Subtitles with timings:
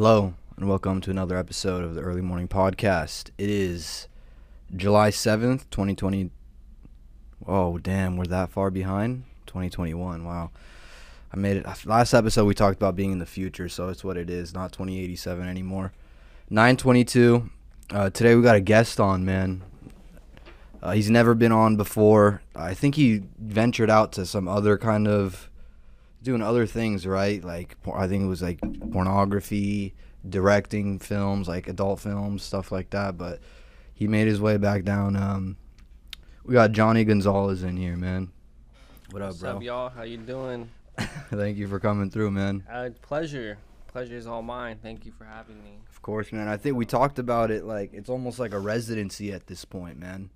[0.00, 3.30] Hello, and welcome to another episode of the Early Morning Podcast.
[3.36, 4.06] It is
[4.76, 6.30] July 7th, 2020.
[7.48, 9.24] Oh, damn, we're that far behind?
[9.46, 10.52] 2021, wow.
[11.32, 11.66] I made it.
[11.84, 14.70] Last episode, we talked about being in the future, so it's what it is, not
[14.70, 15.92] 2087 anymore.
[16.48, 17.50] 922.
[17.90, 19.64] Uh, today, we got a guest on, man.
[20.80, 22.40] Uh, he's never been on before.
[22.54, 25.50] I think he ventured out to some other kind of
[26.22, 27.42] doing other things, right?
[27.42, 29.94] Like I think it was like pornography,
[30.28, 33.16] directing films, like adult films, stuff like that.
[33.16, 33.40] But
[33.94, 35.16] he made his way back down.
[35.16, 35.56] Um,
[36.44, 38.30] we got Johnny Gonzalez in here, man.
[39.10, 39.50] What up, What's bro?
[39.56, 39.88] up, y'all?
[39.88, 40.70] How you doing?
[41.30, 42.64] Thank you for coming through, man.
[42.70, 43.58] Uh, pleasure.
[43.86, 44.78] Pleasure is all mine.
[44.82, 45.78] Thank you for having me.
[45.90, 46.46] Of course, man.
[46.48, 49.98] I think we talked about it like it's almost like a residency at this point,
[49.98, 50.30] man.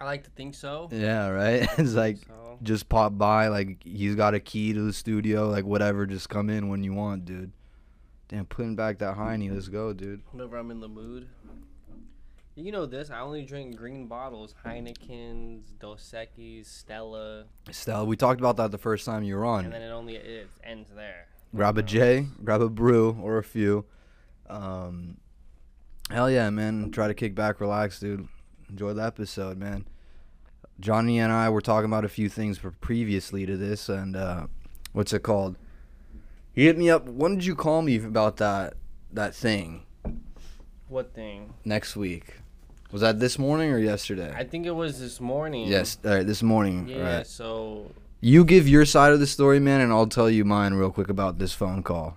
[0.00, 0.88] I like to think so.
[0.90, 1.68] Yeah, right.
[1.78, 5.64] it's like so just pop by, like he's got a key to the studio, like
[5.64, 6.06] whatever.
[6.06, 7.52] Just come in when you want, dude.
[8.28, 9.52] Damn, putting back that hiney.
[9.52, 10.22] Let's go, dude.
[10.30, 11.28] whenever I'm in the mood.
[12.56, 13.10] You know this.
[13.10, 18.78] I only drink green bottles: Heinekens, Dos Equis, Stella, Stella, we talked about that the
[18.78, 19.64] first time you were on.
[19.64, 21.26] and then it only it ends there.
[21.54, 23.86] grab a J, grab a brew or a few.
[24.48, 25.18] Um,
[26.10, 26.90] hell yeah, man!
[26.90, 28.28] Try to kick back, relax, dude.
[28.70, 29.86] Enjoy the episode, man.
[30.78, 34.46] Johnny and I were talking about a few things for previously to this, and uh,
[34.92, 35.56] what's it called?
[36.52, 37.06] He hit me up.
[37.06, 38.74] When did you call me about that
[39.12, 39.82] that thing
[40.88, 41.52] What thing?
[41.64, 42.36] next week?
[42.92, 44.32] Was that this morning or yesterday?
[44.36, 45.68] I think it was this morning.
[45.68, 46.88] yes, all right, this morning.
[46.88, 47.16] Yeah.
[47.18, 47.26] Right.
[47.26, 50.90] So You give your side of the story, man, and I'll tell you mine real
[50.90, 52.16] quick about this phone call.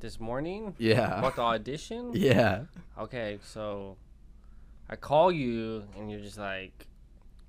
[0.00, 0.74] this morning.
[0.78, 1.18] Yeah.
[1.18, 2.12] About the audition.
[2.14, 2.62] Yeah.
[2.98, 3.96] Okay, so
[4.88, 6.86] I call you and you're just like,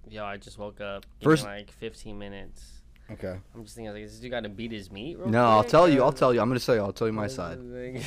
[0.09, 2.73] "Yo, I just woke up." Give First- me like 15 minutes.
[3.11, 3.39] Okay.
[3.55, 5.71] I'm just thinking like, "This dude got to beat his meat." Real No, I'll quick?"
[5.71, 6.03] tell you.
[6.03, 6.41] I'll tell you.
[6.41, 6.81] I'm gonna tell you.
[6.81, 7.57] I'll tell you my side.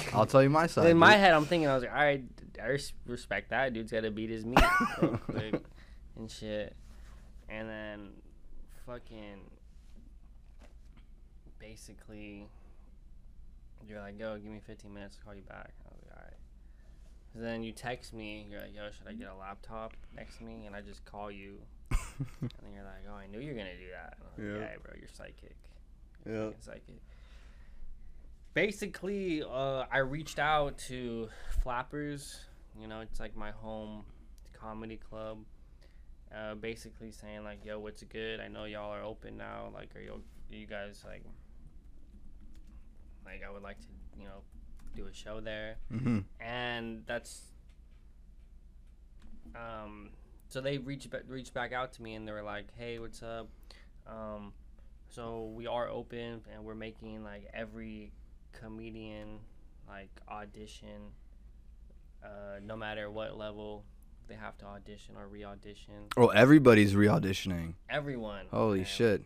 [0.12, 0.91] I'll tell you my side.
[0.91, 1.21] In my dude.
[1.21, 2.22] head, I'm thinking, I was like, "All right,
[2.62, 3.72] I res- respect that.
[3.72, 4.60] Dude's got to beat his meat
[5.00, 5.62] real quick
[6.16, 6.76] and shit."
[7.48, 8.10] And then,
[8.87, 9.41] fucking,
[11.59, 12.47] basically,
[13.88, 16.22] you're like, "Yo, give me 15 minutes to call you back." I was like, "All
[16.25, 16.37] right."
[17.19, 18.47] So then you text me.
[18.50, 21.31] You're like, "Yo, should I get a laptop next to me?" And I just call
[21.31, 21.59] you,
[21.91, 21.98] and
[22.41, 24.60] then you're like, "Oh, I knew you were gonna do that." And I was like,
[24.62, 24.70] Yeah.
[24.72, 25.56] yeah, bro, you're psychic.
[26.26, 26.48] yeah.
[26.94, 27.00] It.
[28.54, 31.28] Basically, uh, I reached out to
[31.62, 32.38] Flappers.
[32.78, 34.04] You know, it's like my home
[34.53, 35.38] comedy club.
[36.34, 38.41] Uh, basically saying like, "Yo, what's good?
[38.41, 39.71] I know y'all are open now.
[39.72, 40.12] Like, are you
[40.50, 41.25] are you guys like
[43.25, 43.87] like I would like to
[44.19, 44.42] you know
[44.94, 46.20] do a show there." Mm-hmm.
[46.41, 47.42] and that's
[49.54, 50.10] um
[50.48, 53.22] so they reached ba- reached back out to me and they were like hey what's
[53.22, 53.48] up
[54.06, 54.53] um
[55.08, 58.12] so we are open and we're making like every
[58.53, 59.38] comedian
[59.88, 61.12] like audition
[62.24, 63.84] uh no matter what level
[64.28, 67.74] they have to audition or re-audition Oh, everybody's re-auditioning.
[67.91, 68.86] everyone Holy man.
[68.86, 69.22] shit.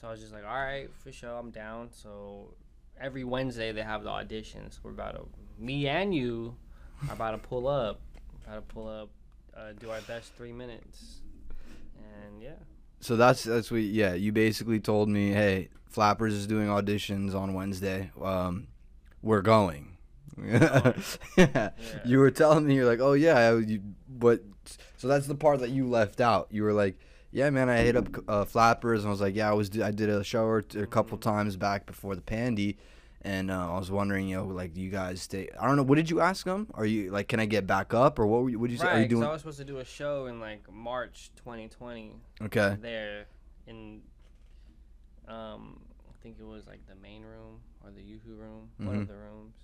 [0.00, 1.88] so I was just like, all right, for sure, I'm down.
[1.90, 2.54] So
[3.00, 4.78] every Wednesday they have the auditions.
[4.82, 5.26] We're about to,
[5.58, 6.56] me and you
[7.08, 8.00] are about to pull up,
[8.46, 9.10] about to pull up,
[9.56, 11.20] uh, do our best three minutes,
[11.96, 12.50] and yeah.
[13.00, 13.82] So that's that's what.
[13.82, 18.10] Yeah, you basically told me, hey, Flappers is doing auditions on Wednesday.
[18.20, 18.68] Um,
[19.22, 19.96] we're going.
[20.42, 20.92] yeah.
[21.36, 21.70] yeah.
[22.04, 24.42] You were telling me you're like, oh yeah, I- you, but
[24.96, 26.48] so that's the part that you left out.
[26.50, 26.98] You were like,
[27.34, 29.90] yeah, man, I hit up uh, Flappers and I was like, yeah, I was I
[29.90, 32.78] did a show or t- a couple times back before the pandy,
[33.22, 35.48] and uh, I was wondering, you know, like, do you guys stay?
[35.60, 35.82] I don't know.
[35.82, 36.68] What did you ask them?
[36.74, 38.42] Are you like, can I get back up or what?
[38.44, 38.86] Were you, what did you say?
[38.86, 39.24] right, Are you doing?
[39.24, 42.12] I was supposed to do a show in like March 2020
[42.42, 42.76] Okay.
[42.80, 43.26] there
[43.66, 44.00] in,
[45.28, 49.02] um, I think it was like the main room or the Yoo-Hoo room, one Mhm.
[49.02, 49.54] of the rooms.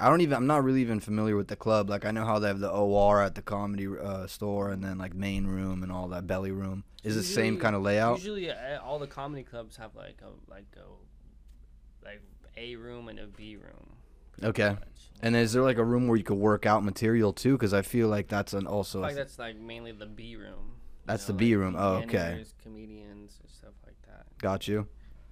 [0.00, 0.34] I don't even.
[0.36, 1.90] I'm not really even familiar with the club.
[1.90, 4.98] Like I know how they have the OR at the comedy uh, store, and then
[4.98, 6.84] like main room and all that belly room.
[7.04, 8.18] Is it the same kind of layout?
[8.18, 12.22] Usually, uh, all the comedy clubs have like a like a like
[12.56, 13.96] a room and a B room.
[14.42, 14.70] Okay.
[14.70, 14.80] much.
[15.22, 17.52] And is there like a room where you could work out material too?
[17.52, 19.02] Because I feel like that's an also.
[19.02, 20.76] I a feel like that's like mainly the B room.
[21.06, 21.76] That's the know, B like room.
[21.78, 22.44] Oh, okay.
[22.62, 24.26] Comedians and stuff like that.
[24.38, 24.86] got you.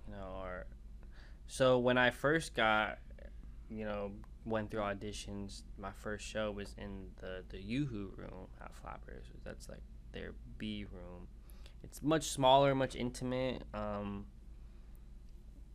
[0.06, 0.66] You know, or
[1.46, 2.98] so when I first got,
[3.70, 4.12] you know,
[4.48, 5.62] went through auditions.
[5.78, 9.26] My first show was in the the Yoo-Hoo room at Flappers.
[9.44, 11.28] That's like their B room.
[11.82, 13.62] It's much smaller, much intimate.
[13.74, 14.26] Um,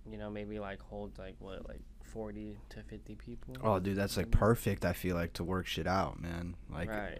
[0.09, 3.55] you know, maybe like hold like what, like forty to fifty people.
[3.63, 4.85] Oh, dude, that's like perfect.
[4.85, 6.55] I feel like to work shit out, man.
[6.69, 7.19] Like, right.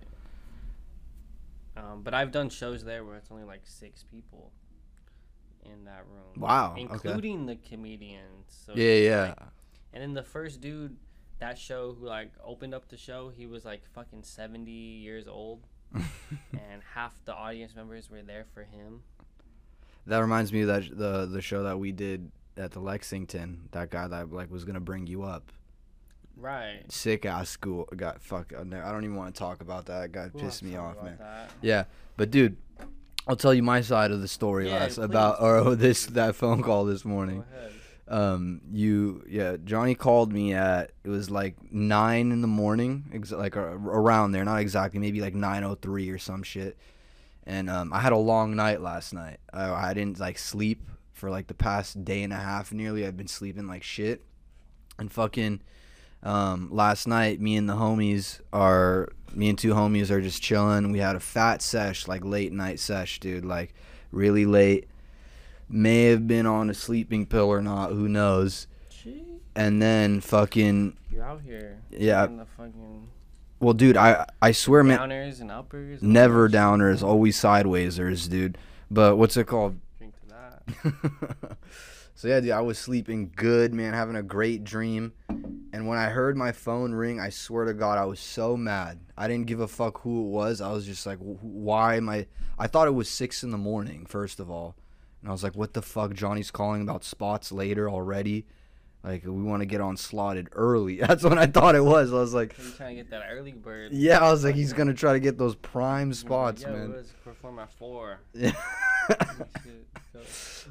[1.75, 4.51] Um, but I've done shows there where it's only like six people
[5.65, 6.41] in that room.
[6.41, 6.81] Wow, okay.
[6.81, 8.45] Including the comedians.
[8.65, 9.21] So yeah, yeah.
[9.29, 9.37] like-
[9.93, 10.97] and then the first dude
[11.43, 15.67] that show who like opened up the show, he was like fucking seventy years old,
[15.93, 19.01] and half the audience members were there for him.
[20.07, 23.67] That reminds me of that the the show that we did at the Lexington.
[23.71, 25.51] That guy that like was gonna bring you up.
[26.37, 26.81] Right.
[26.89, 28.53] Sick ass school got fuck.
[28.53, 30.11] Uh, I don't even want to talk about that.
[30.13, 31.17] Guy pissed me off, man.
[31.19, 31.51] that.
[31.61, 31.83] Yeah,
[32.17, 32.55] but dude,
[33.27, 35.03] I'll tell you my side of the story Yeah, last please.
[35.03, 37.43] about or this that phone call this Go morning.
[38.13, 43.31] Um, you yeah, Johnny called me at it was like nine in the morning, ex-
[43.31, 46.77] like uh, around there, not exactly, maybe like nine oh three or some shit.
[47.47, 49.39] And um, I had a long night last night.
[49.51, 53.03] I, I didn't like sleep for like the past day and a half nearly.
[53.03, 54.21] I've been sleeping like shit.
[54.99, 55.61] And fucking
[56.21, 60.91] um, last night, me and the homies are me and two homies are just chilling.
[60.91, 63.73] We had a fat sesh, like late night sesh, dude, like
[64.11, 64.87] really late.
[65.73, 68.67] May have been on a sleeping pill or not, who knows?
[68.89, 69.23] Gee,
[69.55, 71.79] And then fucking you're out here.
[71.89, 72.27] Yeah.
[72.57, 73.09] fucking
[73.59, 76.01] well, dude, I I swear, man, downers and uppers.
[76.01, 78.57] and never downers, always sidewaysers, dude.
[78.91, 79.79] But what's it called?
[79.97, 81.57] Drink to that.
[82.15, 85.13] so yeah, dude, I was sleeping good, man, having a great dream.
[85.29, 88.99] And when I heard my phone ring, I swear to God, I was so mad.
[89.17, 90.61] I didn't give a fuck who it was.
[90.61, 92.27] I was just like, why am I?
[92.59, 94.75] I thought it was six in the morning, first of all,
[95.23, 96.13] and I was like, what the fuck?
[96.13, 98.45] Johnny's calling about spots later already.
[99.05, 100.97] Like we want to get on slotted early.
[100.99, 102.11] That's what I thought it was.
[102.11, 103.93] I was like, you trying to get that early bird?
[103.93, 106.57] yeah, I was like, he's gonna try to get those prime He's gonna be like,
[106.57, 106.93] spots, Yo, man.
[106.93, 108.19] Let's perform at four.
[108.35, 108.51] Yeah.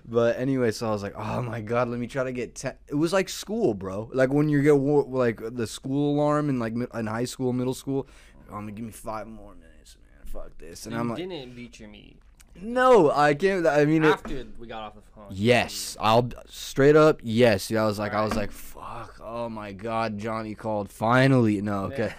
[0.06, 2.55] But anyway, so I was like, oh my god, let me try to get.
[2.55, 2.69] Te-.
[2.88, 4.08] It was like school, bro.
[4.12, 8.06] Like when you get like the school alarm in like in high school, middle school.
[8.50, 10.26] Oh, I'm gonna give me five more minutes, man.
[10.32, 10.87] Fuck this.
[10.87, 12.19] And you I'm like, didn't beat your meat
[12.60, 13.66] no, I can't.
[13.66, 15.26] I mean, it, after we got off the phone.
[15.31, 17.20] yes, I'll straight up.
[17.22, 17.82] Yes, yeah.
[17.82, 19.20] I was like, I was like, fuck.
[19.22, 21.60] Oh my god, Johnny called finally.
[21.62, 22.12] No, okay.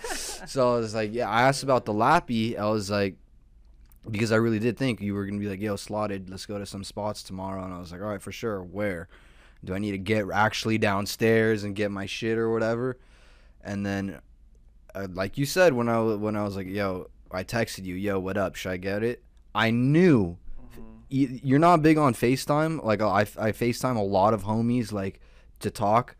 [0.46, 1.30] so I was like, yeah.
[1.30, 2.58] I asked about the lappy.
[2.58, 3.16] I was like,
[4.10, 6.30] because I really did think you were gonna be like, yo, slotted.
[6.30, 7.64] Let's go to some spots tomorrow.
[7.64, 8.62] And I was like, all right, for sure.
[8.62, 9.08] Where?
[9.64, 12.98] Do I need to get actually downstairs and get my shit or whatever?
[13.64, 14.20] And then,
[14.94, 18.20] uh, like you said, when I when I was like, yo, I texted you, yo,
[18.20, 18.56] what up?
[18.56, 19.24] Should I get it?
[19.56, 20.38] I knew
[20.76, 20.84] Mhm.
[21.12, 22.84] y- you're not big on FaceTime.
[22.84, 25.20] Like I, I FaceTime a lot of homies like
[25.60, 26.16] to talk,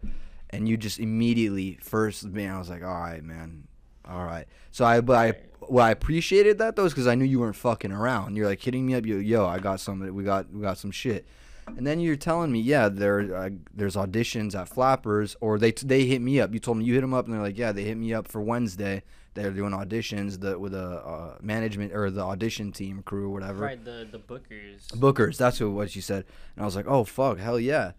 [0.50, 3.68] and you just immediately first man, I was like, all right, man,
[4.08, 4.46] all right.
[4.72, 5.34] So I, but I,
[5.68, 8.36] well, I appreciated that though, is because I knew you weren't fucking around.
[8.36, 10.92] You're like hitting me up, yo, yo, I got some, we got, we got some
[10.92, 11.26] shit.
[11.66, 16.04] And then you're telling me, yeah, there, uh, there's auditions at Flappers, or they, they
[16.06, 16.54] hit me up.
[16.54, 18.28] You told me you hit them up, and they're like, yeah, they hit me up
[18.28, 19.02] for Wednesday.
[19.34, 23.64] They're doing auditions, the with a uh, management or the audition team crew, or whatever.
[23.64, 24.88] Right, the the bookers.
[24.96, 26.26] Bookers, that's what, what she said.
[26.56, 27.94] And I was like, oh, fuck, hell yeah.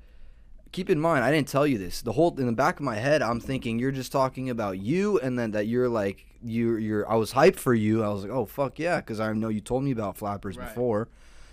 [0.73, 2.03] Keep in mind, I didn't tell you this.
[2.03, 5.19] The whole in the back of my head, I'm thinking you're just talking about you,
[5.21, 7.11] and then that you're like you you're.
[7.11, 8.03] I was hyped for you.
[8.03, 10.67] I was like, oh fuck yeah, because I know you told me about flappers Right.
[10.69, 11.09] before.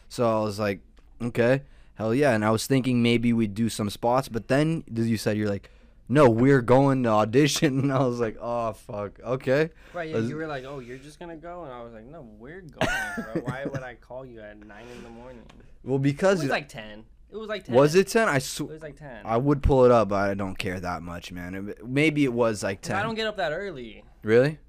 [0.09, 0.79] So I was like,
[1.21, 1.61] okay,
[1.95, 2.33] hell yeah.
[2.33, 5.69] And I was thinking maybe we'd do some spots, but then you said you're like,
[6.11, 9.69] no, we're going to audition, and I was like, oh fuck, okay.
[9.93, 12.21] Right, yeah, you were like, "Oh, you're just gonna go," and I was like, "No,
[12.37, 13.41] we're going, bro.
[13.43, 15.43] Why would I call you at nine in the morning?"
[15.83, 16.39] Well, because.
[16.39, 17.05] It was like ten.
[17.31, 17.75] It was like ten.
[17.75, 18.27] was it ten?
[18.27, 19.25] I It sw- was like ten.
[19.25, 21.55] I would pull it up, but I don't care that much, man.
[21.69, 22.97] It- maybe it was like ten.
[22.97, 24.03] I don't get up that early.
[24.21, 24.59] Really?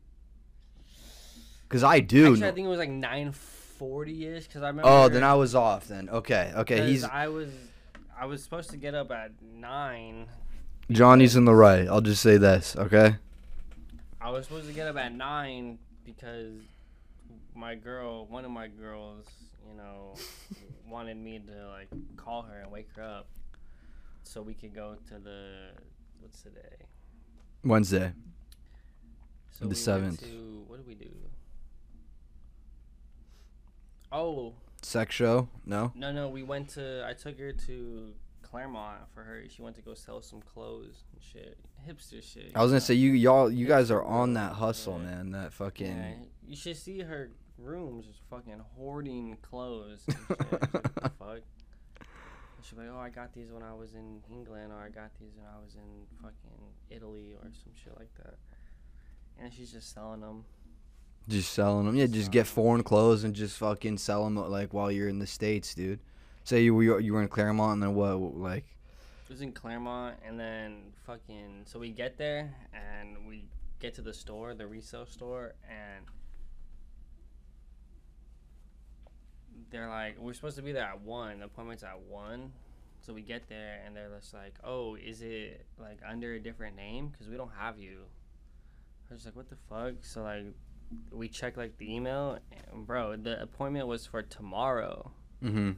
[1.69, 2.33] Because I do.
[2.33, 4.47] Actually, I think it was like nine forty ish.
[4.49, 4.89] Cause I remember.
[4.89, 5.89] oh, then I was off.
[5.89, 6.87] Then okay, Okay.
[6.87, 7.51] He's I was.
[8.19, 10.27] I was supposed to get up at nine.
[10.91, 11.89] Johnny's in the right.
[11.89, 13.17] I'll just say this, okay?
[14.21, 16.53] I was supposed to get up at nine because
[17.55, 19.27] my girl, one of my girls,
[19.69, 20.15] you know,
[20.89, 23.27] wanted me to like call her and wake her up
[24.23, 25.71] so we could go to the
[26.21, 26.77] what's today?
[27.65, 28.13] Wednesday.
[29.51, 30.03] So The 7th.
[30.03, 31.11] Went to, what did we do?
[34.11, 35.49] Oh Sex show?
[35.65, 35.93] No.
[35.95, 37.07] no no, we went to.
[37.07, 38.13] I took her to
[38.43, 39.43] Claremont for her.
[39.49, 41.59] She went to go sell some clothes and shit,
[41.89, 42.53] hipster shit.
[42.55, 45.05] I was gonna say you y'all you guys are on that hustle, Yeah.
[45.17, 45.31] man.
[45.33, 45.97] That fucking.
[45.97, 46.15] Yeah,
[46.47, 50.05] you should see her room just fucking hoarding clothes.
[50.09, 50.53] And shit.
[50.53, 51.39] Like, fuck?
[52.63, 55.33] She's like, oh, I got these when I was in England, or I got these
[55.37, 58.35] when I was in fucking Italy, or some shit like that.
[59.41, 60.45] And she's just selling them.
[61.29, 61.97] Just selling them.
[61.97, 65.27] Yeah, just get foreign clothes and just fucking sell them like while you're in the
[65.27, 65.99] states, dude.
[66.45, 68.65] Say you were you were in Claremont and then what like
[69.25, 71.63] It was in Claremont, and then fucking.
[71.67, 73.45] So we get there, and we
[73.79, 76.05] get to the store, the resale store, and
[79.71, 81.39] they're like, we're supposed to be there at one.
[81.39, 82.53] The appointment's at one,
[83.01, 86.77] So we get there and they're just like, "Oh, is it like under a different
[86.77, 87.09] name?
[87.09, 88.03] Because we don't have you."
[89.11, 90.45] I was like, "What the fuck?" So like,
[91.11, 92.39] we check like the email,
[92.73, 95.11] and bro, the appointment was for tomorrow,
[95.43, 95.73] Mm-hmm.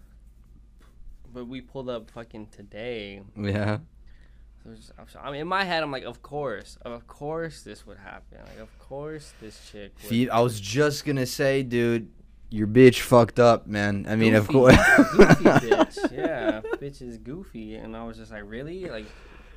[1.35, 3.23] But we pulled up fucking today.
[3.37, 3.79] Yeah.
[5.09, 8.39] So I mean, in my head, I'm like, of course, of course, this would happen.
[8.49, 9.93] Like, of course, this chick.
[10.09, 10.31] Would.
[10.31, 12.11] I was just gonna say, dude,
[12.49, 14.07] your bitch fucked up, man.
[14.09, 14.77] I mean, of course.
[14.97, 16.13] goofy bitch.
[16.13, 19.05] Yeah, bitch is goofy, and I was just like, really, like,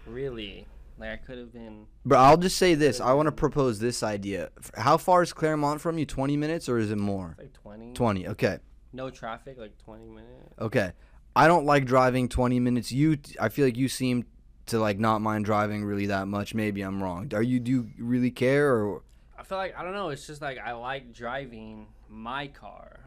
[0.06, 0.66] really,
[0.98, 1.86] like I could have been.
[2.06, 3.00] But I'll just say this.
[3.00, 4.50] I want to propose this idea.
[4.76, 6.06] How far is Claremont from you?
[6.06, 7.36] 20 minutes or is it more?
[7.38, 7.94] Like 20.
[7.94, 8.28] 20.
[8.30, 8.58] Okay.
[8.94, 10.54] No traffic, like 20 minutes.
[10.60, 10.92] Okay.
[11.38, 12.92] I don't like driving 20 minutes.
[12.92, 14.26] You I feel like you seem
[14.68, 16.56] to like not mind driving really that much.
[16.56, 17.32] Maybe I'm wrong.
[17.34, 19.04] Are you do you really care or
[19.38, 20.10] I feel like I don't know.
[20.10, 23.00] It's just like I like driving my car.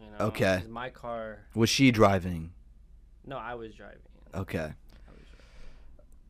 [0.00, 0.26] You know.
[0.26, 0.62] Okay.
[0.68, 1.40] My car.
[1.54, 2.52] was she driving?
[3.26, 3.98] No, I was driving.
[4.34, 4.58] Okay.
[4.58, 5.46] I was driving.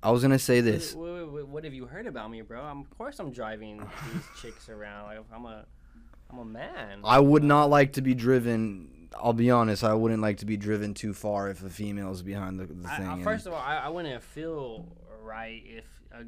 [0.02, 0.94] I was going to say this.
[0.94, 2.62] wait, wait, wait, what have you heard about me, bro?
[2.62, 3.78] I'm, of course, I'm driving
[4.12, 5.06] these chicks around.
[5.06, 5.64] Like I'm a,
[6.30, 7.00] I'm a man.
[7.04, 10.56] I would not like to be driven I'll be honest, I wouldn't like to be
[10.56, 13.06] driven too far if a female is behind the, the I- thing.
[13.09, 14.87] I- first of all, I, I wouldn't feel
[15.23, 16.25] right if a,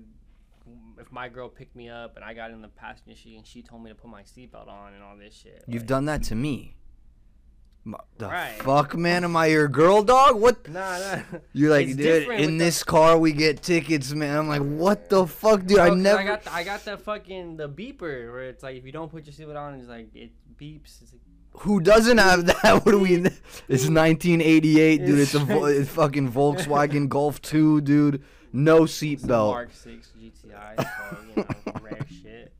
[1.01, 3.63] if my girl picked me up and I got in the passenger seat and she
[3.63, 5.65] told me to put my seatbelt on and all this shit.
[5.69, 6.77] You've like- done that to me.
[8.19, 8.51] The Right.
[8.63, 9.23] fuck, man?
[9.23, 10.41] Am I your girl, dog?
[10.41, 10.69] What?
[10.69, 11.23] Nah, nah.
[11.53, 14.37] You're like, It's dude, in with the- this car we get tickets, man.
[14.37, 15.79] I'm like, what the fuck, dude?
[15.79, 16.19] I oh, never.
[16.19, 19.09] I got the, I got the fucking the beeper where it's like if you don't
[19.09, 21.01] put your seatbelt on, it's like it beeps.
[21.01, 21.21] It's like,
[21.61, 22.85] Who doesn't have that?
[22.85, 23.15] What do we?
[23.69, 25.19] It's 1988, dude.
[25.19, 28.23] It's a It's- fucking Volkswagen Golf 2, dude.
[28.53, 29.51] No seatbelt.
[29.53, 32.53] Mark Six GTI, so you know, rare shit.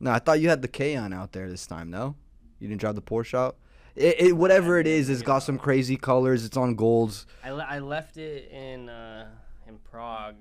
[0.00, 1.90] No, I thought you had the K-on out there this time.
[1.90, 2.16] No,
[2.58, 3.56] you didn't drive the Porsche out.
[3.94, 6.44] It, it whatever it is, it's got some crazy colors.
[6.44, 7.26] It's on golds.
[7.44, 9.28] I, le- I left it in uh,
[9.68, 10.36] in Prague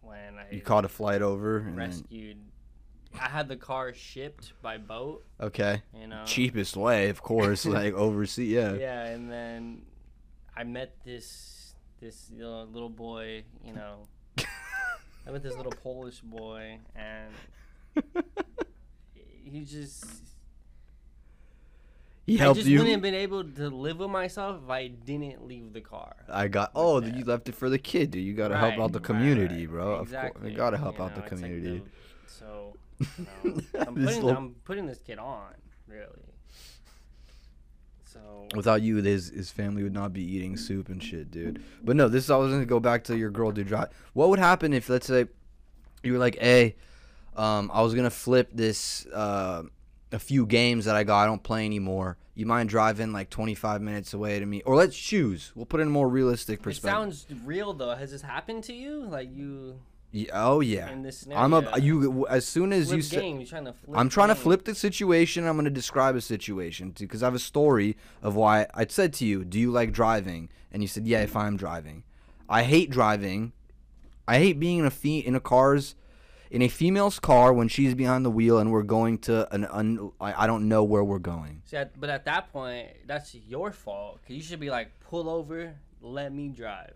[0.00, 1.60] when I You caught a flight over.
[1.74, 2.38] Rescued.
[3.20, 6.22] I had the car shipped by boat, okay, you know.
[6.26, 8.50] cheapest way, of course, like overseas.
[8.50, 8.74] Yeah.
[8.74, 9.82] Yeah, and then
[10.56, 14.06] I met this this little, little boy, you know.
[15.26, 17.32] I met this little Polish boy, and
[19.44, 20.04] he just.
[22.26, 22.78] He helped I just you.
[22.78, 26.16] wouldn't have been able to live with myself if I didn't leave the car.
[26.28, 26.70] I got.
[26.74, 27.14] Oh, that.
[27.14, 28.24] you left it for the kid, dude.
[28.24, 29.74] You gotta help out the community, right.
[29.74, 29.94] bro.
[29.96, 31.78] Of course, you gotta help you out the know, like community.
[31.78, 31.90] the-
[32.26, 35.54] so, know, I'm, putting, little- I'm putting this kid on,
[35.86, 36.06] really.
[38.04, 41.62] So, Without you, his his family would not be eating soup and shit, dude.
[41.82, 43.66] But no, this I was gonna go back to your girl, dude.
[43.66, 43.88] Drive.
[44.12, 45.26] What would happen if, let's say,
[46.04, 46.76] you were like, "Hey,
[47.36, 49.64] um, I was gonna flip this uh,
[50.12, 51.22] a few games that I got.
[51.22, 52.16] I don't play anymore.
[52.36, 55.50] You mind driving like 25 minutes away to me, or let's choose.
[55.56, 56.90] We'll put in a more realistic it perspective.
[56.90, 57.94] sounds real though.
[57.96, 59.02] Has this happened to you?
[59.06, 59.80] Like you
[60.14, 60.92] Yeah, oh yeah.
[60.92, 61.42] in this scenario?
[61.42, 63.20] I'm a you as soon as you said.
[63.20, 63.44] game.
[63.44, 63.74] Trying.
[63.92, 65.44] I'm trying to flip the situation.
[65.44, 69.12] I'm going to describe a situation because I have a story of why I said
[69.14, 72.04] to you, "Do you like driving?" And you said, "Yeah, if I'm driving."
[72.48, 73.54] I hate driving.
[74.28, 75.96] I hate being in a fe- in a car's
[76.48, 80.12] in a female's car when she's behind the wheel and we're going to an un-
[80.20, 81.62] I, I don't know where we're going.
[81.64, 84.20] See, but at that point, that's your fault.
[84.24, 86.94] Cause you should be like, pull over, let me drive.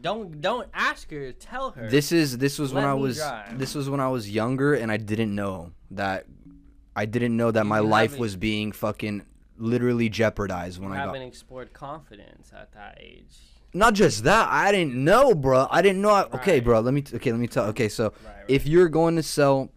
[0.00, 1.32] Don't don't ask her.
[1.32, 1.88] Tell her.
[1.88, 3.58] This is this was when I was drive.
[3.58, 6.26] this was when I was younger and I didn't know that
[6.94, 9.22] I didn't know that You my life was being fucking
[9.58, 13.36] literally jeopardized when you I got haven't explored confidence at that age.
[13.72, 15.66] Not just that, I didn't know, bro.
[15.70, 16.10] I didn't know.
[16.10, 16.64] I, okay, Right.
[16.64, 16.80] bro.
[16.80, 17.02] Let me.
[17.14, 17.64] Okay, let me tell.
[17.66, 18.44] Okay, so Right, right.
[18.48, 19.70] if you're going to sell,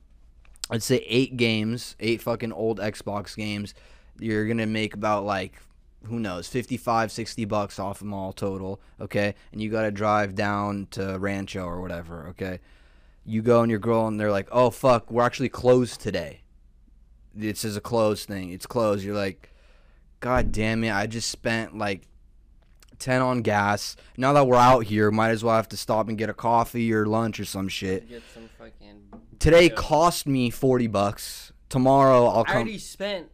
[0.69, 3.73] let's say eight games, eight fucking old Xbox games,
[4.17, 5.53] you're gonna make about like,
[6.05, 8.79] who knows, 55, 60 bucks off them all total.
[8.99, 12.27] Okay, and you gotta drive down to Rancho or whatever.
[12.29, 12.59] Okay,
[13.25, 16.41] you go and your girl, and they're like, oh fuck, we're actually closed today.
[17.33, 18.51] This is a closed thing.
[18.51, 19.03] It's closed.
[19.03, 19.53] You're like,
[20.19, 20.91] god damn it!
[20.91, 22.07] I just spent like
[22.99, 23.95] 10 on gas.
[24.17, 26.93] Now that we're out here, might as well have to stop and get a coffee
[26.93, 28.09] or lunch or some shit.
[28.09, 29.01] Get some fucking.
[29.39, 31.51] Today cost me 40 bucks.
[31.69, 33.29] Tomorrow I'll I come already spent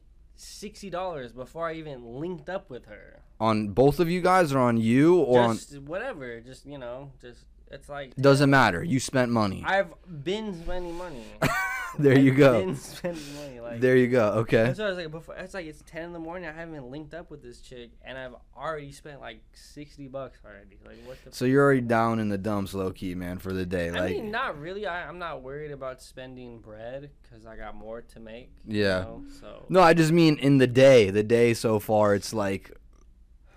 [0.65, 3.22] sixty dollars before I even linked up with her.
[3.39, 6.39] on both of you guys or on you or just whatever.
[6.41, 8.84] Just you know, just it's like doesn't matter.
[8.84, 9.63] You spent money.
[9.65, 9.93] I've
[10.24, 11.24] been spending money.
[12.00, 12.65] there you I've go.
[12.65, 13.60] Been spending money.
[13.60, 14.27] Like There you go.
[14.43, 14.67] Okay.
[14.67, 15.36] What I was like before.
[15.36, 16.48] It's like it's ten in the morning.
[16.48, 20.77] I haven't linked up with this chick, and I've already spent like sixty bucks already.
[20.86, 21.31] Like what the?
[21.34, 23.88] So you're already down in the dumps low key, man, for the day.
[23.89, 24.86] I Like mean, not really.
[24.86, 28.51] I, I'm not worried about spending bread because I got more to make.
[28.67, 29.00] you Yeah.
[29.00, 31.10] know, So No, I just mean in the day.
[31.10, 32.72] The day so far it's like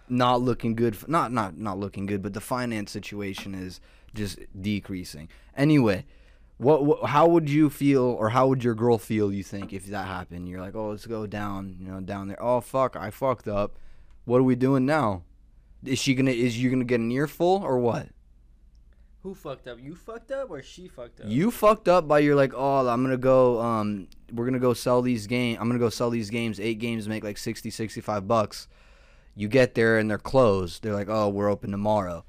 [0.08, 0.94] not looking good.
[0.94, 3.80] f not not not looking good, but the finance situation is
[4.14, 5.28] just decreasing.
[5.56, 6.04] Anyway,
[6.58, 9.32] what, what how would you feel or how would your girl feel?
[9.32, 10.48] You think if that happened?
[10.48, 12.42] You're like, oh, let's go down, you know, down there.
[12.42, 13.78] Oh fuck, I fucked up.
[14.24, 15.22] What are we doing now?
[15.84, 16.32] Is she gonna?
[16.32, 18.08] Is you gonna get an earful or what?
[19.22, 19.78] Who fucked up?
[19.80, 21.26] You fucked up or she fucked up?
[21.28, 23.60] You fucked up by you're like, oh, I'm gonna go.
[23.60, 25.58] Um, we're gonna go sell these games.
[25.60, 26.58] I'm gonna go sell these games.
[26.58, 28.68] Eight games make like 60, 65 bucks.
[29.34, 30.82] You get there and they're closed.
[30.82, 32.24] They're like, oh, we're open tomorrow.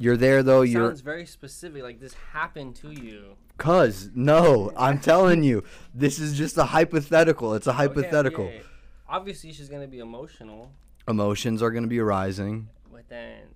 [0.00, 0.62] You're there though.
[0.62, 1.82] You're Sounds very specific.
[1.82, 3.36] Like this happened to you.
[3.58, 4.72] cuz no.
[4.76, 5.62] I'm telling you,
[5.94, 7.52] this is just a hypothetical.
[7.54, 8.46] It's a hypothetical.
[8.46, 8.62] okay.
[9.06, 10.72] Obviously, she's gonna be emotional,
[11.06, 12.68] Emotions are gonna be arising.
[12.90, 13.48] but then,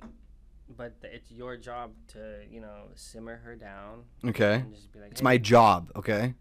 [0.76, 4.98] but th- it's your job to you know simmer her down Okay, and just be
[5.00, 5.90] like, it's "Hey, my job.
[5.96, 6.34] Okay,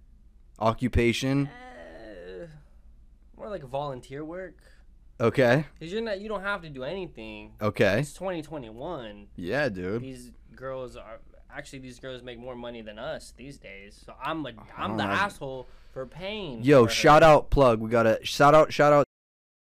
[0.59, 1.47] occupation.
[1.47, 2.47] eh,
[3.37, 4.57] more like volunteer work.
[5.21, 7.51] Okay, Cause you're not, you don't have to do anything.
[7.61, 7.99] okay.
[7.99, 9.27] It's 2021.
[9.35, 10.01] Yeah, dude.
[10.01, 11.19] These girls are
[11.55, 14.01] actually these girls make more money than us these days.
[14.05, 15.11] So I'm a I'm the know.
[15.11, 16.63] asshole for paying.
[16.63, 17.79] Yo, for shout out plug.
[17.79, 19.05] We got a shout out shout out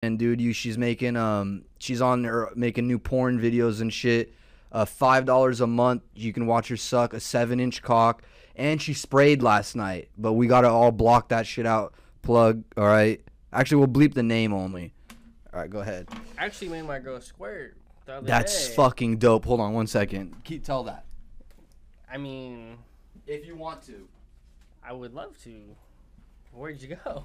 [0.02, 4.34] and dude, you she's making um she's on her making new porn videos and shit.
[4.72, 6.02] Uh five dollars a month.
[6.14, 8.22] You can watch her suck a seven inch cock.
[8.56, 10.08] And she sprayed last night.
[10.18, 11.94] But we gotta all block that shit out.
[12.22, 13.20] Plug, alright?
[13.52, 14.94] Actually we'll bleep the name only.
[15.52, 16.08] Alright, go ahead.
[16.36, 18.74] Actually made my girl squirt the other That's day.
[18.74, 19.44] fucking dope.
[19.46, 20.34] Hold on one second.
[20.44, 21.04] Keep tell that.
[22.10, 22.78] I mean,
[23.26, 24.08] If you want to.
[24.82, 25.52] I would love to.
[26.52, 27.24] Where'd you go?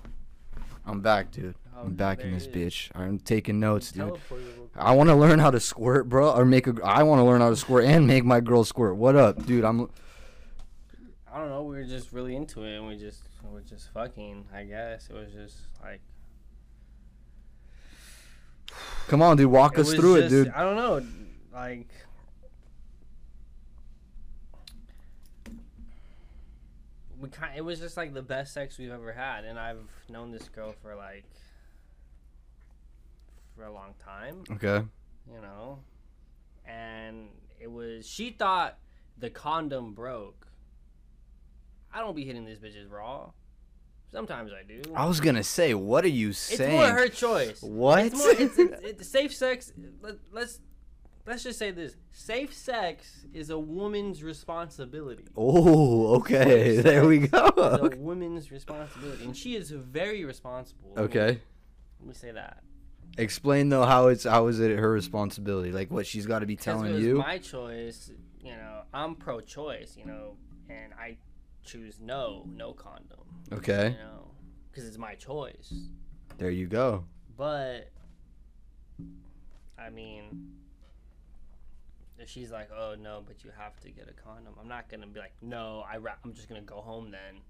[0.86, 1.56] I'm back, dude.
[1.76, 2.74] Oh, I'm back in there this it is.
[2.74, 2.92] bitch.
[2.94, 4.04] I'm taking notes, dude.
[4.04, 4.70] Teleported real quick.
[4.76, 6.76] I want to learn how to squirt, bro, or make a.
[6.84, 8.98] I want to learn how to squirt and make my girl squirt.
[8.98, 9.64] What up, dude?
[9.64, 9.90] I'm.
[11.34, 11.64] I don't know.
[11.64, 14.46] We were just really into it, and we just we were just fucking.
[14.54, 16.02] I guess it was just like.
[19.08, 19.48] Come on, dude.
[19.48, 20.50] Walk us through it, dude.
[20.50, 21.06] I don't know,
[21.54, 21.88] like.
[27.20, 27.54] We kind.
[27.56, 30.74] It was just like the best sex we've ever had, and I've known this girl
[30.82, 31.26] for like.
[33.56, 34.84] For a long time, Okay.
[35.32, 35.78] you know,
[36.66, 37.28] and
[37.60, 38.08] it was.
[38.08, 38.80] She thought
[39.20, 40.48] the condom broke.
[41.94, 43.30] I don't be hitting these bitches raw.
[44.14, 44.82] Sometimes I do.
[44.96, 46.72] I was gonna say, what are you saying?
[46.72, 47.64] It's more her choice.
[47.64, 48.06] What?
[48.06, 48.32] It's more.
[48.32, 49.74] It's, it's, it's safe sex.
[50.02, 50.60] Let, let's
[51.26, 55.26] let's just say this: safe sex is a woman's responsibility.
[55.36, 56.78] oh, okay.
[56.84, 57.48] There we go.
[57.58, 60.94] It's a woman's responsibility, and she is very responsible.
[60.96, 61.42] Okay.
[62.00, 62.62] Let me say that.
[63.18, 65.72] Explain though how it's how is it her responsibility?
[65.72, 67.18] Like what she's got to be telling you.
[67.18, 68.12] my choice.
[68.44, 69.96] You know, I'm pro-choice.
[69.98, 70.38] You know,
[70.70, 71.18] and I
[71.64, 73.20] choose no, no condom.
[73.52, 73.92] Okay.
[73.92, 74.32] You know,
[74.72, 75.74] because it's my choice.
[76.38, 77.06] There you go.
[77.38, 77.92] But
[79.78, 80.52] I mean,
[82.18, 85.08] if she's like, "Oh no, but you have to get a condom," I'm not gonna
[85.08, 87.42] be like, "No, I ra- I'm just gonna go home then."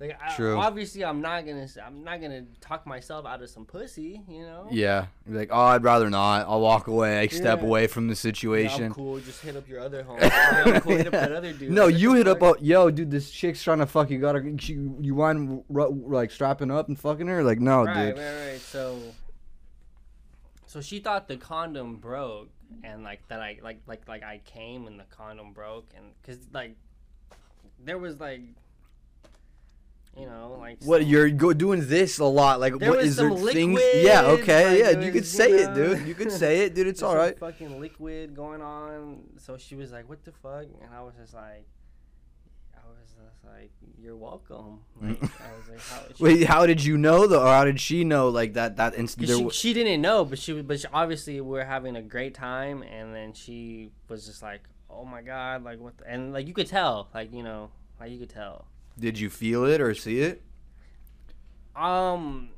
[0.00, 0.56] Like, I, True.
[0.56, 4.68] obviously, I'm not gonna I'm not gonna talk myself out of some pussy, you know.
[4.70, 5.06] Yeah.
[5.28, 6.46] You're like, oh, I'd rather not.
[6.48, 7.18] I'll walk away.
[7.18, 7.66] I step Yeah.
[7.66, 8.84] away from the Yeah, situation.
[8.84, 9.18] I'm cool.
[9.18, 10.20] Just hit up your other home.
[10.20, 10.92] Cool.
[10.98, 11.70] Hit up that other dude.
[11.72, 12.38] No, you hit up.
[12.38, 12.60] fuck?
[12.60, 14.20] A, yo, dude, this chick's trying to fuck you.
[14.20, 14.52] Got her.
[14.58, 17.42] She, you mind like strapping up and fucking her?
[17.42, 18.18] Like, no, right, dude.
[18.18, 18.60] right, right.
[18.60, 19.00] So,
[20.66, 22.50] so she thought the condom broke,
[22.84, 26.38] and like that I like like like I came and the condom broke, and because
[26.52, 26.76] like
[27.84, 28.42] there was like,
[30.16, 32.60] you know, like What some- you're go doing this a lot?
[32.60, 33.80] Like, what is was there things?
[33.96, 34.92] Yeah, okay, yeah.
[34.92, 36.06] there You could say you it, dude.
[36.08, 36.86] You could say it, dude.
[36.92, 37.38] It's all right.
[37.38, 39.20] Fucking liquid going on.
[39.38, 41.66] So she was like, "What the fuck?" And I was just like.
[42.74, 46.82] I was just like, "You're welcome." Like, I was like, how, she- Wait, how did
[46.82, 48.76] you know though, or how did she know like that?
[48.76, 49.28] That instant.
[49.28, 52.82] she, she didn't know, but she but she, obviously we are having a great time,
[52.82, 55.98] and then she was just like, "Oh my god!" Like what?
[55.98, 58.66] The, and like you could tell, like you know, like you could tell.
[58.98, 60.42] Did you feel it or see it?
[61.76, 62.50] Um,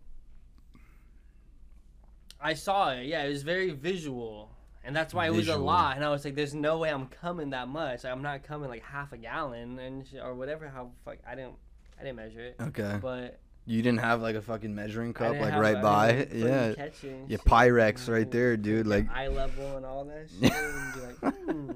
[2.40, 3.06] I saw it.
[3.06, 4.50] Yeah, it was very visual,
[4.82, 5.96] and that's why it was a lot.
[5.96, 8.04] And I was like, "There's no way I'm coming that much.
[8.04, 10.68] I'm not coming like half a gallon and sh- or whatever.
[10.68, 11.18] How fuck?
[11.26, 11.54] I didn't.
[11.98, 12.98] I didn't measure it, Okay.
[13.02, 16.12] but You didn't have like a fucking measuring cup like right by.
[16.12, 16.72] didn't Yeah.
[16.74, 17.36] catch it and Yeah.
[17.36, 20.50] Pyrex right Mm, there, dude, like like- eye level and all that shit.
[20.50, 21.72] and be like, hmm,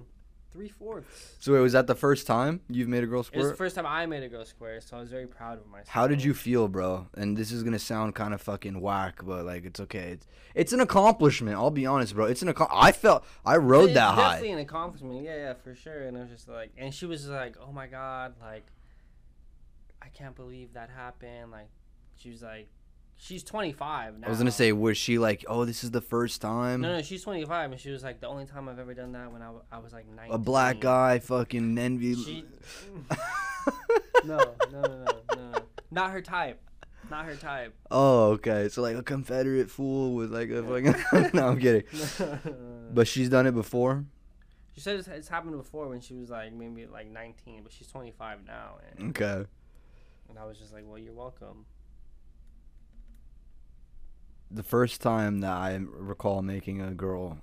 [0.55, 1.35] three fourths.
[1.41, 3.41] So wait, was that the first time you've made a girl square?
[3.41, 5.59] It was the first time I made a girl square, so I was very proud
[5.59, 5.89] of myself.
[5.89, 7.09] How did you feel, bro?
[7.17, 10.13] And this is gonna sound kind of fucking whack, but like it's okay.
[10.13, 11.57] It's it's an accomplishment.
[11.57, 12.27] I'll be honest, bro.
[12.27, 14.55] It's an accom- I felt I rode It's that Definitely high.
[14.55, 15.23] an accomplishment.
[15.25, 16.03] Yeah, yeah, for sure.
[16.07, 18.67] And I was just like, and she was like, "Oh my god, like,
[20.01, 21.69] I can't believe that happened." Like,
[22.17, 22.69] she was like,
[23.25, 24.27] She's 25 now.
[24.27, 27.01] I was gonna say, was she like, oh, this is the first time No, no,
[27.03, 29.47] she's 25, and she was like, the only time I've ever done that when I,
[29.47, 30.35] w- I was like 19.
[30.35, 32.17] a black guy fucking envy?
[32.17, 32.45] She,
[34.27, 35.59] no, no, no, no, no, no.
[35.91, 36.61] Not her type.
[37.11, 37.75] Not her type.
[37.91, 38.69] oh, okay.
[38.69, 41.31] So like a Confederate fool with like a fucking.
[41.35, 41.85] no, I'm kidding.
[42.93, 44.05] But she's done it before.
[44.75, 47.89] she said it's, it's happened before when she was like maybe like 19, but she's
[47.89, 49.49] 25 now, and, Okay.
[50.29, 51.65] and I was just like, well, you're welcome.
[54.51, 57.39] The first time that I recall making a girl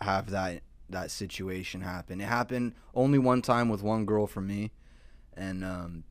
[0.00, 2.20] have that that situation happen.
[2.20, 4.72] It happened only one time with one girl for me,
[5.36, 6.04] and um,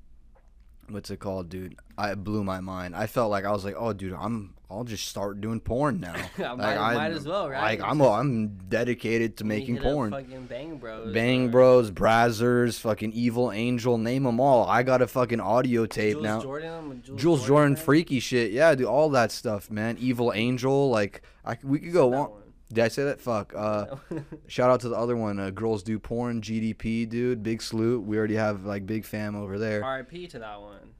[0.89, 1.75] what's it called, dude?
[1.97, 2.95] I it blew my mind.
[2.95, 6.15] I felt like I was like, oh, dude, I'm I'll just start doing porn now.
[6.37, 7.79] I like, might, I, might as well, right?
[7.79, 10.11] Like I'm I'm dedicated to making porn.
[10.11, 11.13] Fucking Bang Bros.
[11.13, 14.67] Bang or Bros, Brazzers, fucking Evil Angel, name them all.
[14.67, 16.41] I got a fucking audio tape Jules now.
[16.41, 17.85] Jordan, Jules, Jules Jordan, fan?
[17.85, 18.51] freaky shit.
[18.51, 19.97] Yeah, do all that stuff, man.
[19.99, 22.31] Evil Angel, like I, we could go on.
[22.31, 22.41] one.
[22.73, 23.21] Did I say that?
[23.21, 23.53] Fuck.
[23.55, 23.95] Uh,
[24.47, 27.43] shout out to the other one, uh, Girls Do Porn, GDP, dude.
[27.43, 28.03] Big salute.
[28.03, 29.83] We already have like big fam over there.
[29.83, 30.27] R.I.P.
[30.27, 30.93] to that one.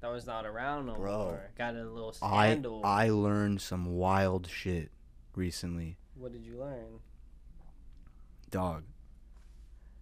[0.00, 1.16] That was not around no Bro.
[1.18, 1.50] more.
[1.56, 2.82] Got a little scandal.
[2.84, 4.90] I I learned some wild shit
[5.34, 7.00] recently, what did you learn?
[8.50, 8.84] dog.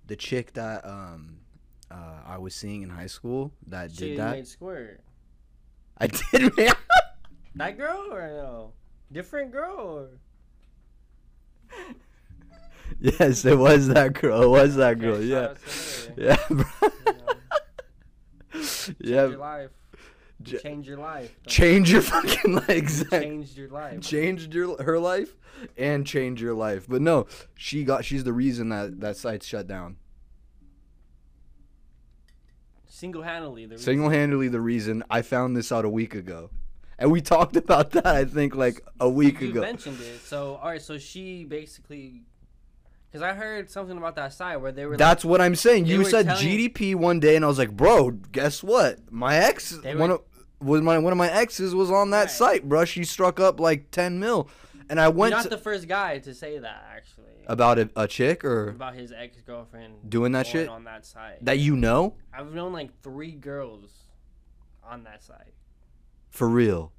[0.07, 1.39] The chick that um
[1.91, 4.31] uh, I was seeing in high school that She did that.
[4.33, 5.01] made squirt.
[5.99, 6.53] I did.
[7.55, 8.73] That girl or no?
[9.13, 10.09] Different girl or?
[13.01, 14.43] yes, it was that girl.
[14.43, 15.15] It was that girl.
[15.17, 15.55] Okay, Yeah.
[15.55, 16.17] shout out to her.
[16.19, 16.65] Yeah, bro.
[18.55, 18.63] You
[18.95, 19.29] yeah.
[19.29, 19.71] Change your life.
[20.43, 21.37] J- Change your life.
[21.47, 23.05] Change your fucking legs.
[23.11, 24.01] Changed your life.
[24.01, 25.37] changed your her life
[25.77, 26.87] and change your life.
[26.89, 29.97] But no, she got she's the reason that that site's shut down.
[32.89, 33.67] Single handedly.
[33.67, 36.51] The Single handedly the reason I found this out a week ago.
[37.03, 39.61] And we talked about that I think like a week you ago.
[39.61, 40.21] mentioned it.
[40.21, 40.81] So all right.
[40.81, 42.23] So she basically.
[43.11, 44.97] Because I heard something about that site where they were.
[44.97, 45.85] That's what I'm saying.
[45.87, 49.01] You said GDP one day and I was like, "Bro, guess what?
[49.13, 50.23] My ex They one were- of
[50.61, 52.31] was my one of my exes was on that Right.
[52.31, 52.85] site, bro.
[52.85, 54.49] She struck up like 10 mil.
[54.89, 55.31] And I went.
[55.33, 57.27] You're not to, the first guy to say that actually.
[57.49, 60.69] about a, a chick or about his ex girlfriend Doing that shit?
[60.69, 61.45] on that site.
[61.45, 63.91] that you know I've known like three girls
[64.85, 65.53] on that site.
[66.33, 66.93] For real.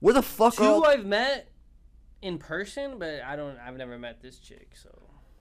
[0.00, 1.48] Where the fuck Two are I've met
[2.22, 3.58] in person, but I don't.
[3.58, 4.88] I've never met this chick, so.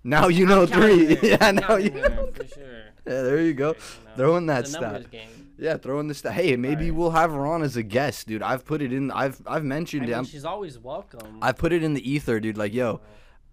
[0.03, 1.17] Now you know three.
[1.23, 2.29] Yeah, now you know.
[2.33, 2.83] for sure.
[3.07, 3.71] Yeah, there you go.
[3.73, 3.77] Know,
[4.15, 5.11] Throwing that it's a numbers stat.
[5.11, 5.29] game.
[5.59, 6.17] Yeah, throwing this.
[6.19, 6.33] stuff.
[6.33, 6.95] Hey, maybe Right.
[6.95, 8.41] we'll have her on as a guest, dude.
[8.41, 9.11] I've put it in.
[9.11, 10.07] I've I've I mentioned it.
[10.07, 11.37] mean, I'm- she's always welcome.
[11.41, 12.57] I've put it in the ether, dude.
[12.57, 13.01] Like, yo,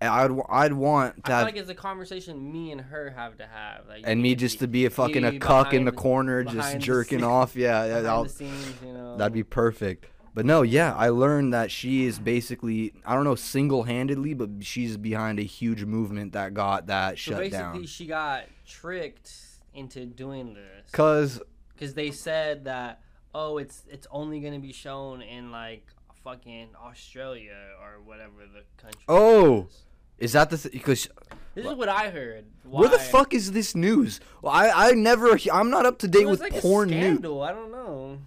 [0.09, 3.37] I'd I'd want I to feel have like it's a conversation me and her have
[3.38, 3.87] to have.
[3.88, 6.79] Like, and me just to be a fucking a cuck in the the- corner, just
[6.79, 7.55] jerking scene- off.
[7.57, 9.17] Yeah, yeah, behind I'll- the scenes, you know.
[9.17, 10.07] that'd be perfect.
[10.35, 14.97] But no, yeah, I learned that she is basically I don't know single-handedly, but she's
[14.97, 17.87] behind a huge movement that got that So shut basically, down.
[17.87, 19.31] she got tricked
[19.75, 21.41] into doing this Cause
[21.75, 23.01] because they said that
[23.35, 25.87] oh, it's it's only gonna be shown in like
[26.25, 29.01] fucking Australia or whatever the country.
[29.09, 29.83] Oh, is.
[30.23, 31.09] Is that the th- because
[31.55, 32.45] this is what I heard.
[32.65, 34.21] Where the fuck is this news?
[34.41, 37.03] Well, I I never I'm not up to date with like porn a news.
[37.03, 37.43] scandal.
[37.43, 38.19] I don't know.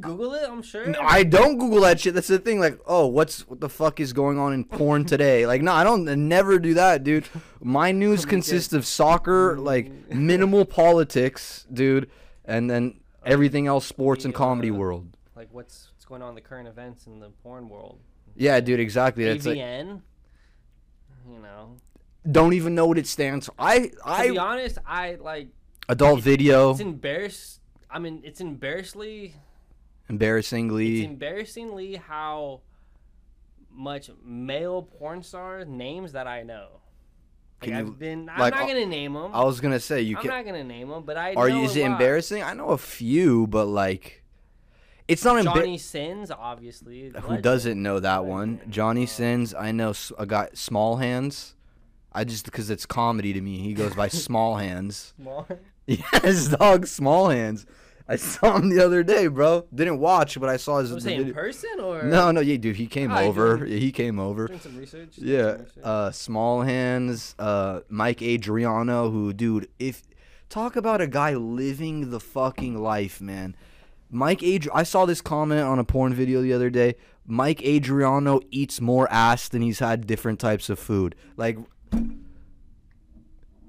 [0.00, 0.48] Google it.
[0.48, 0.94] I'm sure.
[1.02, 2.14] I don't Google that shit.
[2.14, 2.60] That's the thing.
[2.60, 5.46] Like, oh, what's what the fuck is going on in porn today?
[5.52, 7.26] Like, no, I don't I never do that, dude.
[7.60, 9.90] My news consists of soccer, like
[10.30, 12.08] minimal politics, dude,
[12.44, 15.08] and then everything else, sports and comedy world.
[15.36, 17.98] like what's what's going on in the current events in the porn world.
[18.36, 19.24] Yeah, dude, exactly.
[19.24, 19.58] That's like,
[21.40, 21.76] You know.
[22.30, 23.54] don't even know what it stands for.
[23.58, 23.88] I
[24.26, 25.48] To be honest, I like
[25.88, 27.60] adult video, it's embarrass.
[27.90, 29.34] I mean, it's embarrassingly.
[30.08, 30.98] Embarrassingly.
[31.00, 31.96] It's embarrassingly.
[31.96, 32.60] how
[33.72, 36.80] much male porn star names that I know.
[37.60, 38.28] Like Can you- I've been.
[38.28, 39.30] I'm like, not gonna name them.
[39.34, 40.30] I was gonna say you I'm can.
[40.30, 41.34] not gonna name them, but I.
[41.34, 41.62] Are you?
[41.62, 41.92] Is it lot.
[41.92, 42.42] embarrassing?
[42.42, 44.19] I know a few, but like,
[45.12, 45.42] it's not.
[45.44, 47.08] Johnny Sins, obviously.
[47.10, 47.42] Who legend.
[47.42, 48.60] doesn't know that one?
[48.68, 49.54] Johnny Sins.
[49.54, 51.54] I know s- a guy, Small Hands.
[52.12, 53.58] I just because it's comedy to me.
[53.58, 55.12] He goes by Small Hands.
[55.16, 55.46] Small-
[55.86, 57.66] Yes, dog, Small Hands.
[58.08, 59.66] I saw him the other day, bro.
[59.72, 60.92] Didn't watch, but I saw his.
[60.92, 62.02] Was the it in person or?
[62.02, 62.76] No, no, yeah, dude.
[62.76, 63.64] He came Ah, over.
[63.66, 64.48] Yeah, he came over.
[64.48, 65.14] Doing some research.
[65.16, 65.84] doing Yeah, some research.
[65.84, 70.02] uh, Small Hands, uh, Mike Adriano, who, dude, if
[70.48, 73.54] talk about a guy living the fucking life, man.
[74.10, 76.96] Mike Adri- I saw this comment on a porn video the other day.
[77.26, 81.14] Mike Adriano eats more ass than he's had different types of food.
[81.36, 81.58] Like,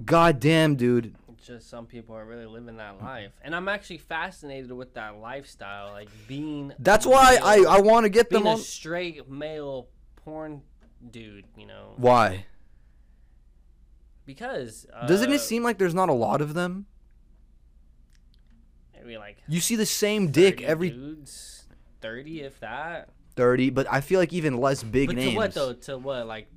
[0.03, 1.15] goddamn, dude.
[1.45, 5.91] just some people are really living that life, and I'm actually fascinated with that lifestyle,
[5.91, 6.73] like being.
[6.79, 8.59] That's why I male- I want to get being them a on.
[8.59, 9.87] straight male
[10.23, 10.61] porn
[11.11, 11.45] dude.
[11.57, 12.45] You know, Why?
[14.25, 16.85] because uh, Doesn't it seem like there's not a lot of them?
[19.01, 21.65] Maybe like You see the same dick every dudes,
[22.01, 23.09] thirty if that.
[23.35, 25.31] thirty, but I feel like even less big but names.
[25.31, 25.73] to what though?
[25.73, 26.47] To what like.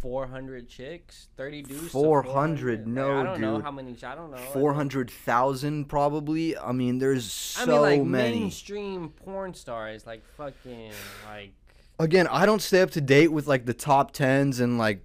[0.00, 1.88] 400 chicks, 30 dudes.
[1.88, 3.96] 400, no, Like, I don't know how many.
[4.02, 4.36] I don't know.
[4.36, 6.58] Four hundred thousand probably.
[6.58, 8.40] I mean, there's so I mean, like many.
[8.40, 10.92] mainstream porn stars, like fucking,
[11.26, 11.54] like
[11.98, 15.02] Again, I don't stay up to date with like the top tens and like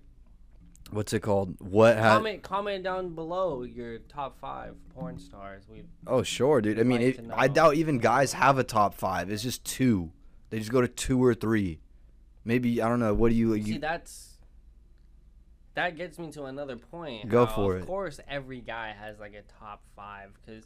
[0.91, 1.55] what's it called?
[1.59, 2.13] What has?
[2.13, 5.63] comment comment down below your top five porn stars.
[5.69, 6.79] We Oh sure, dude.
[6.79, 9.29] I mean, like it, I doubt even guys have a top five.
[9.29, 10.11] It's just two.
[10.49, 11.79] They just go to two or three.
[12.43, 13.13] Maybe I don't know.
[13.13, 13.61] What do you?
[13.61, 14.37] see that's
[15.75, 17.29] that gets me to another point.
[17.29, 17.81] Go how, for Of it.
[17.81, 20.65] Of course, every guy has like a top five because.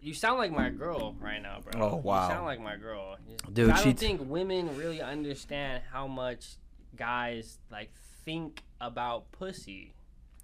[0.00, 1.80] You sound like my girl right now, bro.
[1.80, 2.28] Oh, wow.
[2.28, 3.16] You sound like my girl,
[3.50, 6.56] Dude, I don't think women really understand how much
[6.94, 7.90] guys like
[8.24, 9.94] think about pussy.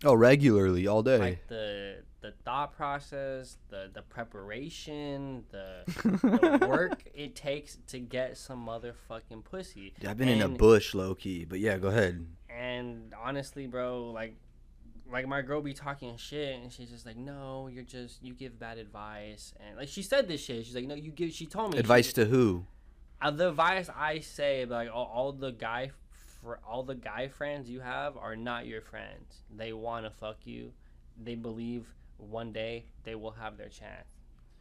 [0.05, 1.19] oh, regularly all day.
[1.19, 8.37] like the the thought process, the the preparation, the, the work it takes to get
[8.37, 9.95] some motherfucking pussy.
[10.07, 11.45] I've been in a bush, low key.
[11.45, 12.27] But yeah, go ahead.
[12.51, 14.35] And honestly, bro, like
[15.11, 18.59] like my girl be talking shit and she's just like, No, you're just you give
[18.61, 20.67] bad advice and like she said this shit.
[20.67, 22.65] She's like, No, you give she told me Advice she's- to who?
[23.23, 25.91] uh, the advice I say, like all, all the guy,
[26.43, 29.43] fr- all the guy friends you have are not your friends.
[29.55, 30.73] They want to fuck you.
[31.23, 34.09] They believe one day they will have their chance.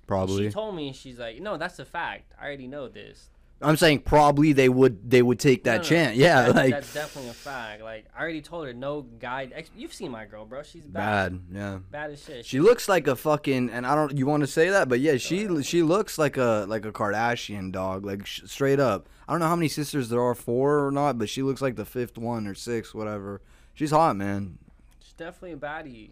[0.08, 0.46] Probably.
[0.46, 2.34] She told me she's like, no, that's a fact.
[2.40, 3.30] I already know this.
[3.62, 6.16] I'm saying probably they would they would take that No, no, chance.
[6.18, 7.82] Yeah, that- like that's definitely a fact.
[7.84, 9.50] Like I already told her, no guy.
[9.76, 10.64] You've seen my girl, bro.
[10.64, 11.42] She's bad, bad.
[11.58, 11.80] Yeah.
[11.92, 12.46] bad as shit.
[12.46, 15.18] She looks like a fucking and I don't you want to say that, but yeah,
[15.18, 19.10] she she looks like a like a Kardashian dog, like sh- straight up.
[19.28, 21.76] I don't know how many sisters there are, four or not, but she looks like
[21.76, 23.42] the fifth one or sixth, whatever.
[23.74, 24.58] She's hot, man.
[25.04, 26.12] she's definitely a baddie.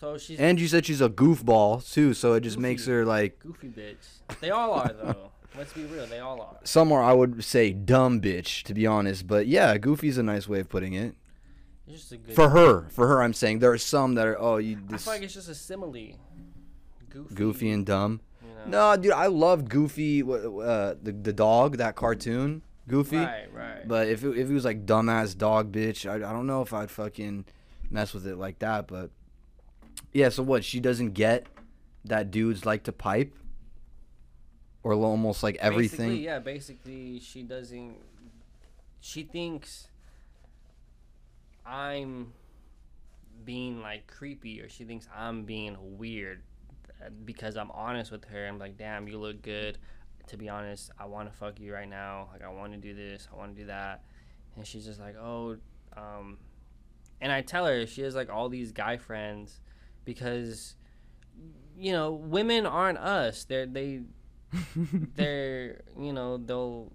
[0.00, 3.38] So she's And you said she's a goofball too, so it just makes her like
[3.38, 4.40] goofy bitch.
[4.40, 5.30] They all are though.
[5.58, 6.06] Let's be real.
[6.06, 6.56] They all are.
[6.64, 10.60] somewhere I would say dumb bitch to be honest, but yeah, goofy's a nice way
[10.60, 11.14] of putting it.
[11.86, 12.34] It's just a good.
[12.34, 15.04] For her, for her, I'm saying there are some that are oh you I this
[15.04, 16.18] feel like it's just a simile.
[17.08, 17.34] Goofy.
[17.34, 18.20] goofy and dumb.
[18.42, 18.94] You know?
[18.94, 20.26] No, dude, I loved Goofy, uh,
[21.00, 23.16] the the dog, that cartoon, Goofy.
[23.16, 23.88] Right, right.
[23.88, 26.72] But if it, if it was like dumbass dog bitch, I, I don't know if
[26.74, 27.46] I'd fucking
[27.90, 28.86] mess with it like that.
[28.86, 29.10] But
[30.12, 30.64] yeah, so what?
[30.64, 31.46] She doesn't get
[32.04, 33.34] that dudes like to pipe,
[34.86, 36.10] or almost like everything.
[36.10, 37.96] Basically, yeah, basically, she doesn't.
[39.00, 39.88] She thinks
[41.66, 42.32] I'm
[43.44, 46.42] being like creepy, or she thinks I'm being weird
[47.04, 48.46] uh, because I'm honest with her.
[48.46, 49.78] I'm like, damn, you look good.
[50.28, 52.28] To be honest, I want to fuck you right now.
[52.32, 53.26] Like, I want to do this.
[53.32, 54.04] I want to do that.
[54.54, 55.56] And she's just like, oh,
[55.96, 56.38] um,
[57.20, 59.60] and I tell her she has like all these guy friends
[60.04, 60.76] because,
[61.76, 63.42] you know, women aren't us.
[63.42, 64.02] They're they
[65.14, 66.92] they're you know they'll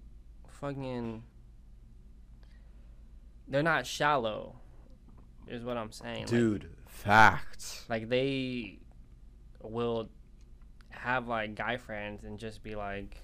[0.60, 1.24] fucking
[3.48, 4.56] they're not shallow
[5.48, 6.22] is what i'm saying.
[6.22, 7.86] Like- Dude, facts.
[7.90, 8.80] like, they
[9.62, 10.10] will
[10.90, 13.18] have like guy friends and just be like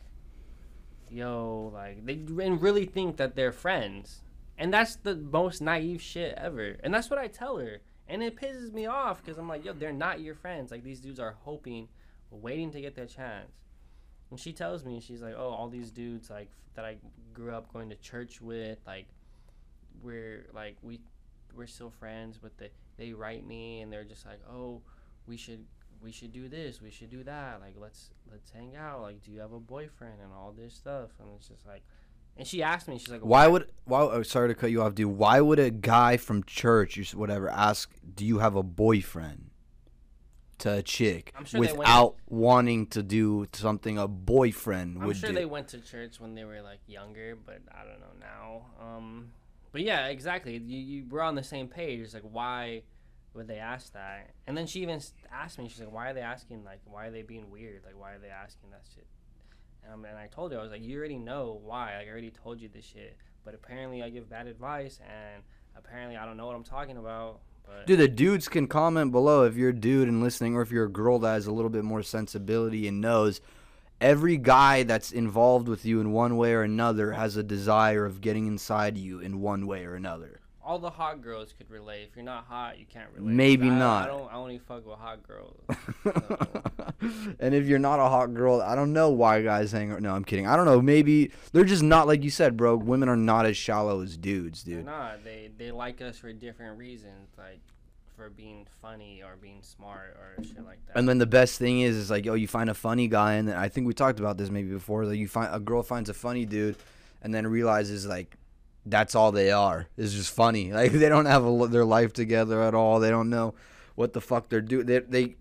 [1.09, 4.21] yo like they and really think that they're friends.
[4.57, 6.77] And that's the most naive shit ever.
[6.83, 7.81] And that's what i tell her.
[8.07, 10.71] And it pisses me off because i'm like yo they're not your friends.
[10.71, 11.87] Like these dudes are hoping
[12.31, 13.51] waiting to get their chance
[14.29, 16.95] and she tells me she's like oh all these dudes like that i
[17.33, 19.07] grew up going to church with like
[20.01, 20.99] we're like we
[21.55, 24.81] we're still friends but they they write me and they're just like oh
[25.25, 25.65] we should
[26.01, 29.31] we should do this we should do that like let's let's hang out like do
[29.31, 31.81] you have a boyfriend and all this stuff and it's just like
[32.37, 34.01] and she asked me she's like Why would why?
[34.01, 35.07] Oh, sorry to cut you off, dude.
[35.07, 39.49] Why would a guy from church or whatever ask, "Do you have a boyfriend?"
[40.59, 45.35] To a chick sure without wanting to do something a boyfriend I'm would sure do.
[45.35, 48.65] they went to church when they were like younger, but I don't know now.
[48.83, 49.33] Um,
[49.71, 50.57] but yeah, exactly.
[50.57, 51.99] You, you we're on the same page.
[51.99, 52.81] It's like why
[53.37, 54.31] would they ask that?
[54.47, 54.99] And then she even
[55.31, 55.69] asked me.
[55.69, 56.65] She's like, why are they asking?
[56.65, 57.83] Like, why are they being weird?
[57.85, 59.05] Like, why are they asking that shit?
[59.91, 61.95] Um, and I told her I was like, you already know why.
[61.97, 63.15] Like, I already told you this shit.
[63.45, 65.41] But apparently, I give bad advice, and
[65.77, 67.39] apparently, I don't know what I'm talking about.
[67.67, 70.71] But Dude, the dudes can comment below if you're a dude and listening, or if
[70.71, 73.41] you're a girl that has a little bit more sensibility and knows
[73.99, 78.21] every guy that's involved with you in one way or another has a desire of
[78.21, 80.36] getting inside you in one way or another.
[80.67, 82.09] All the hot girls could relate.
[82.09, 83.33] If you're not hot, you can't relate.
[83.33, 84.03] Maybe I, not.
[84.03, 84.33] I don't.
[84.33, 85.57] I only fuck with hot girls.
[86.99, 90.01] So, and if you're not a hot girl, I don't know why guys hang.
[90.01, 90.47] No, I'm kidding.
[90.47, 90.81] I don't know.
[90.81, 92.75] Maybe they're just not like you said, bro.
[92.75, 94.77] Women are not as shallow as dudes, dude.
[94.77, 95.23] they're not.
[95.23, 97.61] They they like us for different reasons, like
[98.15, 100.97] for being funny or being smart or shit like that.
[100.97, 103.47] And then the best thing is, is like, yo, you find a funny guy, and
[103.47, 105.05] then I think we talked about this maybe before.
[105.05, 106.77] Like, you find a girl finds a funny dude,
[107.21, 108.35] and then realizes like,
[108.89, 109.87] that's all they are.
[109.97, 110.71] It's just funny.
[110.77, 112.99] Like they don't have a, their life together at all.
[112.99, 113.53] They don't know
[113.95, 114.85] what the fuck they're doing.
[114.85, 115.35] They they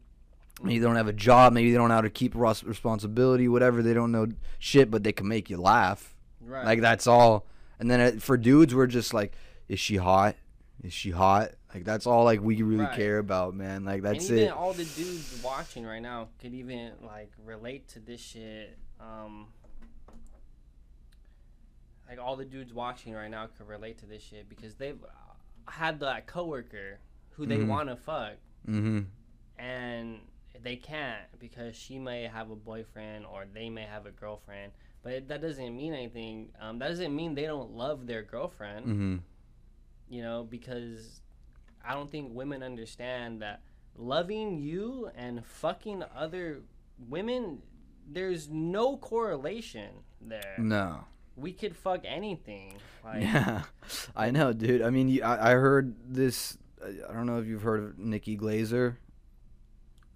[0.62, 1.52] maybe they don't have a job.
[1.52, 3.48] Maybe they don't know how to keep responsibility.
[3.48, 3.82] Whatever.
[3.82, 4.28] They don't know
[4.58, 6.14] shit, but they can make you laugh.
[6.40, 6.64] right.
[6.64, 7.46] Like that's all.
[7.78, 9.32] And then uh, for dudes, we're just like,
[9.68, 10.36] is she hot?
[10.82, 11.50] Is she hot?
[11.74, 12.96] Like that's all like we really Right.
[12.96, 13.84] care about, man.
[13.84, 14.56] Like that's and even it.
[14.56, 18.78] all the dudes watching right now could even like relate to this shit.
[18.98, 19.48] Um,
[22.08, 25.02] like all the dudes watching right now could relate to this shit because they've
[25.68, 26.98] had that coworker
[27.30, 27.68] who they Mhm.
[27.68, 28.34] want to fuck
[28.68, 29.00] Mm-hmm.
[29.58, 30.20] and
[30.62, 34.72] they can't because she may have a boyfriend or they may have a girlfriend.
[35.02, 36.48] But it, that doesn't mean anything.
[36.60, 39.16] Um, that doesn't mean they don't love their girlfriend Mm-hmm.
[40.08, 41.20] you know, because
[41.84, 43.62] I don't think women understand that
[43.96, 46.62] loving you and fucking other
[46.98, 47.62] women,
[48.08, 49.90] there's no correlation
[50.20, 50.54] there.
[50.58, 51.04] No.
[51.36, 52.78] We could fuck anything.
[53.04, 53.62] Like, Yeah,
[54.16, 54.82] I know, dude.
[54.82, 56.56] I mean, I, I heard this.
[56.82, 58.96] I don't know if you've heard of Nikki Glazer.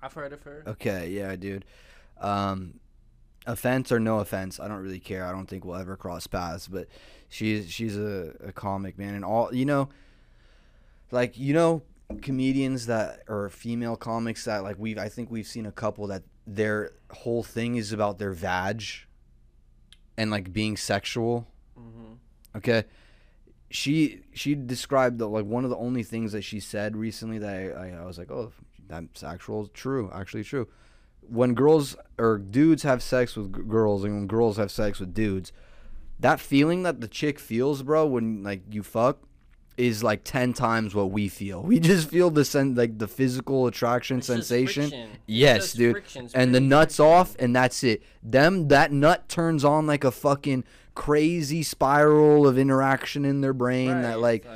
[0.03, 0.65] I've heard of her.
[0.67, 1.65] Okay, yeah, dude.
[2.21, 2.81] Um,
[3.47, 5.27] offense or no offense, I don't really care.
[5.27, 6.69] I don't think we'll ever cross paths.
[6.69, 6.89] But
[7.29, 9.89] she's she's a, a comic man, and all you know,
[11.11, 11.83] like you know,
[12.23, 16.23] comedians that or female comics that like we've I think we've seen a couple that
[16.47, 18.85] their whole thing is about their vag
[20.17, 21.47] and like being sexual.
[21.77, 22.15] hmm
[22.57, 22.85] Okay.
[23.71, 27.55] She she described the like one of the only things that she said recently that
[27.77, 28.53] I, I, I was like, oh,
[28.89, 30.67] that's actual true, actually true.
[31.21, 35.15] When girls or dudes have sex with g- girls and when girls have sex with
[35.15, 35.53] dudes,
[36.19, 39.19] that feeling that the chick feels, bro, when like you fuck,
[39.81, 41.63] is like ten times what we feel.
[41.63, 45.11] We just feel the sen- like the physical attraction It's sensation.
[45.27, 46.03] Yes, dude.
[46.35, 47.13] and the nuts friction.
[47.13, 50.63] off and that's it them that nut turns on like a fucking
[50.95, 54.47] crazy spiral of interaction in their brain Right, that it's like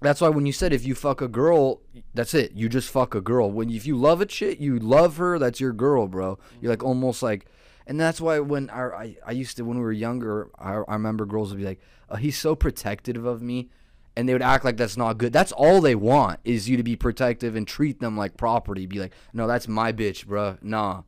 [0.00, 1.80] that's why when you said if you fuck a girl
[2.14, 5.16] that's it you just fuck a girl when if you love a chick you love
[5.16, 7.46] her that's your girl bro you're like almost like
[7.86, 10.92] and that's why when I, I, I used to when we were younger I, I
[10.94, 13.70] remember girls would be like oh, he's so protective of me
[14.16, 16.82] and they would act like that's not good that's all they want is you to
[16.82, 21.02] be protective and treat them like property be like no that's my bitch bro nah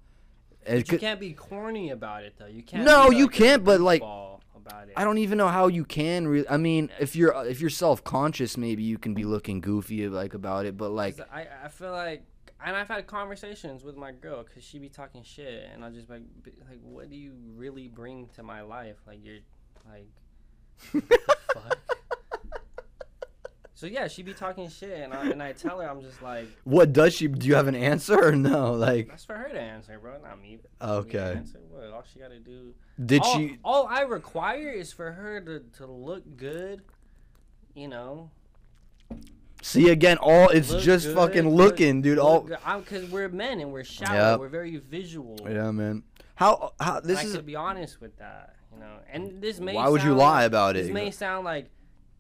[0.77, 2.47] you could- can't be corny about it though.
[2.47, 2.85] You can't.
[2.85, 4.95] No, be, you like, can't, but, like, about it.
[4.97, 6.49] I don't even know how you can really.
[6.49, 9.31] I mean, if you're uh, if you're self conscious, maybe you can be mm-hmm.
[9.31, 10.77] looking goofy like about it.
[10.77, 12.25] But like, I, I feel like,
[12.65, 16.11] and I've had conversations with my girl because she be talking shit, and I just
[16.11, 18.97] like, be- like, what do you really bring to my life?
[19.07, 19.39] Like, you're,
[19.89, 20.09] like,
[20.93, 21.98] what the fuck?
[23.79, 26.49] So yeah, she be talking shit, and I, and I tell her I'm just like,
[26.65, 27.29] what does she?
[27.29, 28.73] Do you have an answer or no?
[28.89, 30.57] Like, that's for her to answer, bro, not me.
[30.57, 31.35] Me okay.
[31.37, 31.85] answer what?
[31.93, 32.75] All she gotta do.
[33.07, 33.59] Did all, she?
[33.63, 36.83] All I require is for her to to look good,
[37.77, 38.33] you know.
[39.63, 40.17] See again?
[40.21, 42.19] All it's Look just good, fucking look- looking, dude.
[42.19, 44.33] look All because we're men and we're shallow.
[44.33, 44.41] Yep.
[44.41, 45.39] We're very visual.
[45.49, 46.03] yeah, man.
[46.35, 47.37] How how This I is?
[47.37, 48.97] could be honest with that, you know.
[49.09, 49.75] And this may.
[49.75, 50.87] Why would you lie about This it?
[50.89, 51.71] This may sound like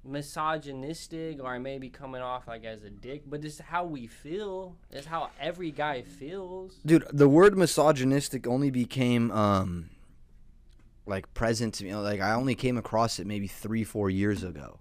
[0.09, 3.85] misogynistic, or I may be coming off like as a dick, but this is how
[3.85, 4.77] we feel.
[4.90, 6.77] It's how every guy feels.
[6.85, 9.90] Dude, the word misogynistic only became um
[11.07, 11.94] like present to me.
[11.94, 14.79] Like I only came across it maybe three, four years ago.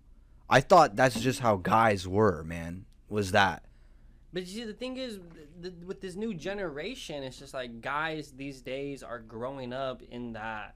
[0.49, 2.85] I thought that's just how guys were, man.
[3.09, 3.63] Was that?
[4.33, 7.81] But you see, the thing is, th- th- with this new generation, it's just like
[7.81, 10.75] guys these days are growing up in that,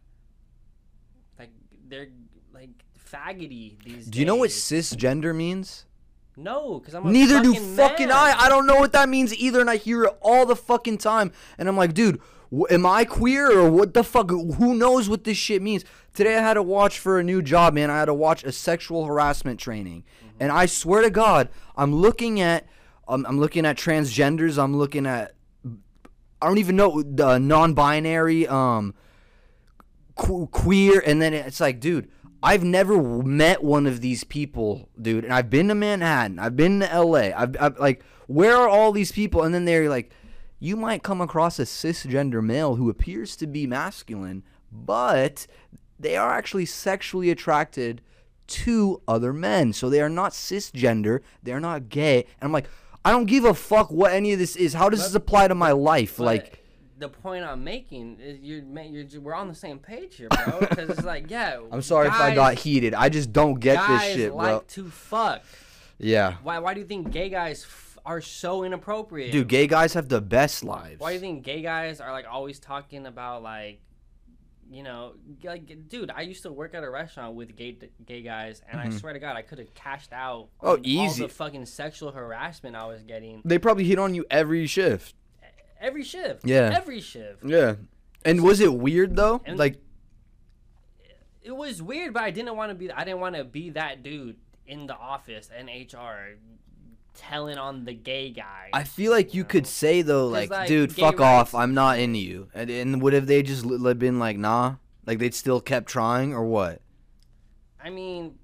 [1.38, 1.52] like
[1.88, 2.10] they're
[2.54, 2.70] like
[3.12, 4.08] faggoty these.
[4.08, 4.56] Do you know what days.
[4.64, 5.86] cisgender means?
[6.38, 8.18] No, because I'm a Neither do fucking fucking man.
[8.18, 8.36] I.
[8.46, 11.32] I don't know what that means either, and I hear it all the fucking time.
[11.58, 12.22] And I'm like, dude,
[12.56, 14.30] wh- am I queer or what the fuck?
[14.30, 15.84] Who knows what this shit means?
[16.14, 17.90] Today I had to watch for a new job, man.
[17.90, 20.04] I had to watch a sexual harassment training,
[20.40, 22.66] and I swear to God, I'm looking at,
[23.08, 24.58] um, I'm looking at transgenders.
[24.62, 25.34] I'm looking at,
[26.42, 28.94] I don't even know the non-binary, um,
[30.18, 32.10] que- queer, and then it's like, dude,
[32.44, 35.24] I've never met one of these people, dude.
[35.24, 37.34] And I've been to Manhattan, I've been to L.A.
[37.34, 39.44] I've, I've like, where are all these people?
[39.44, 40.12] And then they're like,
[40.60, 45.48] you might come across a cisgender male who appears to be masculine, but
[46.00, 48.02] they are actually sexually attracted
[48.48, 49.74] to other men.
[49.74, 51.22] So they are not cisgender.
[51.42, 52.18] They are not gay.
[52.40, 52.70] And I'm like,
[53.04, 54.74] I don't give a fuck what any of this is.
[54.74, 56.20] How does But- this apply to my life?
[56.20, 56.61] Like,
[57.02, 60.60] the point I'm making is you're, you're we're on the same page here, bro.
[60.62, 61.60] Because it's like, yeah.
[61.72, 62.94] I'm sorry if I got heated.
[62.94, 64.64] I just don't get guys this shit, like bro.
[64.68, 65.44] to fuck.
[65.98, 66.36] Yeah.
[66.44, 66.60] Why?
[66.60, 69.32] Why do you think gay guys f- are so inappropriate?
[69.32, 71.00] Dude, gay guys have the best lives.
[71.00, 73.82] Why do you think gay guys are like always talking about like,
[74.72, 78.62] you know, like, dude, I used to work at a restaurant with gay gay guys,
[78.72, 80.50] and I swear to God, I could have cashed out.
[80.62, 80.68] Mm-hmm.
[80.68, 81.24] Oh, easy.
[81.24, 85.16] All the fucking sexual harassment I was getting They probably hit on you every shift.
[85.82, 86.46] Every shift.
[86.46, 86.72] Yeah.
[86.76, 87.44] Every shift.
[87.44, 87.76] Yeah.
[88.24, 89.42] And was it weird though?
[89.46, 89.78] And- like,
[91.42, 92.92] It was weird, but I didn't want to be.
[92.92, 94.36] I didn't want to be that dude
[94.68, 96.38] in the office and HR
[97.16, 98.70] telling on the gay guy.
[98.74, 101.56] I feel like you could say though like, like, dude, fuck rights- off.
[101.56, 102.50] I'm not into you.
[102.54, 103.66] And, and would have they just
[104.00, 104.76] been like, nah?
[105.08, 106.82] Like they'd still kept trying or what?
[107.84, 108.36] I mean,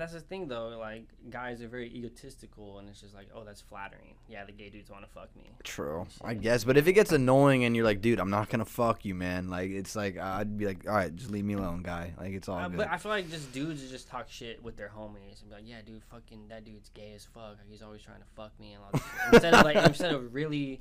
[0.00, 0.70] that's the thing though.
[0.78, 4.14] Like guys are very egotistical, and it's just like, oh, that's flattering.
[4.28, 5.50] Yeah, the gay dudes want to fuck me.
[5.62, 6.64] True, I guess.
[6.64, 9.48] But if it gets annoying and you're like, dude, I'm not gonna fuck you, man.
[9.48, 12.12] Like it's like I'd be like, all right, just leave me alone, guy.
[12.18, 12.78] Like it's all Uh, good.
[12.78, 15.64] but I feel like just dudes just talk shit with their homies and be like,
[15.68, 17.50] yeah, dude, fucking that dude's gay as fuck.
[17.58, 19.34] Like, he's always trying to fuck me and all this shit.
[19.34, 20.80] instead of like instead of really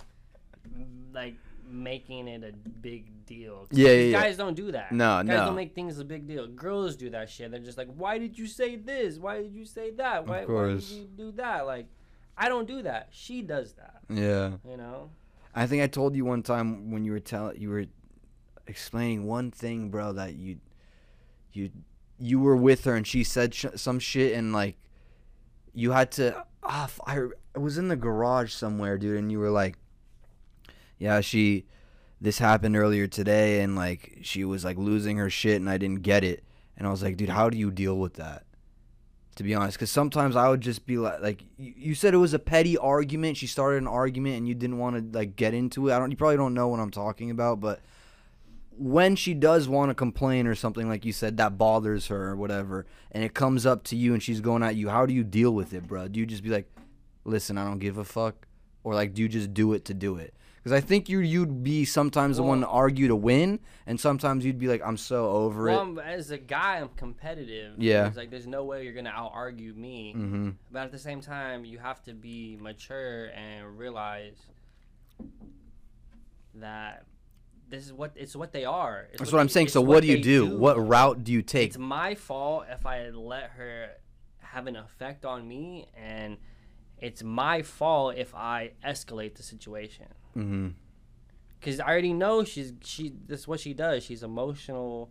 [1.14, 1.36] like
[1.70, 2.52] making it a
[2.82, 3.68] big deal.
[3.72, 4.22] Yeah, yeah, yeah.
[4.22, 4.92] Guys don't do that.
[4.92, 5.28] No, no.
[5.28, 5.46] guys no.
[5.48, 6.48] don't make things a big deal.
[6.48, 7.52] Girls do that shit.
[7.52, 9.18] They're just like, why did you say this?
[9.18, 10.28] Why did you say that?
[10.28, 11.66] Why, why did you do that?
[11.66, 11.88] Like,
[12.38, 13.10] I don't do that.
[13.12, 14.02] She does that.
[14.10, 14.52] yeah.
[14.68, 15.12] You know.
[15.56, 17.86] I think I told you one time when you were telling you were
[18.68, 20.58] explaining one thing, bro, that you
[21.52, 21.72] you
[22.20, 24.78] you were with her and she said sh- some shit and like
[25.74, 26.44] you had to uh, uh.
[26.64, 27.20] Ah, f- I,
[27.56, 29.78] I was in the garage somewhere, dude, and you were like
[31.00, 31.66] yeah, she
[32.22, 36.02] this happened earlier today and like she was like losing her shit and I didn't
[36.02, 36.44] get it.
[36.78, 38.46] And I was like, dude, how do you deal with that?
[39.36, 42.34] To be honest, because sometimes I would just be like, like you, said it was
[42.34, 43.38] a petty argument.
[43.38, 45.94] She started an argument and you didn't want to like get into it.
[45.94, 46.12] I don't.
[46.12, 47.80] You probably don't know what I'm talking about, but
[48.72, 52.36] when she does want to complain or something like you said that bothers her or
[52.36, 55.24] whatever, and it comes up to you and she's going at you, how do you
[55.24, 56.10] deal with it, bro?
[56.10, 56.70] Do you just be like,
[57.24, 58.46] listen, I don't give a fuck,
[58.84, 60.34] or like do you just do it to do it?
[60.60, 64.44] Because I think you you'd be sometimes the one to argue to win, and sometimes
[64.46, 65.82] you'd be like, I'm so over Well, it.
[65.82, 67.76] I'm, as a guy, I'm competitive.
[67.78, 68.08] Yeah.
[68.08, 70.14] It's like there's no way you're gonna out argue me.
[70.18, 70.50] Mm-hmm.
[70.72, 74.36] But at the same time, you have to be mature and realize
[76.56, 77.06] that
[77.70, 79.08] this is what it's what they are.
[79.12, 79.68] It's That's what I'm they- saying.
[79.70, 80.58] So what do you they do?
[80.58, 81.68] What route do you take?
[81.70, 83.92] It's my fault if I let her
[84.40, 86.38] have an effect on me, and
[86.98, 90.08] it's my fault if I escalate the situation.
[90.40, 90.68] Mm-hmm.
[91.62, 93.14] Cause I already know she's she.
[93.28, 94.04] That's what she does.
[94.04, 95.10] She's emotional.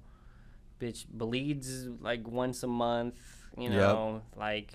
[0.80, 3.16] Bitch bleeds like once a month.
[3.56, 3.72] You Yep.
[3.72, 4.72] know, like.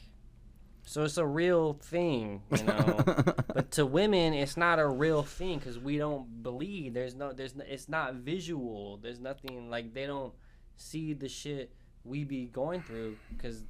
[0.85, 3.01] So it's a real thing, you know.
[3.53, 6.93] but to women, it's not a real thing because we don't bleed.
[6.93, 7.31] There's no.
[7.33, 7.55] There's.
[7.55, 8.97] No, it's not visual.
[8.97, 10.33] There's nothing like they don't
[10.75, 11.73] see the shit
[12.03, 13.63] we be going through because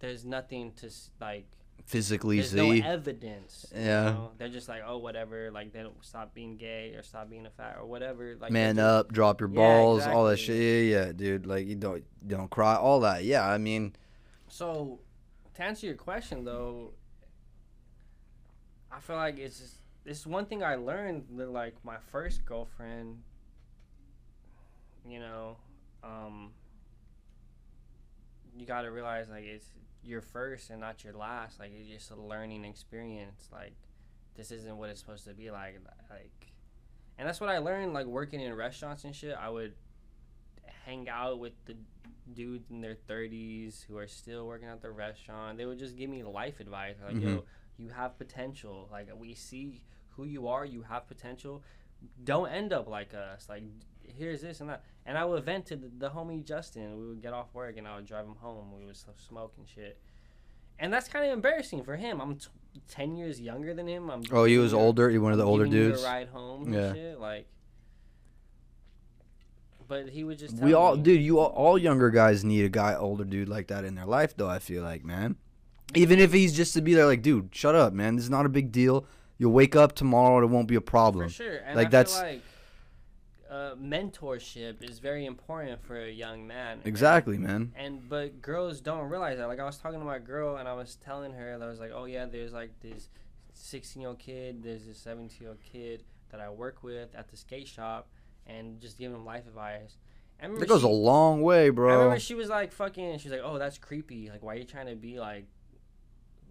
[0.00, 1.46] there's nothing to like.
[1.86, 2.80] Physically There's see.
[2.80, 3.66] no evidence.
[3.74, 4.04] Yeah.
[4.04, 4.30] know?
[4.36, 5.50] They're just like, oh, whatever.
[5.50, 8.36] Like they don't stop being gay or stop being a fat or whatever.
[8.38, 10.56] Like Man just- up, drop your Yeah, balls, all that shit.
[10.90, 11.46] Yeah, yeah, dude.
[11.46, 13.24] Like you don't you don't cry, all that.
[13.24, 13.94] Yeah, I mean,
[14.48, 15.00] So,
[15.54, 16.92] to answer your question though,
[18.92, 19.74] I feel like it's just,
[20.04, 23.22] it's one thing I learned with like my first girlfriend.
[25.08, 25.56] You know,
[26.04, 26.50] um,
[28.56, 29.64] you got to realize like it's
[30.02, 31.58] your first and not your last.
[31.58, 33.48] Like it's just a learning experience.
[33.52, 33.74] Like
[34.36, 35.80] this isn't what it's supposed to be like.
[36.10, 36.52] Like,
[37.18, 37.92] and that's what I learned.
[37.92, 39.74] Like working in restaurants and shit, I would
[40.86, 41.76] hang out with the
[42.34, 45.58] dudes in their 30s who are still working at the restaurant.
[45.58, 46.96] They would just give me life advice.
[47.04, 47.82] Like, yo, mm-hmm.
[47.82, 48.88] you have potential.
[48.90, 50.64] Like, we see who you are.
[50.64, 51.62] You have potential.
[52.24, 53.46] Don't end up like us.
[53.48, 53.64] Like,
[54.16, 54.84] here's this and that.
[55.06, 56.98] And I would vent to the, the homie Justin.
[56.98, 58.72] We would get off work and I would drive him home.
[58.78, 59.98] We would smoke and shit.
[60.78, 62.20] And that's kind of embarrassing for him.
[62.20, 62.46] I'm t-
[62.88, 64.10] 10 years younger than him.
[64.10, 65.10] I'm oh, he was you older.
[65.10, 66.04] He one of the older dudes.
[66.04, 66.92] Ride home Yeah.
[66.92, 67.18] shit.
[67.18, 67.46] Like,
[69.88, 70.54] but he would just.
[70.56, 71.02] We all, me.
[71.02, 71.22] dude.
[71.22, 74.36] You all, all younger guys need a guy, older dude like that in their life,
[74.36, 74.48] though.
[74.48, 75.36] I feel like, man.
[75.94, 78.16] Even if he's just to be there, like, dude, shut up, man.
[78.16, 79.06] This is not a big deal.
[79.38, 80.36] You'll wake up tomorrow.
[80.36, 81.28] And it won't be a problem.
[81.28, 81.56] For sure.
[81.64, 82.42] And Like, I that's- feel like
[83.50, 86.80] uh, mentorship is very important for a young man.
[86.84, 87.72] Exactly, man.
[87.76, 89.48] And but girls don't realize that.
[89.48, 91.90] Like I was talking to my girl and I was telling her, I was like,
[91.94, 93.08] oh yeah, there's like this
[93.54, 97.28] 16 year old kid, there's this 17 year old kid that I work with at
[97.28, 98.08] the skate shop,
[98.46, 99.96] and just giving them life advice.
[100.40, 101.90] I remember goes she- a long way, bro.
[101.90, 103.18] I remember she was like fucking.
[103.18, 104.30] She's like, "Oh, that's creepy.
[104.30, 105.46] Like, why are you trying to be like,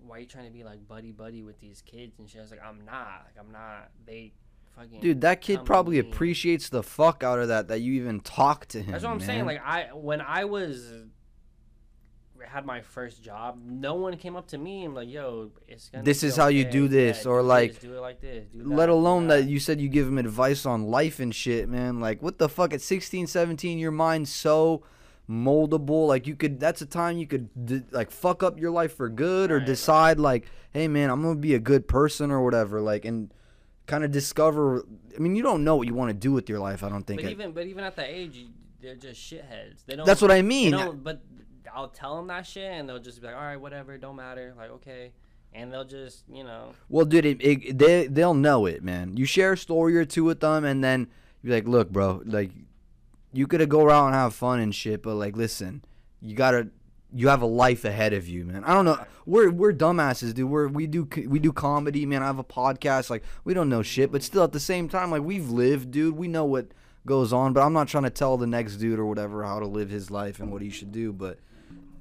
[0.01, 2.51] why are you trying to be like buddy buddy with these kids?" And she was
[2.51, 3.27] like, "I'm not.
[3.27, 3.91] Like, I'm not.
[4.05, 4.33] They
[4.77, 8.19] fucking." Dude, that kid probably me." appreciates the fuck out of that that you even
[8.21, 8.91] talk to him.
[8.91, 9.45] That's what I'm saying.
[9.45, 10.93] Like, I when I was
[12.45, 16.03] had my first job, no one came up to me and like, "Yo, it's gonna
[16.05, 18.47] This is how you do this," Yeah, or do like- this, do it like this.
[18.53, 21.99] Do let alone that you said you give him advice on life and shit, man.
[21.99, 22.73] Like, what the fuck?
[22.73, 24.83] At 16, 17, your mind's so
[25.29, 26.07] moldable.
[26.07, 29.09] Like, you could, that's a time you could, d- like, fuck up your life for
[29.09, 29.65] good or Right, right.
[29.67, 32.79] decide, like, hey, man, I'm going to be a good person or whatever.
[32.79, 33.33] Like, and
[33.87, 34.85] kind of discover.
[35.15, 37.03] I mean, you don't know what you want to do with your life, I don't
[37.03, 37.21] think.
[37.23, 39.83] But even but even at that age, you- they're just shitheads.
[39.87, 40.05] They don't.
[40.05, 40.71] that's what I They mean.
[40.71, 41.21] don't, but
[41.73, 44.53] I'll tell them that shit, and they'll just be like, "All right, whatever, don't matter."
[44.55, 45.11] Like, okay,
[45.51, 49.17] and they'll just, you know, Well, dude, it, it, they they'll know it, man.
[49.17, 51.07] You share a story or two with them, and then
[51.41, 52.51] you're like, "Look, bro, like,
[53.33, 55.83] you could go around and have fun and shit, but like, listen,
[56.21, 56.69] you gotta,
[57.13, 58.63] you have a life ahead of you, man.
[58.63, 60.49] I don't know, we're we're dumbasses, dude.
[60.49, 62.21] We're we do we do comedy, man.
[62.21, 65.11] I have a podcast, like, we don't know shit, but still at the same time,
[65.11, 66.15] like, we've lived, dude.
[66.15, 66.67] We know what
[67.05, 69.67] goes on, but I'm not trying to tell the next dude or whatever how to
[69.67, 71.39] live his life and what he should do, but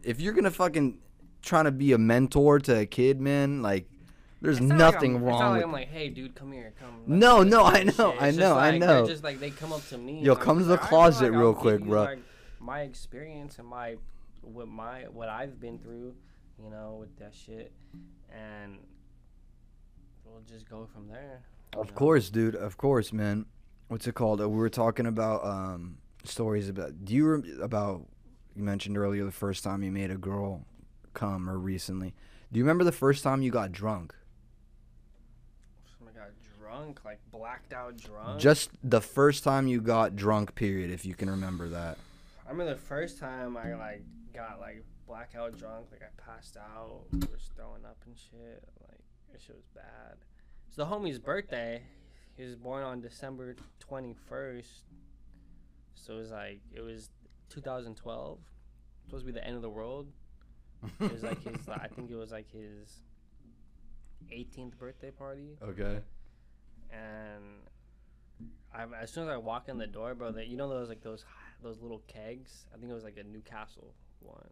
[0.03, 0.99] if you're gonna fucking
[1.43, 3.87] trying to be a mentor to a kid, man, like.
[4.43, 6.53] There's It's not like nothing wrong It's not with like I'm like, "Hey, dude, come
[6.53, 8.87] here, come." No, no, I know, I know, I like, know.
[8.87, 10.21] They're just like they come up to me.
[10.21, 12.17] Yo, I'm come to the like, closet real quick, bro."
[12.61, 13.97] My experience and my
[14.47, 16.15] what my what I've been through,
[16.63, 17.73] you know, with that shit,
[18.31, 18.79] and
[20.25, 21.43] we'll just go from there.
[21.75, 21.95] Of know?
[21.95, 22.55] course, dude.
[22.55, 23.47] Of course, man.
[23.89, 24.41] What's it called?
[24.41, 27.05] Uh, we were talking about um, stories about.
[27.05, 28.07] Do you rem- about?
[28.55, 30.65] You mentioned earlier the first time you made a girl
[31.13, 32.15] come, or recently.
[32.53, 34.15] Do you remember the first time you got drunk?
[36.15, 38.41] Got drunk, like blacked out drunk.
[38.41, 40.55] Just the first time you got drunk.
[40.55, 40.91] Period.
[40.91, 41.99] If you can remember that.
[42.47, 44.03] I remember the first time I like
[44.37, 48.63] got like blackout drunk, like I passed out, was throwing up and shit.
[48.81, 49.01] Like
[49.33, 50.17] that shit was bad.
[50.69, 51.83] It's the homie's birthday.
[52.37, 54.85] He was born on December twenty first.
[55.95, 57.09] So it was like it was
[57.51, 58.39] 2012.
[59.07, 60.09] Supposed to be the end of the world.
[61.01, 61.69] It was like his.
[61.69, 63.01] I think it was like his
[64.31, 66.01] 18th birthday party, Okay.
[66.91, 67.45] and
[68.75, 71.03] I, as soon as I walk in the door, bro, that you know those like
[71.03, 71.25] those
[71.63, 72.67] those little kegs.
[72.75, 73.95] I think it was like a Newcastle
[74.27, 74.51] one.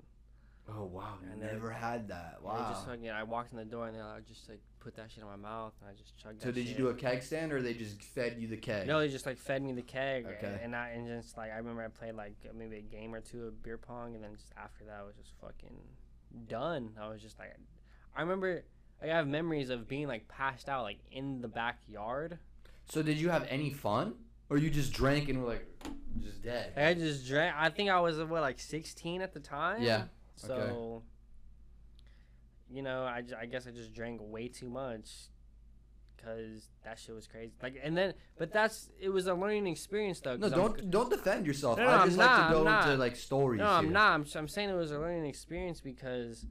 [0.67, 1.19] Oh wow!
[1.31, 2.39] And never had that.
[2.43, 5.11] They just fucking, I walked in the door and they like, just like put that
[5.11, 7.53] shit in my mouth and I just chugged so did you do a keg stand,
[7.53, 8.87] or they just fed you the keg?
[8.87, 10.27] No, they just like fed me the keg.
[10.27, 10.59] Okay.
[10.63, 13.45] And I and just like I remember I played like maybe a game or two
[13.45, 15.77] of beer pong and then just after that I was just fucking
[16.49, 16.91] done.
[16.99, 17.55] I was just like,
[18.17, 18.65] I remember
[19.03, 22.39] like, I have memories of being like passed out like in the backyard.
[22.87, 24.15] So did you have any fun,
[24.51, 25.67] or you just drank and were like,
[26.23, 26.73] just dead?
[26.77, 27.55] I just drank.
[27.59, 29.83] I think I was what like 16 at the time.
[29.83, 30.05] Yeah.
[30.37, 31.03] So.
[32.71, 35.09] You know, I, I guess I just drank way too much,
[36.23, 37.53] cause that shit was crazy.
[37.63, 40.37] Like, and then, but that's it was a learning experience though.
[40.37, 41.79] No, 'cause I'm- don't don't defend yourself.
[41.79, 42.99] No, no, I I'm like not, to go I'm into not.
[42.99, 43.61] like stories.
[43.61, 44.15] No, I'm not.
[44.15, 46.47] I'm, I'm saying it was a learning experience because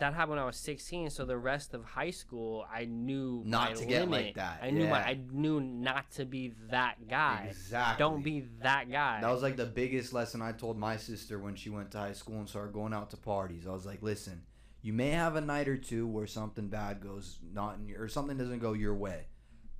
[0.00, 1.10] that happened when I was 16.
[1.10, 4.34] So the rest of high school, I knew Not my to get like limit.
[4.36, 4.98] that, I knew my.
[5.02, 7.48] I knew not to be that guy.
[7.50, 7.98] Exactly.
[8.04, 9.20] Don't be that guy.
[9.20, 12.12] That was like the biggest lesson I told my sister when she went to high
[12.12, 13.66] school and started going out to parties.
[13.66, 14.42] I was like, listen,
[14.82, 18.08] you may have a night or two where something bad goes not in your or
[18.08, 19.26] something doesn't go your way.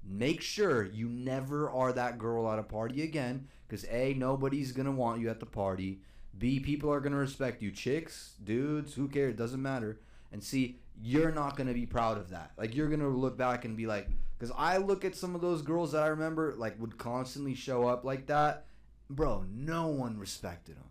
[0.04, 4.92] Make sure you never are that girl at a party again, because a nobody's gonna
[4.92, 6.00] want you at the party.
[6.38, 7.70] B people are gonna respect you.
[7.70, 9.36] Chicks, dudes, who cares?
[9.36, 10.00] Doesn't matter.
[10.32, 12.52] And C you're not gonna be proud of that.
[12.56, 14.08] Like you're gonna look back and be like,
[14.38, 17.86] because I look at some of those girls that I remember like would constantly show
[17.86, 18.66] up like that
[19.10, 20.84] bro, no one respected them.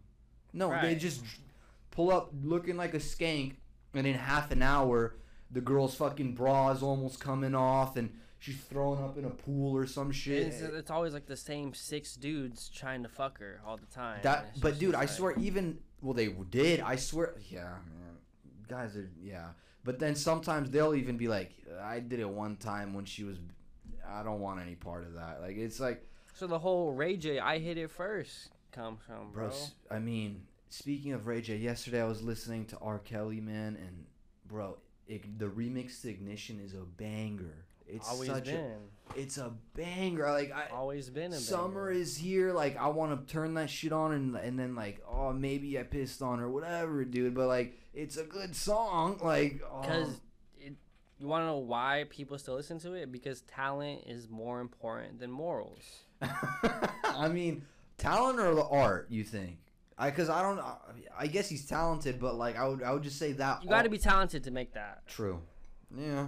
[0.54, 1.24] No, they just
[1.92, 3.56] pull up looking like a skank,
[3.94, 5.16] and in half an hour,
[5.52, 9.76] the girl's fucking bra is almost coming off, and she's thrown up in a pool
[9.76, 10.48] or some shit.
[10.48, 14.20] It's, it's always like the same six dudes trying to fuck her all the time.
[14.24, 16.80] that, but dude, I like- swear, even well, they did.
[16.82, 18.18] I swear, yeah, man,
[18.68, 19.50] guys are yeah.
[19.84, 23.38] But then sometimes they'll even be like, I did it one time when she was.
[24.06, 25.42] I don't want any part of that.
[25.42, 26.06] Like it's like.
[26.34, 29.58] So the whole Ray J, I hit it first, comes from Bro, bro.
[29.90, 33.00] I mean, speaking of Ray J, yesterday I was listening to R.
[33.00, 34.06] Kelly, man, and
[34.46, 34.78] bro,
[35.08, 37.66] it, the remix to Ignition is a banger.
[37.88, 40.30] It's always such been, a, it's a banger.
[40.32, 42.02] Like I, always been a summer banger.
[42.02, 42.52] is here.
[42.52, 45.84] Like I want to turn that shit on, and and then like, oh, maybe I
[45.84, 47.34] pissed on or whatever, dude.
[47.34, 49.20] But like, it's a good song.
[49.24, 50.10] Like, oh, because
[50.60, 50.74] it.
[51.20, 53.12] You want to know why people still listen to it?
[53.12, 55.82] Because talent is more important than morals.
[57.04, 57.64] I mean,
[57.98, 59.08] Talent or the art?
[59.10, 59.58] You think?
[59.98, 60.64] I because I don't.
[61.18, 63.84] I guess he's talented, but like I would I would just say that You got
[63.84, 65.08] to be talented to make that.
[65.08, 65.42] True.
[65.96, 66.28] Yeah.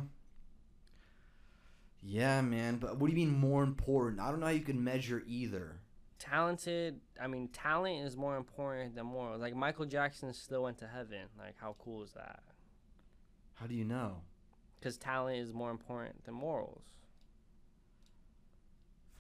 [2.02, 2.78] Yeah, man.
[2.78, 4.22] But what do you mean more important?
[4.22, 5.80] I don't know how you can measure either.
[6.18, 7.00] Talented.
[7.22, 9.42] I mean, talent is more important than morals.
[9.42, 11.28] Like Michael Jackson still went to heaven.
[11.38, 12.42] Like how cool is that?
[13.56, 14.22] How do you know?
[14.80, 16.84] Because talent is more important than morals.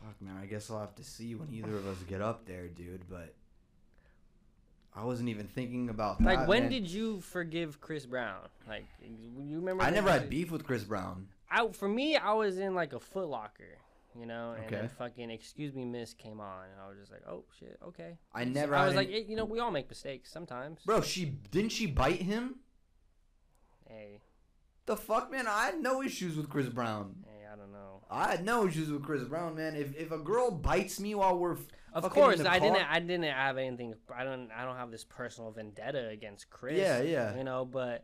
[0.01, 0.37] Fuck, man.
[0.41, 3.09] I guess I'll have to see when either of us get up there, dude.
[3.09, 3.35] But
[4.95, 6.25] I wasn't even thinking about that.
[6.25, 6.71] Like when man.
[6.71, 8.47] did you forgive Chris Brown?
[8.67, 9.83] Like you remember?
[9.83, 11.27] I never had beef with Chris Brown.
[11.51, 13.77] I for me, I was in like a Foot Locker,
[14.15, 14.75] you know, and Okay.
[14.75, 18.17] then fucking "Excuse Me, Miss" came on, and I was just like, "Oh shit, okay."
[18.33, 18.75] I never.
[18.75, 20.81] I was like, any- you know, we all make mistakes sometimes.
[20.85, 22.59] bro, she didn't she bite him?
[23.87, 24.21] Hey,
[24.85, 25.47] The fuck, man.
[25.47, 27.23] I had no issues with Chris Brown.
[27.27, 28.03] hey, I don't know.
[28.09, 29.75] I had no issues with Chris Brown, man.
[29.75, 32.69] If if a girl bites me while we're f- Of course, in the I car-
[32.73, 32.91] didn't.
[32.91, 33.93] I didn't have anything.
[34.15, 34.49] I don't.
[34.51, 36.77] I don't have this personal vendetta against Chris.
[36.77, 37.35] Yeah, yeah.
[37.37, 38.03] You know, but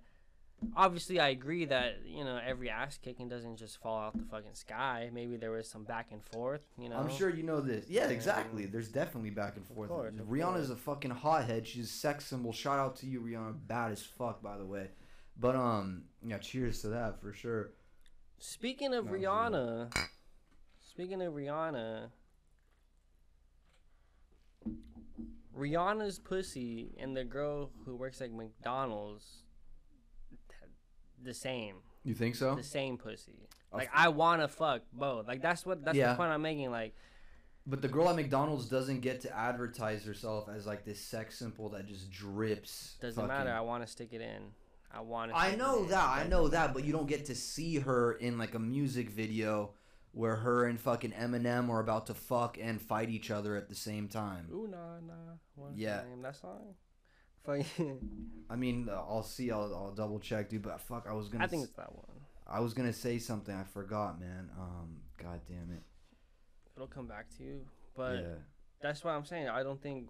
[0.75, 4.53] obviously, I agree that you know every ass kicking doesn't just fall out the fucking
[4.53, 5.09] sky.
[5.13, 6.65] Maybe there was some back and forth.
[6.77, 7.85] You know, I'm sure you know this.
[7.89, 8.65] Yeah, exactly.
[8.65, 9.89] There's definitely back and forth.
[9.89, 10.69] Of course, of Rihanna's course.
[10.69, 11.67] a fucking hothead.
[11.67, 12.51] She's a sex symbol.
[12.51, 13.55] Shout out to you, Rihanna.
[13.67, 14.89] Bad as fuck, by the way.
[15.37, 17.71] But um, yeah, cheers to that for sure.
[18.37, 19.95] Speaking of No, Rihanna,
[20.81, 22.09] speaking of Rihanna,
[25.57, 29.43] Rihanna's pussy and the girl who works at McDonald's,
[31.25, 32.55] the same, You think so?
[32.55, 33.47] the same pussy.
[33.73, 35.27] Like I wanna fuck both.
[35.27, 36.11] Like that's what that's Yeah.
[36.11, 36.71] the point I'm making.
[36.71, 36.95] Like
[37.67, 41.67] But the girl at McDonald's doesn't get to advertise herself as like this sex symbol
[41.69, 42.95] that just drips.
[43.01, 43.51] doesn't fucking- matter.
[43.51, 44.51] I want to stick it in.
[44.91, 45.37] I want to.
[45.37, 46.07] I know that.
[46.07, 46.73] I know that.
[46.73, 49.73] But you don't get to see her in like a music video
[50.13, 53.75] where her and fucking Eminem are about to fuck and fight each other at the
[53.75, 54.47] same time.
[54.53, 55.33] Ooh nah nah.
[55.55, 56.03] What's Yeah.
[56.07, 56.75] name that song?
[57.45, 57.99] Fucking.
[58.49, 59.51] I mean, uh, I'll see.
[59.51, 60.61] I'll, I'll double check, dude.
[60.63, 61.43] But fuck, I was gonna.
[61.43, 62.05] I think s- it's that one.
[62.47, 63.55] I was gonna say something.
[63.55, 64.49] I forgot, man.
[64.59, 65.83] Um, god damn it.
[66.75, 67.61] It'll come back to you.
[67.95, 68.33] But yeah.
[68.81, 69.47] that's what I'm saying.
[69.49, 70.09] I don't think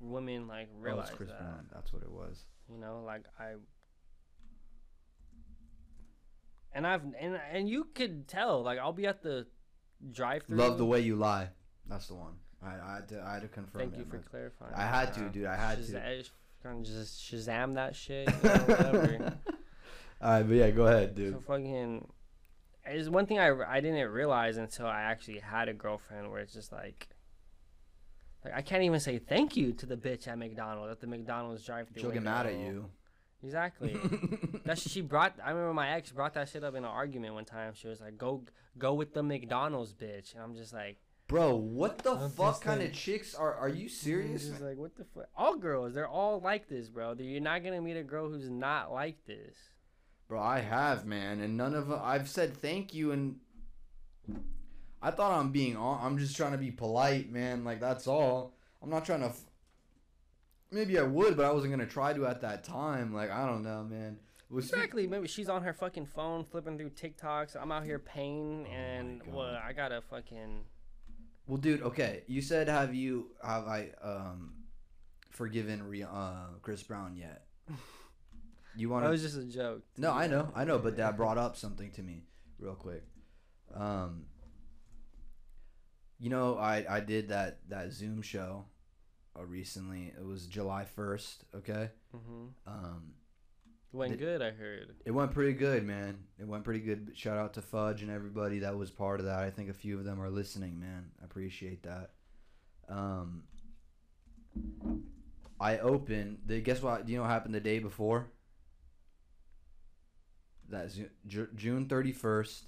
[0.00, 1.38] women like Oh, realize it's Chris that.
[1.40, 1.66] Brown.
[1.72, 2.44] That's what it was.
[2.72, 3.54] You know, like I.
[6.72, 8.62] And I've and and you could tell.
[8.62, 9.46] Like I'll be at the
[10.10, 10.56] drive-through.
[10.56, 11.48] Love the way you lie.
[11.86, 12.34] That's the one.
[12.62, 13.22] I, I had to.
[13.22, 13.80] I had to confirm.
[13.82, 14.24] Thank it, you for man.
[14.30, 14.74] clarifying.
[14.74, 15.46] I had to, dude.
[15.46, 16.24] I had to.
[16.62, 18.28] Kind of just Shazam that shit.
[18.28, 19.34] You know, whatever.
[20.22, 21.44] All right, but yeah, go ahead, so dude.
[21.44, 22.06] fucking.
[22.84, 26.52] It's one thing I, I didn't realize until I actually had a girlfriend where it's
[26.52, 27.08] just like.
[28.44, 31.62] Like I can't even say thank you to the bitch at McDonald's at the McDonald's
[31.62, 32.00] drive-through.
[32.00, 32.86] She'll get mad at you.
[33.42, 33.98] Exactly.
[34.64, 35.34] That's she brought.
[35.44, 37.72] I remember my ex brought that shit up in an argument one time.
[37.74, 38.42] She was like, "Go,
[38.78, 40.98] go with the McDonald's bitch," and I'm just like,
[41.30, 43.54] Bro, what the I'm fuck kind like- of chicks are?
[43.54, 44.48] Are you serious?
[44.48, 45.28] just like, what the fuck?
[45.36, 47.14] All girls, they're all like this, bro.
[47.16, 49.56] You're not gonna meet a girl who's not like this.
[50.26, 52.00] Bro, I have, man, and none of them.
[52.02, 53.36] I've said thank you, and
[55.00, 55.76] I thought I'm being.
[55.76, 57.62] on- I'm just trying to be polite, man.
[57.64, 58.56] Like that's all.
[58.82, 59.32] I'm not trying to.
[60.72, 63.14] Maybe I would, but I wasn't gonna try to at that time.
[63.14, 64.18] Like I don't know, man.
[64.50, 65.06] Was Exactly.
[65.06, 67.54] Maybe she's on her fucking phone flipping through TikToks.
[67.54, 69.34] I'm out here paying, oh and Oh God.
[69.34, 70.64] well, I gotta fucking.
[71.50, 72.22] Well, dude, okay.
[72.28, 74.52] You said have you have I um
[75.30, 77.46] forgiven Rih- uh Chris Brown yet?
[78.76, 79.82] You want That was just a joke.
[79.96, 82.22] No, I know, I know, but that brought up something to me
[82.60, 83.02] real quick.
[83.74, 84.26] Um,
[86.20, 88.66] you know, I I did that that Zoom show
[89.36, 90.12] uh, recently.
[90.16, 91.44] It was July first.
[91.52, 91.90] Okay.
[92.12, 93.14] hmm Um,
[93.92, 94.94] Went Did- good, I heard.
[95.04, 96.18] it went pretty good, man.
[96.38, 97.10] It went pretty good.
[97.14, 99.40] Shout out to Fudge and everybody that was part of that.
[99.40, 101.10] I think a few of them are listening, man.
[101.20, 102.10] I appreciate that.
[102.88, 103.42] Um,
[105.60, 106.38] I opened.
[106.46, 107.04] The guess what?
[107.04, 108.28] Do you know what happened the day before?
[110.68, 110.90] That
[111.56, 112.64] June thirty first.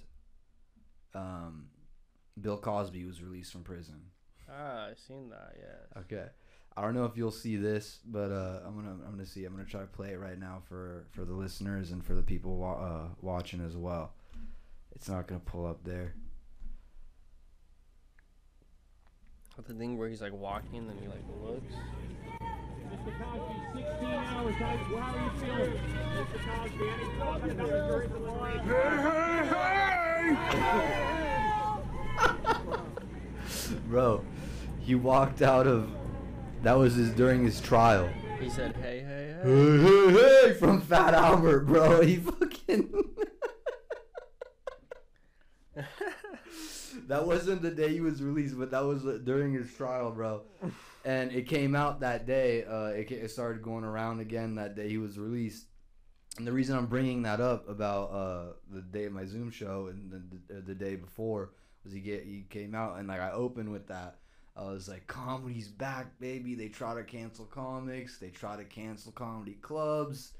[1.15, 1.67] Um,
[2.39, 4.01] Bill Cosby was released from prison.
[4.51, 5.55] Ah, I seen that.
[5.57, 5.99] Yeah.
[6.01, 6.25] Okay.
[6.75, 9.45] I don't know if you'll see this, but uh, I'm gonna I'm gonna see.
[9.45, 12.23] I'm gonna try to play it right now for for the listeners and for the
[12.23, 14.13] people wa- uh, watching as well.
[14.95, 16.15] It's not gonna pull up there.
[19.67, 21.73] The thing where he's like walking and then he like looks.
[22.91, 23.13] Mr.
[23.19, 24.55] Cosby, 16 hours.
[24.55, 25.79] How, how are you feeling?
[26.15, 26.39] Mr.
[26.47, 28.67] Cosby, any thoughts about the jury deliberating?
[33.87, 34.25] Bro,
[34.79, 35.89] he walked out of.
[36.63, 38.09] That was his during his trial.
[38.39, 41.99] He said, "Hey, hey, hey." Hey, hey, hey, from Fat Albert, that
[47.07, 50.43] that wasn't the day he was released, but that was uh, during his trial, bro.
[51.03, 52.63] And it came out that day.
[52.63, 55.65] Uh, it, it started going around again that day he was released.
[56.37, 59.87] And the reason I'm bringing that up about uh, the day of my Zoom show
[59.87, 61.51] and the, the, the day before
[61.83, 64.19] was he get he came out and like I opened with that.
[64.55, 66.53] I was like, comedy's back, baby.
[66.55, 68.19] They try to cancel comics.
[68.19, 70.33] They try to cancel comedy clubs.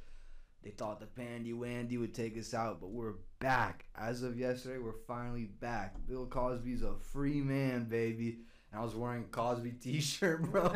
[0.63, 3.85] They thought the Pandy Wandy would take us out, but we're back.
[3.97, 5.95] As of yesterday, we're finally back.
[6.07, 8.37] Bill Cosby's a free man, baby.
[8.71, 10.71] And I was wearing a Cosby t-shirt, bro.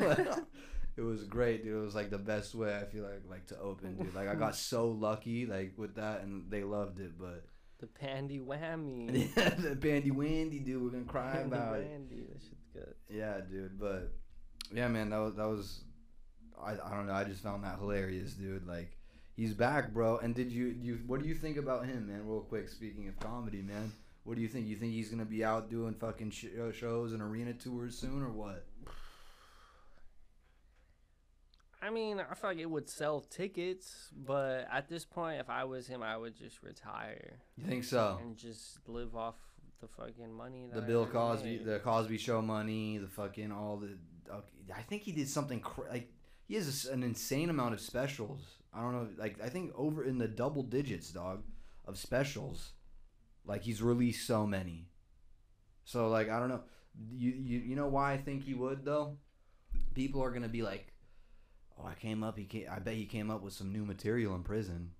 [0.97, 1.75] it was great, dude.
[1.77, 4.13] It was like the best way I feel like like to open, dude.
[4.15, 7.45] Like I got so lucky like with that and they loved it, but
[7.79, 9.33] The pandy whammy.
[9.35, 11.87] the Pandy Wandy, dude, we're gonna cry Pandy about it.
[11.87, 12.93] Wandy, That shit's good.
[13.09, 13.79] Yeah, dude.
[13.79, 14.11] But
[14.73, 15.81] yeah, man, that was that was.
[16.61, 17.13] I, I don't know.
[17.13, 18.65] I just found that hilarious, dude.
[18.67, 18.97] Like
[19.35, 20.17] he's back, bro.
[20.17, 22.27] And did you you what do you think about him, man?
[22.27, 23.91] Real quick, speaking of comedy, man.
[24.23, 24.67] What do you think?
[24.67, 28.21] You think he's gonna be out doing fucking sh- uh, shows and arena tours soon,
[28.23, 28.65] or what?
[31.81, 35.63] I mean, I feel like it would sell tickets, but at this point, if I
[35.63, 38.17] was him, I would just retire You think so?
[38.21, 39.35] and just live off
[39.81, 40.67] the fucking money.
[40.67, 41.65] That The Bill Cosby, made.
[41.65, 43.97] the Cosby Show money, the fucking all the.
[44.75, 46.11] I think he did something cra- like
[46.47, 48.41] he has an insane amount of specials.
[48.73, 51.43] I don't know, like I think over in the double digits, dog,
[51.85, 52.73] of specials.
[53.45, 54.89] Like he's released so many.
[55.85, 56.61] So like I don't know,
[57.11, 59.17] you you you know why I think he would though.
[59.93, 60.93] People are gonna be like,
[61.79, 62.37] oh, I came up.
[62.37, 64.91] He came, I bet he came up with some new material in prison.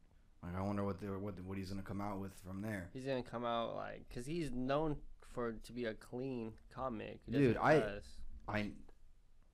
[0.43, 2.89] Like I wonder what they what what he's gonna come out with from there.
[2.93, 4.97] He's gonna come out like, cause he's known
[5.33, 7.19] for to be a clean comic.
[7.29, 8.03] Dude, I- cuss.
[8.47, 8.71] I,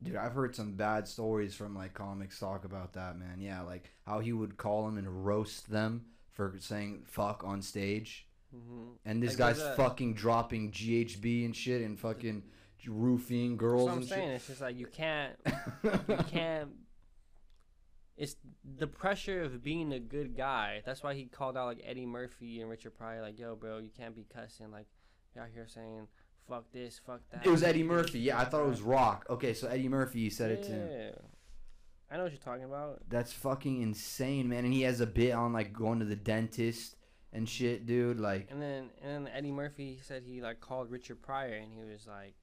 [0.04, 3.40] dude, I've heard some bad stories from like comics talk about that, man.
[3.40, 8.28] Yeah, like how he would call them and roast them for saying fuck on stage,
[8.56, 8.98] Mhm.
[9.06, 12.44] and this guy's fucking dropping GHB and shit and fucking
[12.86, 14.28] roofing That's girls what I'm and saying.
[14.28, 14.36] shit.
[14.36, 15.36] It's just like you can't,
[15.84, 16.70] you can't.
[18.18, 20.82] It's the pressure of being a good guy.
[20.86, 23.90] That's why he called out like Eddie Murphy and Richard Pryor, like, "Yo, bro, you
[23.96, 24.72] can't be cussing.
[24.72, 24.88] Like,
[25.36, 26.08] you're out here saying
[26.48, 28.20] fuck this, fuck that." It was Eddie Murphy.
[28.20, 29.26] Yeah, I thought it was Rock.
[29.30, 31.14] Okay, so Eddie Murphy said it to him.
[32.10, 33.02] I know what you're talking about.
[33.10, 34.66] That's fucking insane, man.
[34.66, 36.96] And he has a bit on like going to the dentist
[37.34, 38.20] and shit, dude.
[38.20, 41.80] Like, And then and then Eddie Murphy said he like called Richard Pryor and he
[41.80, 42.36] was like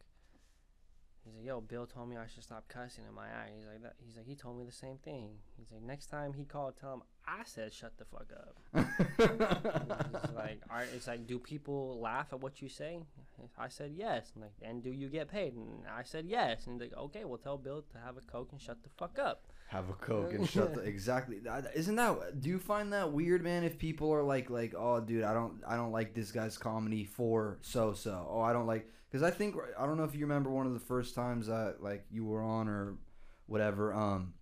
[1.25, 3.51] He's like, yo, Bill told me I should stop cussing in my eye.
[3.55, 3.95] He's like that.
[4.05, 5.31] He's like, he told me the same thing.
[5.59, 8.57] He's like, next time he called, tell him I said shut the fuck up.
[9.19, 10.61] It's like,
[10.95, 13.01] it's like, do people laugh at what you say?
[13.59, 14.33] I said yes.
[14.35, 15.55] And like, and do you get paid?
[15.55, 16.67] And I said yes.
[16.67, 19.19] And he's like, okay, well, tell Bill to have a coke and shut the fuck
[19.19, 19.45] up.
[19.69, 21.41] have a coke and shut the exactly
[21.75, 25.23] Isn't that do you find that weird man if people are like like oh dude
[25.23, 28.89] i don't i don't like this guy's comedy for so so oh i don't like
[29.11, 31.77] because i think i don't know if you remember one of the first times that
[31.81, 32.95] like you were on or
[33.47, 34.33] whatever um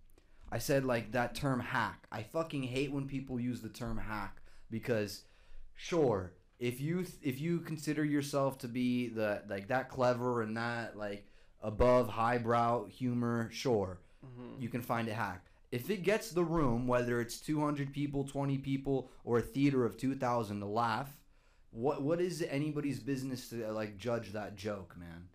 [0.51, 2.07] i said like that term hack.
[2.11, 4.41] I fucking hate when people use the term hack
[4.71, 5.23] because
[5.75, 10.97] sure if you if you consider yourself to be the like that clever and that
[10.97, 11.25] like
[11.61, 13.99] above highbrow humor sure
[14.59, 15.45] you can find a hack.
[15.71, 19.97] If it gets the room whether it's 200 people 20 people or a theater of
[19.97, 21.15] 2000 to laugh
[21.71, 25.27] what what is anybody's business to like judge that joke man?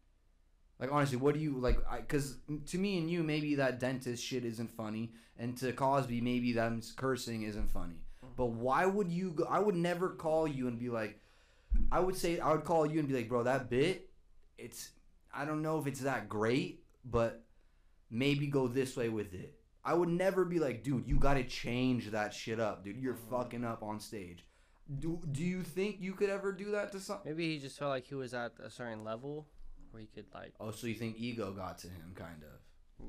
[0.81, 4.45] Like honestly what do you like because to me and you maybe that dentist shit
[4.45, 8.03] isn't funny and to cosby maybe them cursing isn't funny.
[8.25, 8.35] Mm-hmm.
[8.37, 11.21] But why would you go i would never call you and be like
[11.93, 14.09] i would say i would call you and be like bro that bit
[14.59, 14.91] it's
[15.35, 17.45] i don't know if it's that great but
[18.11, 19.55] maybe go this way with it.
[19.85, 22.97] I would never be like dude you gotta change that shit up dude.
[22.97, 23.37] You're mm-hmm.
[23.37, 24.45] fucking up on stage
[24.99, 27.91] do, do you think you could ever do that to some Maybe he just felt
[27.91, 29.47] like he was at a certain level
[29.91, 32.61] where he could like oh so you think ego got to him kind of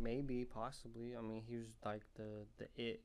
[0.02, 1.16] maybe possibly.
[1.18, 3.02] I mean, he was like the the it.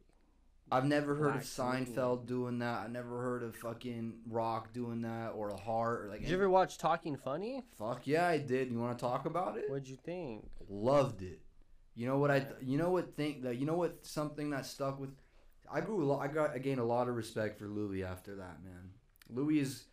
[0.73, 1.97] I've never heard of Black comedian.
[1.97, 2.85] Seinfeld doing that.
[2.85, 6.21] I never heard of fucking Rock doing that or a Hart or like.
[6.21, 7.63] Did you ever watch Talking Funny?
[7.77, 8.71] Fuck yeah, I did.
[8.71, 9.65] You want to talk about it?
[9.69, 10.49] What'd you think?
[10.69, 11.41] Loved it.
[11.97, 12.47] You know what I?
[12.63, 13.57] You know what think that?
[13.57, 15.11] You know what something that stuck with.
[15.73, 16.21] I grew a lot.
[16.21, 16.51] I got.
[16.51, 18.91] I gained a lot of respect for Louis after that, man.
[19.29, 19.85] Louis is.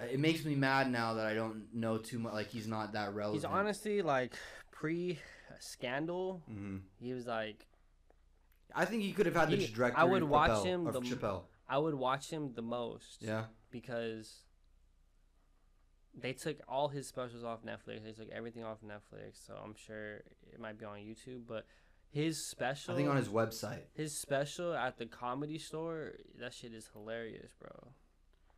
[0.00, 2.32] uh, It makes me mad now that I don't know too much.
[2.34, 3.42] Like he's not that relevant.
[3.42, 4.34] He's honestly like
[4.70, 5.18] pre
[5.60, 6.42] scandal.
[6.46, 7.66] hmm He was like
[8.74, 9.96] I think he could have had the He- trajectory.
[10.00, 11.42] I would of watch Chappelle- him the- Chappelle.
[11.68, 13.22] I would watch him the most.
[13.22, 13.44] Yeah.
[13.70, 14.44] because
[16.18, 18.02] they took all his specials off Netflix.
[18.04, 20.16] They took everything off Netflix, so I'm sure
[20.52, 21.42] it might be on YouTube.
[21.46, 21.66] But
[22.10, 23.82] his special, I think on his website.
[23.94, 27.92] his special at the comedy store, that shit is hilarious, bro.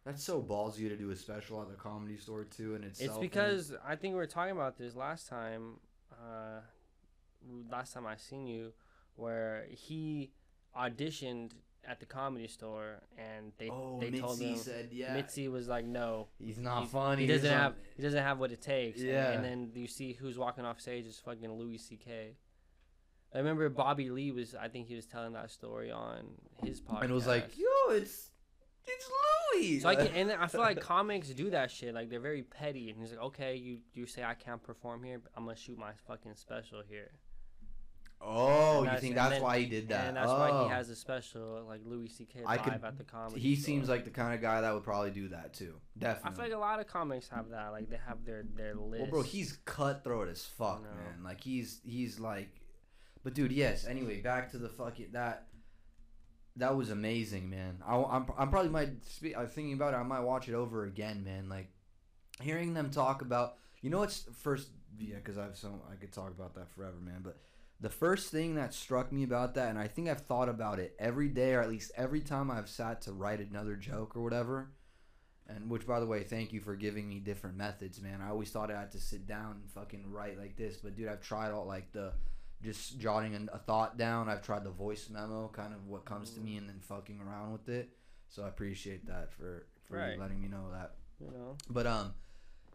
[0.05, 3.18] That's so ballsy to do a special at the comedy store too, and it's It's
[3.18, 5.80] because I think we were talking about this last time.
[6.12, 6.61] Uh,
[7.70, 8.72] last time I seen you,
[9.16, 10.32] where he
[10.76, 11.53] auditioned
[11.84, 15.68] at the comedy store, and they oh, they Mitzi told him said yeah, Mitzi was
[15.68, 17.22] like, no, he's not funny.
[17.22, 19.01] He doesn't He's have not- he doesn't have what it takes.
[19.01, 19.32] And- Yeah.
[19.32, 22.36] And, then you see who's walking off stage is fucking Louis C.K.
[23.35, 26.24] I remember Bobby Lee was I think he was telling that story on
[26.64, 27.03] his podcast.
[27.03, 28.31] and it was like, yo, it's
[28.87, 29.11] it's
[29.55, 29.81] Louis.
[29.81, 31.95] So I can, and I feel like comics do that shit.
[31.95, 35.18] Like they're very petty, and he's like, "Okay, you you say I can't perform here,
[35.18, 37.11] but I'm gonna shoot my fucking special here."
[38.22, 40.09] oh, you think that's then- why he did that?
[40.09, 40.39] And that's oh.
[40.39, 40.93] why he has oh.
[40.93, 42.41] a special like Louis C.K.
[42.47, 43.41] I live could- at the comedy.
[43.41, 43.66] He store.
[43.66, 45.74] seems like the kind of guy that would probably do that too.
[45.99, 46.31] Definitely.
[46.31, 47.68] I feel like a lot of comics have that.
[47.72, 49.03] Like they have their their list.
[49.03, 51.24] Well, bro, he's cutthroat as fuck, man.
[51.24, 52.59] Like he's he's like,
[53.22, 53.86] but dude, yes.
[53.86, 55.46] Anyway, back to the fucking that.
[56.56, 57.78] That was amazing, man.
[57.86, 59.36] I, I'm I'm probably might speak.
[59.36, 59.98] I'm thinking about it.
[59.98, 61.48] I might watch it over again, man.
[61.48, 61.70] Like
[62.40, 64.68] hearing them talk about, you know, what's first,
[64.98, 67.20] yeah, because I've so I could talk about that forever, man.
[67.22, 67.38] But
[67.80, 70.94] the first thing that struck me about that, and I think I've thought about it
[70.98, 74.72] every day, or at least every time I've sat to write another joke or whatever.
[75.48, 78.20] And which, by the way, thank you for giving me different methods, man.
[78.22, 81.08] I always thought I had to sit down and fucking write like this, but dude,
[81.08, 82.12] I've tried all like the
[82.62, 84.28] just jotting a thought down.
[84.28, 87.52] I've tried the voice memo, kind of what comes to me, and then fucking around
[87.52, 87.90] with it.
[88.28, 90.18] So I appreciate that for for Right.
[90.18, 90.94] letting me know that.
[91.20, 91.56] you know.
[91.68, 92.14] But um,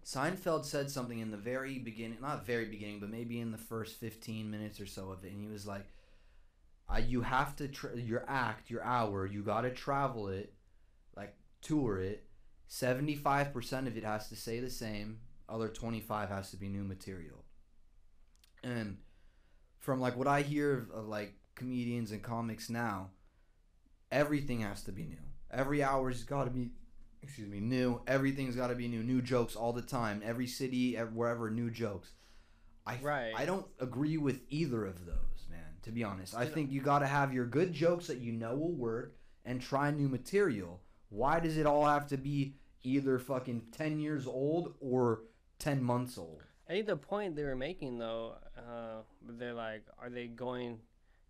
[0.03, 3.99] Seinfeld said something in the very beginning, not very beginning, but maybe in the first
[3.99, 5.85] fifteen minutes or so of it, and he was like,
[6.89, 10.53] "I you have to tra- your act, your hour, you got to travel it,
[11.15, 12.27] like tour it.
[12.67, 15.19] Seventy five percent of it has to stay the same.
[15.47, 17.45] Other twenty five has to be new material."
[18.63, 18.97] And
[19.85, 23.11] from like what I hear of, of like comedians and comics now,
[24.11, 25.15] everything has to be new.
[25.51, 26.71] Every hour's got to be
[27.21, 28.01] excuse me, new.
[28.07, 29.03] Everything's got to be new.
[29.03, 30.21] New jokes all the time.
[30.23, 32.11] Every city, ev- wherever, new jokes.
[32.85, 33.33] I Right.
[33.35, 35.59] I don't agree with either of those, man.
[35.83, 38.55] To be honest, I think you got to have your good jokes that you know
[38.55, 40.81] will work and try new material.
[41.09, 45.21] Why does it all have to be either fucking ten years old or
[45.59, 46.43] ten months old?
[46.67, 49.01] I think the point they were making though, uh,
[49.37, 50.79] they're like, are they going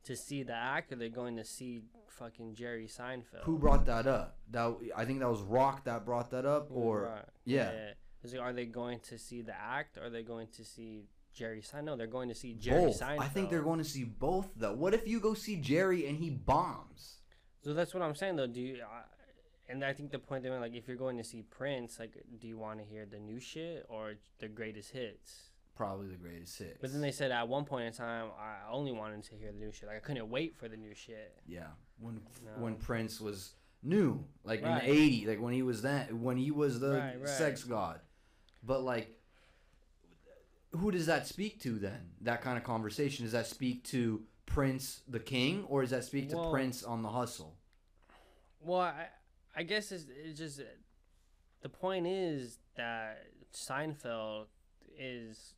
[0.05, 3.43] to see the act or are they going to see fucking Jerry Seinfeld?
[3.43, 4.37] Who brought that up?
[4.51, 7.71] That I think that was Rock that brought that up, or yeah.
[8.23, 11.03] Is it- are they going to see the act or are they going to see
[11.33, 11.83] Jerry Seinfeld?
[11.83, 12.99] No, they're going to see Jerry both.
[13.01, 13.19] Seinfeld.
[13.19, 14.73] I think they're going to see both though.
[14.73, 17.17] What if you go see Jerry and he bombs?
[17.63, 18.47] So that's what I'm saying though.
[18.47, 18.77] Do you?
[19.67, 22.13] And I think the point they were like, if you're going to see Prince, like,
[22.39, 25.49] do you want to hear the new shit or the greatest hits?
[25.75, 26.77] Probably the greatest hits.
[26.79, 29.57] But then they said at one point in time, I only wanted to hear the
[29.57, 29.87] new shit.
[29.87, 31.35] Like I couldn't wait for the new shit.
[31.47, 31.67] Yeah,
[31.99, 32.61] when No.
[32.61, 34.83] when Prince was new, like Right.
[34.83, 37.27] in the '80s, like when he was that, when he was the Right, right.
[37.27, 37.99] sex god.
[38.63, 39.19] But like,
[40.71, 42.11] who does that speak to then?
[42.21, 46.29] That kind of conversation does that speak to Prince the King, or does that speak
[46.29, 47.57] to Prince on the hustle?
[48.61, 49.07] Well, I,
[49.55, 50.61] I guess it's, it's just
[51.61, 54.45] the point is that Seinfeld
[54.97, 55.55] is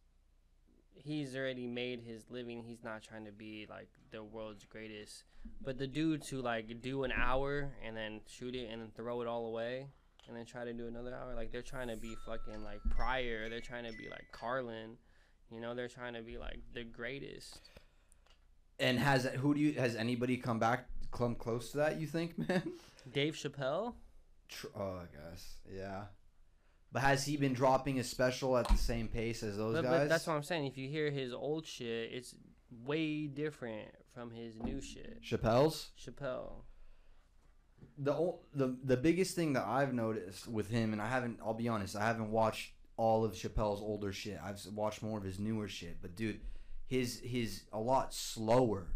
[0.94, 2.64] he's already made his living.
[2.64, 5.24] He's not trying to be like the world's greatest.
[5.64, 9.22] But the dudes who like do an hour and then shoot it and then throw
[9.22, 9.88] it all away
[10.28, 13.50] and then try to do another hour, like they're trying to be fucking like Pryor.
[13.50, 14.98] They're trying to be like Carlin.
[15.52, 17.62] You know, they're trying to be like the greatest.
[18.80, 22.00] And has who do you has anybody come back come close to that?
[22.00, 22.62] You think, man?
[23.12, 23.94] Dave Chappelle.
[24.50, 26.04] Tr- oh, I guess yeah.
[26.92, 30.00] But has he been dropping his special at the same pace as those But, guys?
[30.02, 30.66] but that's what I'm saying.
[30.68, 32.34] If you hear his old shit, it's
[32.86, 35.22] way different from his new shit.
[35.22, 35.90] Chappelle's.
[36.02, 36.64] Chappelle.
[37.98, 41.40] the ol- the the biggest thing that I've noticed with him, and I haven't.
[41.44, 44.40] I'll be honest, I haven't watched all of Chappelle's older shit.
[44.44, 45.98] I've watched more of his newer shit.
[46.02, 46.40] But dude,
[46.88, 48.88] his his a lot slower.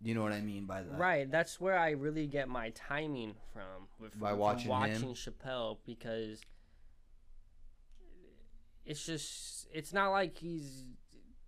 [0.00, 0.98] You know what I mean by that?
[0.98, 1.30] Right.
[1.30, 3.88] That's where I really get my timing from.
[3.98, 5.14] With, By from watching watching him?
[5.14, 6.40] Chappelle because
[8.86, 10.84] it's just it's not like he's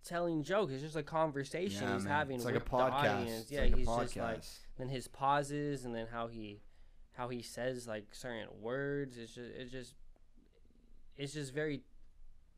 [0.04, 0.72] telling jokes.
[0.72, 2.12] It's just a conversation Yeah, he's man.
[2.12, 3.02] having It's like with a podcast.
[3.02, 3.42] the audience.
[3.42, 4.42] It's yeah, like a he's just like
[4.78, 6.60] then his pauses and then how he
[7.12, 9.16] how he says like certain words.
[9.16, 9.94] It's just it's just
[11.16, 11.82] it's just very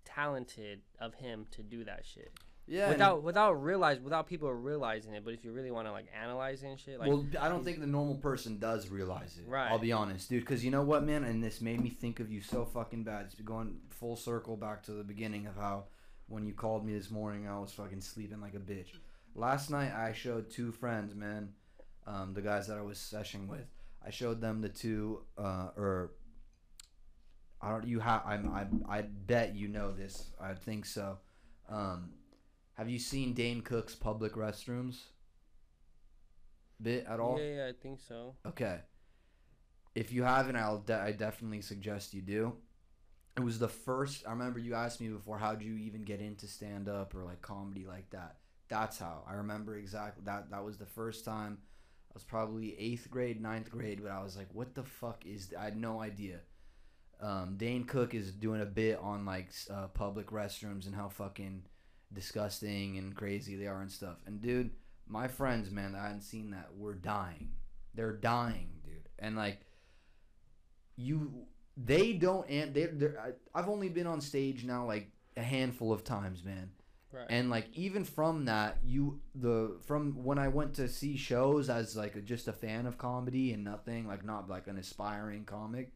[0.05, 2.33] talented of him to do that shit
[2.67, 2.85] Yeah.
[2.85, 5.25] and- without without realize without people realizing it.
[5.25, 7.81] But if you really want to like analyze and shit, like well, I don't think
[7.81, 9.49] the normal person does realize it.
[9.49, 9.71] Right.
[9.71, 10.41] I'll be honest, dude.
[10.41, 13.27] Because you know what, man, and this made me think of you so fucking bad.
[13.27, 15.85] It's going full circle back to the beginning of how
[16.29, 18.89] when you called me this morning, I was fucking sleeping like a bitch.
[19.35, 21.53] Last night, I showed two friends, man,
[22.07, 23.67] um, the guys that I was seshing with.
[24.05, 26.13] I showed them the two, uh, or
[27.61, 27.87] I don't.
[27.87, 28.23] You have.
[28.27, 28.53] I'm.
[28.53, 28.99] I.
[28.99, 30.31] I bet you know this.
[30.41, 31.19] I think so.
[31.69, 32.11] Um,
[32.83, 35.03] have you seen Dane Cook's public restrooms?
[36.83, 37.39] Bit at all?
[37.39, 38.35] Yeah, yeah, I think so.
[38.45, 38.81] Okay.
[39.95, 40.79] If you haven't, I'll.
[40.79, 42.55] De- I definitely suggest you do.
[43.37, 44.27] It was the first.
[44.27, 45.39] I remember you asked me before.
[45.39, 48.39] How'd you even get into stand up or like comedy like that?
[48.69, 50.25] That's how I remember exactly.
[50.25, 51.59] That that was the first time.
[52.11, 55.47] I was probably eighth grade, ninth grade, but I was like, "What the fuck is?"
[55.47, 55.61] Th-?
[55.61, 56.41] I had no idea.
[57.21, 61.63] Um, Dane Cook is doing a bit on like uh, public restrooms and how fucking
[62.13, 64.17] disgusting and crazy they are and stuff.
[64.27, 64.71] And dude,
[65.07, 67.51] my friends, man, that I hadn't seen that were dying.
[67.95, 69.09] They're dying, dude.
[69.19, 69.61] And like,
[70.97, 71.33] you,
[71.77, 72.49] they don't.
[72.49, 73.37] And they, they're.
[73.55, 76.71] I've only been on stage now like a handful of times, man.
[77.13, 77.27] Right.
[77.29, 81.95] And like even from that, you the from when I went to see shows as
[81.95, 85.93] like a, just a fan of comedy and nothing like not like an aspiring comic,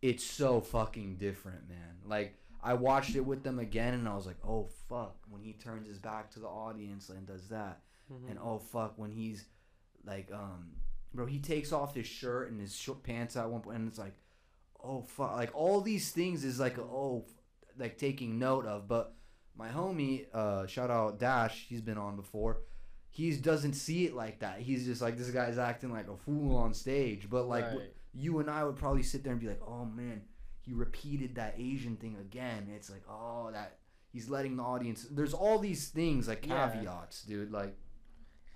[0.00, 1.98] it's so fucking different, man.
[2.06, 2.38] Like
[2.70, 5.86] I watched it with them again and I was like, oh fuck, when he turns
[5.86, 7.80] his back to the audience and does that,
[8.28, 9.46] and oh fuck when he's
[10.04, 10.62] like um
[11.14, 13.98] bro he takes off his shirt and his short pants at one point and it's
[13.98, 14.14] like
[14.84, 17.24] oh fuck like all these things is like oh
[17.78, 18.86] like taking note of.
[18.88, 19.14] But
[19.56, 22.62] my homie uh shout out dash he's been on before.
[23.10, 24.58] He doesn't see it like that.
[24.60, 27.28] He's just like this guy's acting like a fool on stage.
[27.30, 27.94] But like w- Right.
[28.14, 30.22] you and i would probably sit there and be like oh man
[30.66, 33.78] he repeated that asian thing again it's like oh that
[34.12, 36.68] he's letting the audience there's all these things like Yeah.
[36.68, 37.74] caveats dude like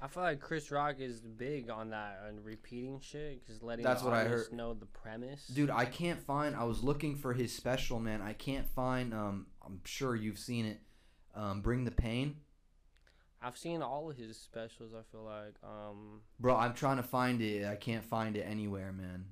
[0.03, 4.01] I feel like Chris Rock is big on that and repeating shit, because letting That's
[4.01, 4.51] the what I heard.
[4.51, 5.47] know the premise.
[5.47, 6.57] Dude, I can't find.
[6.57, 8.23] I was looking for his special, man.
[8.23, 9.13] I can't find.
[9.13, 10.81] Um, I'm sure you've seen it.
[11.35, 12.37] Um, Bring the Pain,
[13.43, 14.93] I've seen all of his specials.
[14.95, 16.57] I feel like um, bro.
[16.57, 17.67] I'm trying to find it.
[17.67, 19.27] I can't find it anywhere, man.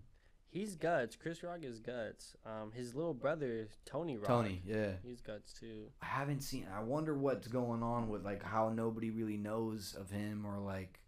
[0.51, 1.15] He's guts.
[1.15, 2.35] Chris Rock is guts.
[2.47, 4.27] Um, his little brother Tony Rock.
[4.27, 4.93] Tony, yeah.
[5.05, 5.91] he's guts too.
[6.01, 6.67] I haven't seen.
[6.75, 11.01] I wonder what's going on with like how nobody really knows of him or like,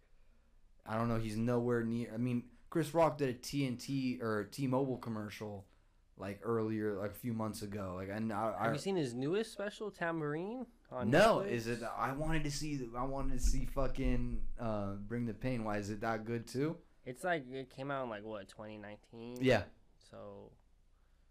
[0.85, 1.17] I don't know.
[1.17, 2.11] He's nowhere near.
[2.13, 5.65] I mean, Chris Rock did a TNT or T-Mobile commercial,
[6.17, 7.93] like earlier, like a few months ago.
[7.95, 10.65] Like, and I, I Have you seen his newest special, Tamborine?
[10.91, 11.51] On No, Netflix?
[11.51, 11.79] is it?
[11.97, 12.79] I wanted to see.
[12.95, 15.63] I wanted to see fucking uh, Bring the Pain.
[15.63, 16.77] Why is it that good too?
[17.05, 19.37] It's like it came out in like what 2019.
[19.41, 19.63] Yeah,
[20.09, 20.51] So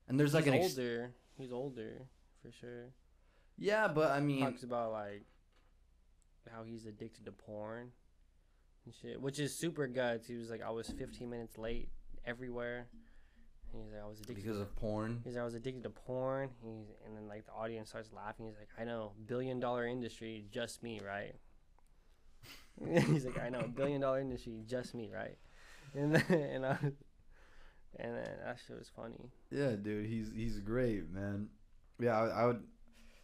[0.08, 1.12] and there's like an ex- older.
[1.36, 2.02] he's older
[2.42, 2.86] for sure.
[3.56, 5.24] yeah, but I mean, Talks about like
[6.52, 7.92] how he's addicted to porn
[8.84, 10.26] and shit, which is super guts.
[10.26, 11.90] He was like, I was 15 minutes late
[12.24, 12.86] everywhere.
[13.72, 15.20] And he's like, I was addicted because to of porn.
[15.22, 16.48] He's like, I was addicted to porn.
[16.64, 18.46] He's, and then like the audience starts laughing.
[18.46, 21.36] He's like, I know, billion dollar industry, just me, right?
[23.12, 25.36] He's like, I know, billion dollar industry, just me, right?
[25.94, 26.78] And then and I,
[27.96, 29.30] and then that shit was funny.
[29.50, 31.48] Yeah, dude, he's he's great, man.
[31.98, 32.62] Yeah, I, I would.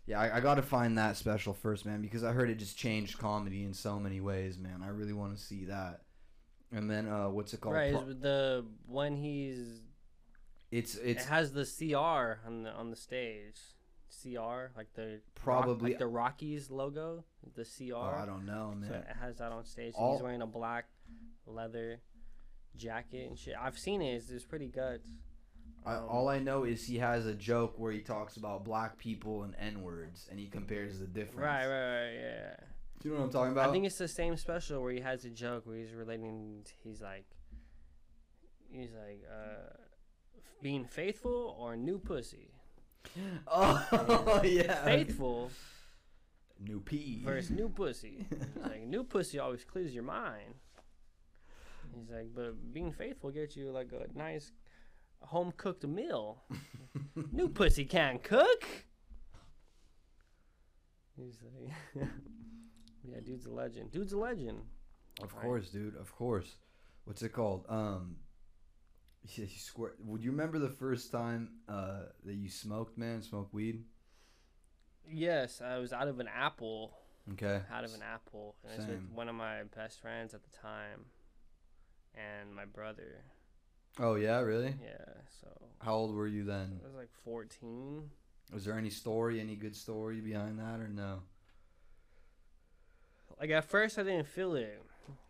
[0.07, 2.77] Yeah, I, I got to find that special first, man, because I heard it just
[2.79, 4.83] changed comedy in so many ways, man.
[4.85, 6.03] I really want to see that.
[6.73, 7.75] And then, uh, what's it called?
[7.75, 9.81] right, Pro- the when he's
[10.71, 13.59] it's it it's has the CR on the on the stage.
[14.23, 17.95] CR like the rock- Probably- like the Rockies logo, the CR.
[17.97, 18.93] oh, I don't know, So man.
[19.03, 19.95] it has that on stage.
[19.97, 20.87] All- He's wearing a black
[21.47, 22.01] leather
[22.77, 23.55] jacket and shit.
[23.61, 24.15] I've seen it.
[24.15, 25.01] It's, it's pretty good.
[25.85, 28.99] I, Um, all I know is he has a joke where he talks about black
[28.99, 31.41] people and N words, and he compares the difference.
[31.47, 32.57] Right, right, right, yeah.
[33.01, 33.69] Do you know what I'm talking about?
[33.69, 36.65] I think it's the same special where he has a joke where he's relating.
[36.83, 37.27] He's like,
[38.71, 39.71] he's like, uh,
[40.37, 42.51] f- being faithful or new pussy.
[43.47, 45.51] oh yeah, Faithful
[46.59, 48.27] new P versus new pussy.
[48.63, 50.55] Like, new pussy always clears your mind.
[51.99, 54.53] He's like, but being faithful gets you like a nice
[55.21, 56.43] home cooked meal.
[57.33, 58.65] new pussy can't cook.
[61.17, 61.73] He's like,
[63.05, 63.91] yeah, dude's a legend.
[63.91, 64.59] Dude's a legend.
[65.23, 65.43] Of Right.
[65.43, 65.97] course, dude.
[65.97, 66.57] Of course.
[67.05, 67.65] What's it called?
[67.69, 68.17] Um,
[69.25, 69.93] yeah, you swear.
[70.05, 73.23] Would you remember the first time uh that you smoked, man?
[73.23, 73.85] Smoked weed?
[75.11, 76.93] Yes, I was out of an apple.
[77.33, 77.61] Okay.
[77.73, 79.15] Out of an apple, and it's with Same.
[79.15, 81.07] one of my best friends at the time,
[82.17, 83.23] and my brother.
[83.99, 84.75] Oh yeah, really?
[84.83, 85.05] Yeah,
[85.41, 85.49] so
[85.81, 86.81] How old were you then?
[86.83, 88.11] I was like 14.
[88.53, 91.21] Was there any story, any good story behind that, or no?
[93.41, 94.83] Like at first, I didn't feel it.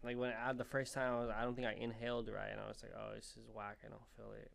[0.03, 2.61] Like when I the first time, I was I don't think I inhaled right, and
[2.61, 3.79] I was like, oh, this is whack.
[3.85, 4.51] I don't feel it.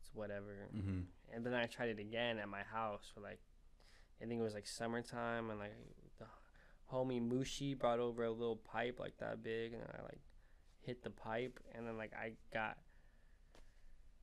[0.00, 0.68] It's whatever.
[0.76, 1.00] Mm-hmm.
[1.34, 3.40] And then I tried it again at my house for like,
[4.22, 5.74] I think it was like summertime, and like
[6.18, 6.26] the
[6.92, 10.20] homie Mushi brought over a little pipe like that big, and I like
[10.88, 12.78] hit the pipe, and then like I got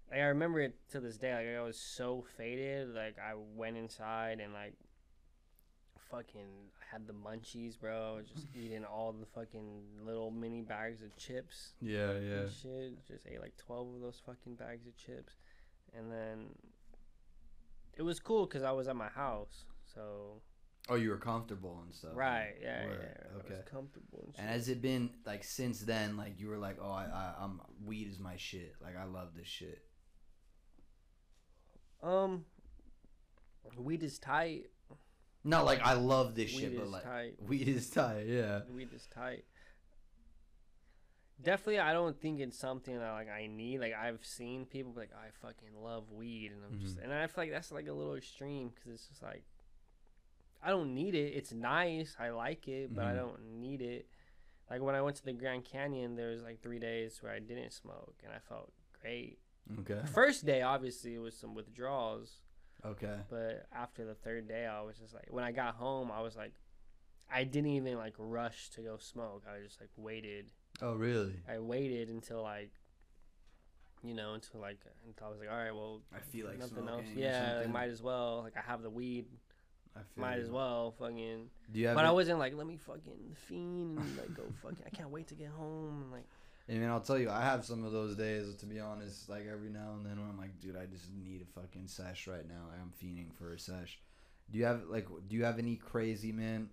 [0.09, 1.33] like, I remember it to this day.
[1.33, 2.93] Like I was so faded.
[2.93, 4.73] Like I went inside and like
[6.11, 6.47] fucking
[6.91, 8.19] had the munchies, bro.
[8.33, 13.07] Just eating all the fucking little mini bags of chips Yeah, and shit.
[13.07, 15.33] Just ate like twelve of those fucking bags of chips,
[15.95, 16.47] and then
[17.93, 19.65] it was cool because I was at my house.
[19.93, 20.41] So
[20.87, 22.11] Oh, you were comfortable and stuff.
[22.13, 23.27] right, yeah, Word, yeah.
[23.33, 23.55] I Okay.
[23.55, 24.45] was comfortable and.
[24.45, 26.15] And has it been like since then?
[26.15, 28.75] Like you were like, oh, I, I, I'm weed is my shit.
[28.81, 29.81] Like I love this shit.
[32.03, 32.45] um,
[33.77, 34.65] weed is tight.
[35.43, 37.33] Not like I love this Weed shit, but is like tight.
[37.47, 38.25] weed is tight.
[38.27, 38.61] Yeah.
[38.71, 39.45] Weed is tight.
[41.41, 43.79] Definitely, I don't think it's something that like I need.
[43.79, 47.03] Like I've seen people be like, I fucking love weed, and I'm just, Mhm.
[47.05, 49.43] and I feel like that's like a little extreme because it's just like,
[50.65, 51.33] I don't need it.
[51.35, 53.15] It's nice, I like it, but I Mhm.
[53.17, 54.07] don't need it.
[54.69, 57.39] Like when I went to the Grand Canyon, there was like three days where I
[57.39, 59.37] didn't smoke, and I felt great.
[59.79, 60.01] Okay.
[60.07, 62.41] First day, obviously, it was some withdrawals,
[62.83, 63.19] Okay.
[63.29, 66.35] but after the third day, I was just like, when I got home, I was
[66.35, 66.53] like,
[67.29, 69.43] I didn't even like rush to go smoke.
[69.47, 70.51] I just like waited.
[70.81, 71.43] Oh really?
[71.47, 72.71] I waited until like,
[74.03, 76.87] you know, until like until I was like, all right, well, I feel like nothing
[76.87, 77.05] else.
[77.15, 78.41] Yeah, like, might as well.
[78.43, 79.44] Like I have the weed, I
[80.15, 80.93] might as well.
[80.99, 81.49] Fucking.
[81.71, 81.95] Do you have?
[81.95, 84.83] But I wasn't like, let me fucking fiend and like go fucking.
[84.85, 86.03] I can't wait to get home.
[86.03, 86.25] And, like,
[86.69, 88.55] I mean, I'll tell you, I have some of those days.
[88.55, 91.41] To be honest, like every now and then, when I'm like, dude, I just need
[91.41, 92.69] a fucking sesh right now.
[92.69, 93.99] Like, I'm fiending for a sesh.
[94.51, 95.07] Do you have like?
[95.27, 96.69] Do you have any crazy man?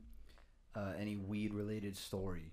[0.74, 2.52] Uh, any weed related story?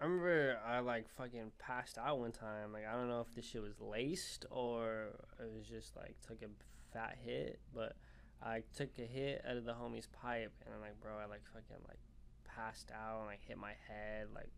[0.00, 2.72] I remember I like fucking passed out one time.
[2.72, 5.08] Like I don't know if this shit was laced or
[5.40, 6.48] it was just like took a
[6.92, 7.96] fat hit, but
[8.42, 11.42] I took a hit out of the homie's pipe and I'm like, bro, I like
[11.52, 11.98] fucking like
[12.44, 14.52] passed out and like hit my head like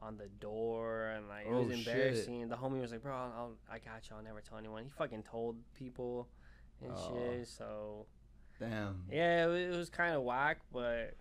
[0.00, 1.78] on the door and like it Oh, was shit.
[1.88, 2.48] embarrassing.
[2.48, 4.16] The homie was like, bro, I'll, I'll, I got you.
[4.16, 4.84] I'll never tell anyone.
[4.84, 6.28] He fucking told people
[6.82, 7.12] and Oh.
[7.32, 7.48] shit.
[7.48, 8.06] So
[8.60, 9.04] Damn.
[9.10, 11.14] yeah, it was, it was kind of whack, but.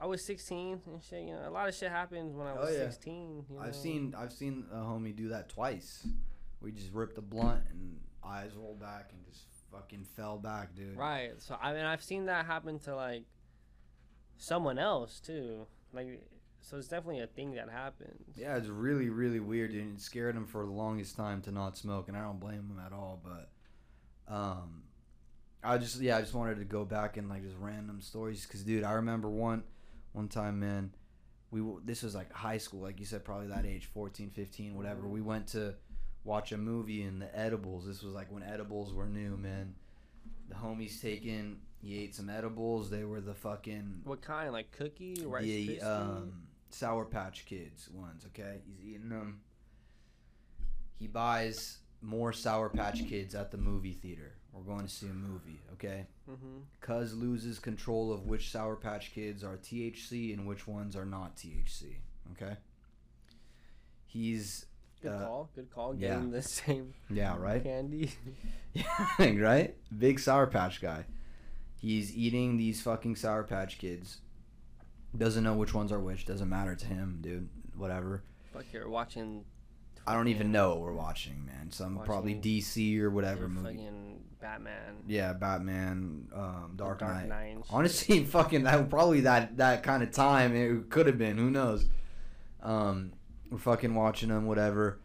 [0.00, 1.22] I was 16 and shit.
[1.28, 2.86] You know, a lot of shit happened when I was Oh, yeah.
[2.90, 3.44] 16.
[3.48, 3.62] You know?
[3.62, 6.08] I've seen I've seen a homie do that twice.
[6.60, 10.96] We just ripped a blunt and eyes rolled back and just fucking fell back, dude.
[10.96, 11.32] Right.
[11.38, 13.24] So I mean, I've seen that happen to like
[14.36, 15.66] someone else too.
[15.92, 16.20] Like,
[16.60, 18.36] so it's definitely a thing that happens.
[18.36, 19.82] Yeah, it's really really weird, dude.
[19.82, 22.70] and It scared him for the longest time to not smoke, and I don't blame
[22.70, 23.20] him at all.
[23.22, 24.84] But, um,
[25.62, 28.62] I just yeah, I just wanted to go back and like just random stories, cause
[28.62, 29.64] dude, I remember one
[30.12, 30.94] one time, man.
[31.50, 35.06] We this was like high school, like you said, probably that age, 14, 15, whatever.
[35.06, 35.74] We went to
[36.24, 37.86] watch a movie in the edibles.
[37.86, 39.74] This was like when edibles were new, man.
[40.48, 42.90] The homies taking, he ate some edibles.
[42.90, 44.52] They were the fucking What kind?
[44.52, 46.32] Like cookie, rice the um,
[46.70, 48.24] Sour Patch Kids ones.
[48.28, 49.40] Okay, he's eating them.
[50.98, 54.34] He buys more Sour Patch Kids at the movie theater.
[54.52, 55.60] We're going to see a movie.
[55.72, 56.62] Okay, Mhm.
[56.80, 61.36] Cuz loses control of which Sour Patch Kids are THC and which ones are not
[61.36, 61.96] THC.
[62.32, 62.56] Okay,
[64.06, 64.66] he's
[65.02, 65.50] Good uh, call.
[65.54, 65.94] Good call.
[65.94, 66.08] yeah.
[66.10, 68.12] Getting the same yeah right candy.
[68.72, 68.84] Yeah,
[69.18, 69.74] right?
[69.96, 71.04] Big Sour Patch guy.
[71.80, 74.18] He's eating these fucking Sour Patch Kids.
[75.16, 76.24] Doesn't know which ones are which.
[76.24, 77.48] Doesn't matter to him, dude.
[77.76, 78.22] Whatever.
[78.52, 79.44] Fuck, you're watching.
[80.06, 81.70] I don't even know what we're watching, man.
[81.70, 83.76] Some probably DC or whatever movie.
[83.76, 84.96] Fucking Batman.
[85.06, 87.28] Yeah, Batman, um, Dark, Dark Knight.
[87.28, 87.58] Knight.
[87.70, 91.36] Honestly, fucking that probably that that kind of time it could have been.
[91.38, 91.88] Who knows?
[92.62, 93.12] Um,
[93.52, 94.98] we're fucking watching them, whatever.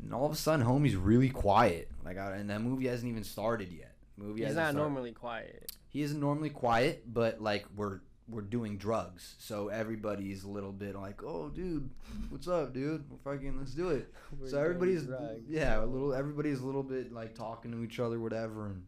[0.00, 1.90] And all of a sudden, homie's really quiet.
[2.04, 3.94] Like, I, and that movie hasn't even started yet.
[4.16, 4.78] Movie He's not started.
[4.78, 5.72] normally quiet.
[5.88, 10.94] He isn't normally quiet, but like we're we're doing drugs, so everybody's a little bit
[10.96, 11.90] like, "Oh, dude,
[12.30, 13.04] what's up, dude?
[13.10, 14.12] We're fucking let's do it."
[14.46, 15.42] So everybody's drugs.
[15.48, 16.14] yeah, a little.
[16.14, 18.84] Everybody's a little bit like talking to each other, whatever, and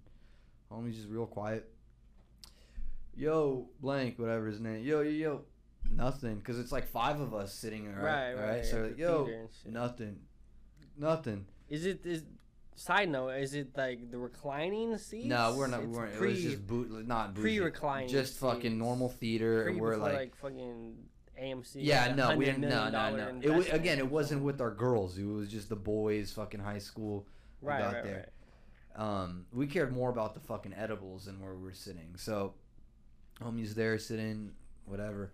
[0.72, 1.68] homie's just real quiet.
[3.16, 4.84] Yo, blank, whatever his name.
[4.84, 5.40] Yo, yo, yo,
[5.94, 8.34] nothing, because it's like five of us sitting there, right?
[8.34, 9.72] Right, right, So like, yo, theater and shit.
[9.72, 10.16] nothing,
[10.98, 11.46] nothing.
[11.68, 12.24] Is it is?
[12.78, 15.26] Side note: Is it like the reclining seats?
[15.26, 15.80] No, we're not.
[15.80, 16.12] We weren't.
[16.12, 18.74] it pre, was just boot, not bougie, pre-reclining just fucking seats.
[18.74, 20.94] normal theater, pre and we're like, like, fucking
[21.40, 21.76] AMC.
[21.76, 22.60] Yeah, no, we didn't.
[22.62, 23.40] No, no, no.
[23.40, 23.98] It was again.
[23.98, 25.16] It wasn't with our girls.
[25.16, 27.26] It was just the boys, fucking high school.
[27.62, 28.28] we right, got right, there.
[28.96, 29.22] right.
[29.22, 32.14] Um, we cared more about the fucking edibles than where we were sitting.
[32.16, 32.54] So,
[33.42, 34.52] homie's there sitting,
[34.86, 35.32] whatever.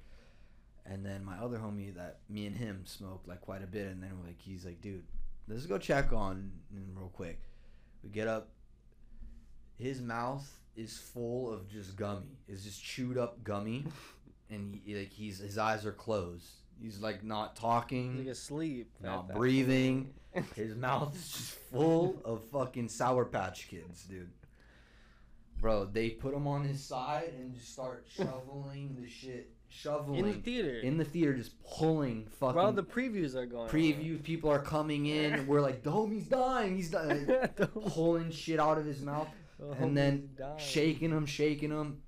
[0.84, 4.02] And then my other homie that me and him smoked like quite a bit, and
[4.02, 5.04] then like he's like, dude,
[5.48, 7.40] let's go check on him real quick.
[8.02, 8.48] We get up.
[9.78, 12.38] His mouth is full of just gummy.
[12.48, 13.84] It's just chewed up gummy,
[14.50, 16.46] and he like he's his eyes are closed.
[16.80, 18.90] He's like not talking, He's like asleep.
[19.00, 20.14] not breathing.
[20.56, 24.30] His mouth is just full of fucking Sour Patch Kids, dude.
[25.60, 30.26] Bro, they put him on his side and just start shoveling the shit, shoveling in
[30.26, 30.80] the theater.
[30.80, 33.64] in the theater, just pulling fucking While the previews are going.
[33.64, 33.68] on.
[33.68, 34.22] preview.
[34.22, 35.46] People are coming in.
[35.46, 36.76] We're like, the homie's dying.
[36.76, 37.26] He's dying.
[37.88, 39.28] Pulling shit out of his mouth
[39.58, 42.02] the and then shaking him, shaking him,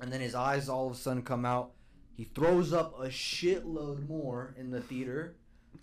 [0.00, 1.72] and then his eyes all of a sudden come out.
[2.16, 5.34] He throws up a shitload more in the theater.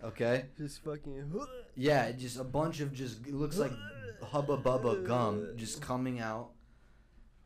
[0.02, 0.46] Okay.
[0.56, 1.30] Just fucking.
[1.76, 3.72] Yeah, just a bunch of just it looks like
[4.22, 6.50] hubba bubba gum just coming out,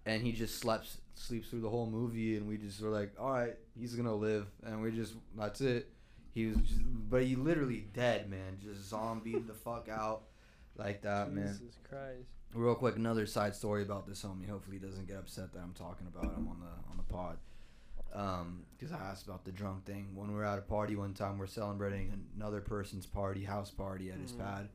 [0.06, 3.30] and he just sleeps sleeps through the whole movie, and we just were like, all
[3.32, 5.90] right, he's gonna live, and we just that's it.
[6.32, 10.24] He was, just, but he literally dead, man, just zombied the fuck out
[10.76, 11.46] like that, man.
[11.58, 12.28] Jesus Christ.
[12.54, 14.48] Real quick, another side story about this homie.
[14.48, 17.38] Hopefully, he doesn't get upset that I'm talking about him on the on the pod.
[18.14, 20.08] Um, because I asked about the drunk thing.
[20.14, 24.10] When we were at a party one time, we're celebrating another person's party, house party
[24.10, 24.38] at his Mhm.
[24.38, 24.68] pad.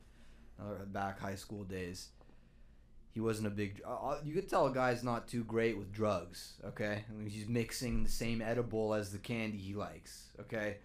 [0.58, 2.10] Another back high school days.
[3.12, 3.82] He wasn't a big.
[3.86, 6.54] Uh, uh, you could tell a guy's not too great with drugs.
[6.64, 10.28] Okay, I mean, he's mixing the same edible as the candy he likes.
[10.40, 10.78] Okay,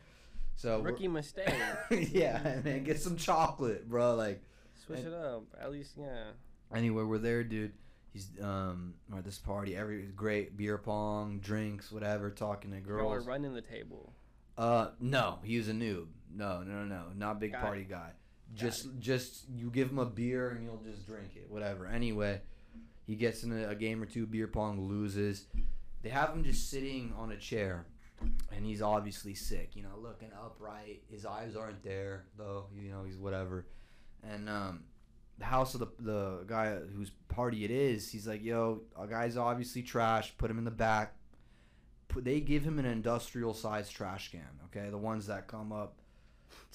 [0.56, 1.54] so Rookie mistake.
[2.12, 4.16] yeah, man, get some chocolate, bro.
[4.16, 4.42] Like.
[4.86, 5.44] Switch And- it up.
[5.60, 6.32] At least, yeah.
[6.74, 7.74] Anyway, we're there, dude.
[8.14, 9.76] He's um at this party.
[9.76, 12.30] Every great beer pong, drinks, whatever.
[12.30, 13.28] Talking to Girl, we're girls.
[13.28, 14.14] running the table.
[14.58, 16.08] Uh, no, he was a noob.
[16.34, 17.90] No, no, no, no, not big Got party it.
[17.90, 18.12] guy.
[18.56, 21.86] Just, just you give him a beer and he'll just drink it, whatever.
[21.86, 22.42] Anyway,
[23.08, 25.46] he gets in a, a game or two beer pong, loses.
[26.04, 27.86] They have him just sitting on a chair,
[28.52, 29.72] and he's obviously sick.
[29.76, 31.04] You know, looking upright.
[31.10, 32.66] His eyes aren't there though.
[32.76, 33.66] You know, he's whatever.
[34.24, 34.84] And um,
[35.40, 39.38] the house of the the guy whose party it is, he's like, "Yo, a guy's
[39.38, 40.34] obviously trash.
[40.38, 41.14] Put him in the back."
[42.10, 44.42] Put, they give him an industrial sized trash can.
[44.66, 46.00] Okay, the ones that come up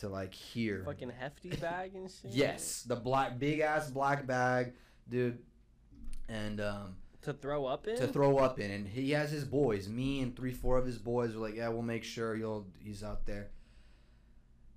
[0.02, 0.82] to like here.
[0.84, 2.30] Fucking hefty bag and shit.
[2.30, 4.74] Yes, the black big ass black bag,
[5.08, 5.38] dude.
[6.28, 7.96] And um To throw up in?
[7.96, 10.98] to throw up in and he has his boys, me and three four of his
[10.98, 13.50] boys were like, "Yeah, we'll make sure he'll he's out there."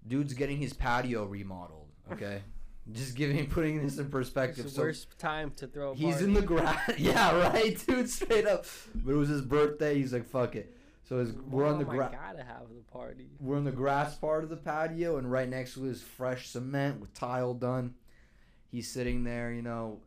[0.08, 2.42] Dude's getting his patio remodeled, okay?
[2.92, 4.66] Just giving putting this in It's perspective.
[4.66, 6.26] the So worst time to throw he's party.
[6.26, 6.92] in the grass.
[7.00, 8.66] yeah, right, dude, straight up.
[8.94, 9.96] But it was his birthday.
[9.96, 10.75] He's like, "Fuck it."
[11.08, 12.12] So his, we're on the oh grass.
[12.12, 13.28] gotta have the party.
[13.40, 17.00] We're in the grass part of the patio, and right next to is fresh cement
[17.00, 17.94] with tile done.
[18.72, 20.00] He's sitting there, you know.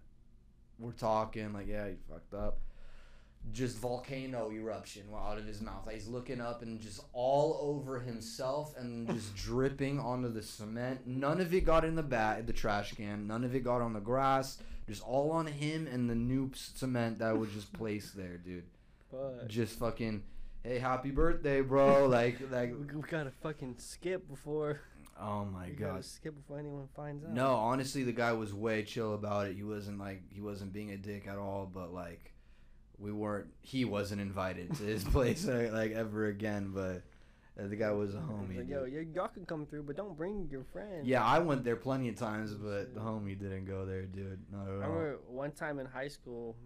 [0.79, 2.59] We're talking like, yeah, he fucked up.
[3.53, 5.87] Just volcano eruption out of his mouth.
[5.87, 11.07] Like, he's looking up and just all over himself and just dripping onto the cement.
[11.07, 13.27] None of it got in the bat, the trash can.
[13.27, 14.59] None of it got on the grass.
[14.89, 18.65] Just all on him and the new cement that was just placed there, dude.
[19.11, 20.23] But Just fucking,
[20.63, 22.07] hey, happy birthday, bro.
[22.09, 24.81] Like, like, we, gotta fucking skip before.
[25.21, 25.89] oh my we god.
[25.89, 27.33] gotta skip before anyone finds out.
[27.33, 29.57] No, honestly, the guy was way chill about it.
[29.57, 31.71] He wasn't like he wasn't being a dick at all.
[31.73, 32.33] But like,
[32.99, 33.49] we weren't.
[33.61, 36.73] He wasn't invited to his place like, like ever again.
[36.75, 37.03] But
[37.59, 38.59] uh, the guy was a homie.
[38.59, 41.07] Like, yo, y'all can come through, but don't bring your friends.
[41.07, 44.41] Yeah, I went there plenty of times, but the homie didn't go there, dude.
[44.53, 44.75] Not I at all.
[44.75, 46.57] remember one time in high school,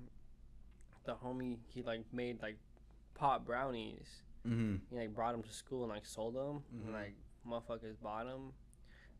[1.04, 2.58] the homie he like made like
[3.22, 4.22] pot brownies.
[4.44, 6.84] hmm He like brought them to school and like sold them, Mhm.
[6.86, 7.14] and like
[7.46, 8.52] motherfuckers bought them.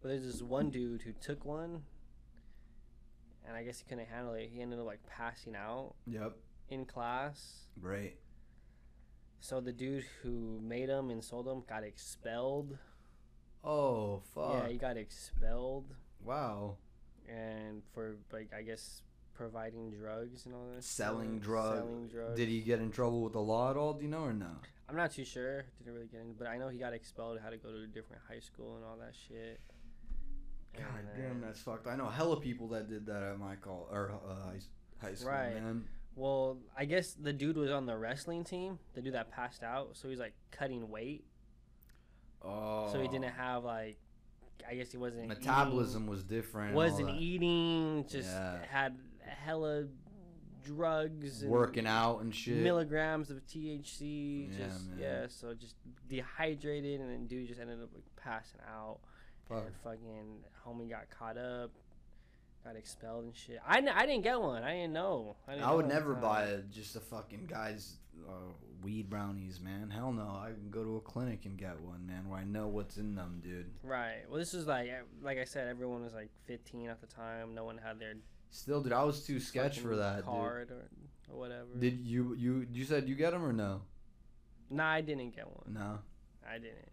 [0.01, 1.85] But there's this one dude who took one,
[3.47, 4.49] and I guess he couldn't handle it.
[4.53, 6.37] He ended up like passing out Yep.
[6.69, 7.69] in class.
[7.81, 8.19] Right.
[9.39, 12.79] So the dude who made them and sold them got expelled.
[13.63, 14.55] Oh fuck.
[14.65, 16.77] Yeah, he got expelled, wow.
[17.29, 19.03] and for like I guess
[19.35, 20.83] providing drugs and all that.
[20.85, 21.79] Selling drugs.
[21.79, 22.37] Selling drugs.
[22.37, 23.95] Did he get in trouble with the law at all?
[23.95, 24.51] Do you know or no?
[24.89, 25.65] I'm not too sure.
[25.79, 27.39] Didn't really get into, but I know he got expelled.
[27.43, 29.61] Had to go to a different high school and all that shit.
[30.77, 31.87] God And, uh, damn, that's fucked.
[31.87, 34.61] I know hella people that did that at my call or uh, high,
[35.01, 35.55] high school, Right.
[35.55, 35.85] man.
[36.15, 38.79] Well, I guess the dude was on the wrestling team.
[38.95, 41.25] The dude that passed out, so he's like cutting weight.
[42.43, 42.91] Oh.
[42.93, 43.97] So he didn't have like,
[44.69, 46.71] I guess he wasn't metabolism was different.
[46.71, 48.05] Eating, and all wasn't eating.
[48.09, 48.59] Just Yeah.
[48.71, 48.99] had
[49.33, 49.85] hella
[50.65, 52.57] drugs and working out and shit.
[52.57, 54.49] milligrams of THC.
[54.51, 54.99] Yeah, just man.
[54.99, 55.75] yeah, so just
[56.09, 58.99] dehydrated, and then dude just ended up like passing out.
[59.49, 59.65] Fuck.
[59.67, 61.71] And fucking homie got caught up,
[62.65, 63.61] got expelled and shit.
[63.67, 64.63] I, n- I didn't get one.
[64.63, 65.37] I didn't know.
[65.49, 66.23] I, didn't I would know at never time.
[66.23, 67.97] buy a, just a fucking guy's
[68.29, 68.53] uh,
[68.83, 69.91] weed brownies, man.
[69.91, 70.23] Hell no.
[70.23, 73.17] I can go to a clinic and get one, man, where I know what's in
[73.17, 73.67] them, dude.
[73.83, 74.23] Right.
[74.29, 74.89] Well, this was like,
[75.23, 77.53] like I said, everyone was like 15 at the time.
[77.55, 78.15] No one had their
[78.53, 80.85] Still, dude, I was too sketch for that, card or,
[81.33, 81.69] or whatever.
[81.79, 83.81] Did you you you said you get them or no?
[84.69, 85.73] Nah, I didn't get one.
[85.73, 85.99] No.
[86.47, 86.93] I didn't.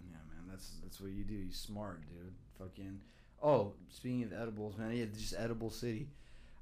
[0.00, 1.34] Yeah, man, that's that's what you do.
[1.34, 2.32] You smart, dude.
[2.58, 2.98] Fucking.
[3.42, 6.08] Oh, speaking of edibles, man, yeah, just edible city.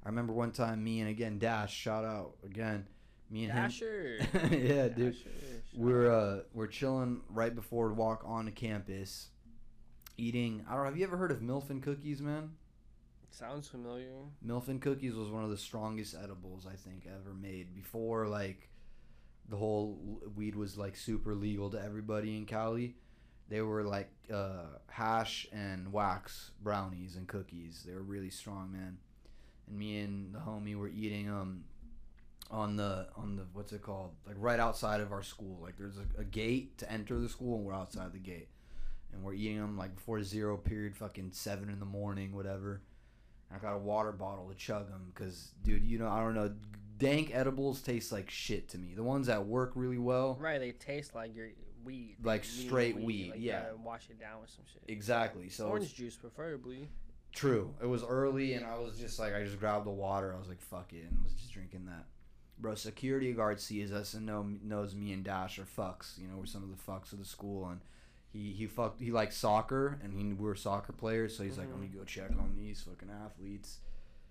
[0.03, 2.85] I remember one time, me and again Dash, shout out again,
[3.29, 4.17] me and Dasher.
[4.33, 4.51] him.
[4.51, 5.13] yeah, dude.
[5.13, 5.29] Dasher.
[5.77, 9.29] We're uh we're chilling right before we walk on campus,
[10.17, 10.65] eating.
[10.67, 10.89] I don't know.
[10.89, 12.51] Have you ever heard of Milfin cookies, man?
[13.37, 14.13] Sounds familiar.
[14.47, 18.69] Milfin cookies was one of the strongest edibles I think ever made before like
[19.49, 22.95] the whole weed was like super legal to everybody in Cali.
[23.49, 27.83] They were like uh, hash and wax brownies and cookies.
[27.85, 28.99] They were really strong, man.
[29.67, 31.65] And me and the homie were eating um
[32.49, 35.59] on the on the what's it called like right outside of our school.
[35.61, 38.47] Like there's a, a gate to enter the school and we're outside the gate.
[39.11, 42.81] And we're eating them like before zero period, fucking seven in the morning, whatever.
[43.53, 46.53] I got a water bottle to chug them because, dude, you know, I don't know.
[46.97, 48.93] Dank edibles taste like shit to me.
[48.95, 51.49] The ones that work really well, Right, they taste like your
[51.83, 52.15] weed.
[52.23, 53.59] Like You straight weed, Like, yeah.
[53.59, 54.81] You gotta wash it down with some shit.
[54.87, 55.49] exactly.
[55.49, 56.87] So Orange juice, preferably.
[57.33, 57.73] true.
[57.81, 60.33] It was early, and I was just like, I just grabbed the water.
[60.33, 62.05] I was like, fuck it, and was just drinking that.
[62.57, 66.17] Bro, security guard sees us and know, knows me and Dash are fucks.
[66.17, 67.81] You know, we're some of the fucks of the school, and
[68.35, 69.01] he he fucked.
[69.01, 71.35] He likes soccer, and he, we're soccer players.
[71.35, 73.79] So he's like, let me go check on these fucking athletes.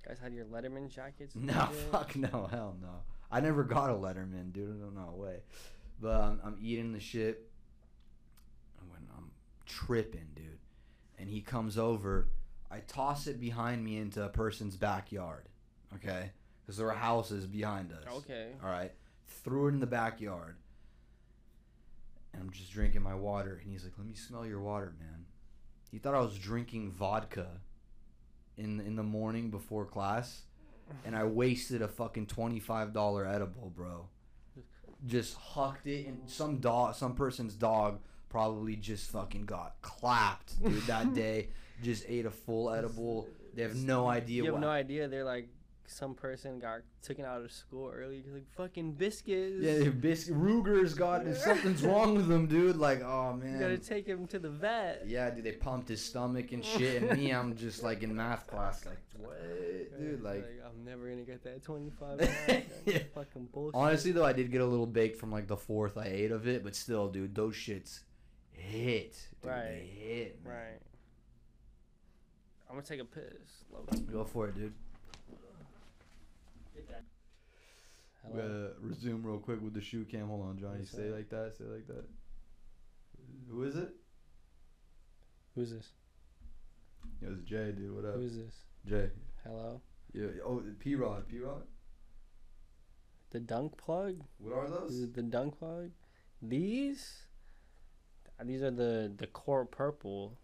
[0.06, 1.34] guys had your Letterman jackets.
[1.36, 1.80] No, shit?
[1.90, 3.02] fuck no, hell no.
[3.30, 4.78] I never got a Letterman, dude.
[4.80, 5.38] No, no way.
[6.00, 7.48] But um, I'm eating the shit.
[8.90, 9.30] When I'm
[9.66, 10.58] tripping, dude,
[11.18, 12.28] and he comes over,
[12.70, 15.48] I toss it behind me into a person's backyard.
[15.94, 18.04] Okay, because there were houses behind us.
[18.18, 18.48] Okay.
[18.62, 18.92] All right.
[19.26, 20.56] Threw it in the backyard.
[22.34, 25.24] And I'm just drinking my water, and he's like, "Let me smell your water, man."
[25.92, 27.60] He thought I was drinking vodka
[28.56, 30.42] in in the morning before class,
[31.04, 34.08] and I wasted a fucking twenty five dollar edible, bro.
[35.06, 40.82] Just hucked it, and some dog, some person's dog, probably just fucking got clapped, dude.
[40.86, 41.50] That day,
[41.82, 43.28] just ate a full edible.
[43.54, 44.60] They have no idea You have what.
[44.62, 45.06] no idea.
[45.06, 45.48] They're like
[45.86, 48.24] some person got taken out of school early.
[48.32, 49.62] Like fucking biscuits.
[49.62, 52.76] Yeah, bis- Ruger's got something's wrong with him, dude.
[52.76, 53.54] Like, oh man.
[53.54, 55.04] You gotta take him to the vet.
[55.06, 58.46] Yeah, dude, they pumped his stomach and shit, and me, I'm just like in math
[58.46, 60.22] class, like, what, dude?
[60.22, 62.64] Like, I'm never gonna get that 25.
[62.86, 62.98] Yeah.
[63.14, 63.74] Fucking bullshit.
[63.74, 66.46] honestly though, I did get a little baked from like the fourth I ate of
[66.46, 68.00] it, but still, dude, those shits
[68.50, 69.62] hit, dude, Right.
[69.64, 70.52] They hit, man.
[70.54, 70.80] Right.
[72.68, 73.64] I'm gonna take a piss.
[73.72, 74.74] Love Go for it, dude.
[78.30, 80.28] We gotta resume real quick with the shoe cam.
[80.28, 80.84] Hold on, Johnny.
[80.84, 81.54] Say like that.
[81.58, 82.04] Say like that.
[83.50, 83.90] Who is it?
[85.54, 85.90] Who's this?
[87.22, 87.94] It was Jay, dude.
[87.94, 88.54] What up, Who's this?
[88.86, 89.10] Jay?
[89.44, 89.80] Hello.
[90.12, 90.26] Yeah.
[90.44, 91.28] Oh, P Rod.
[91.28, 91.62] P Rod.
[93.30, 94.20] The dunk plug.
[94.38, 95.12] What are those?
[95.12, 95.90] the dunk plug?
[96.40, 97.26] These.
[98.42, 100.38] These are the the court purple.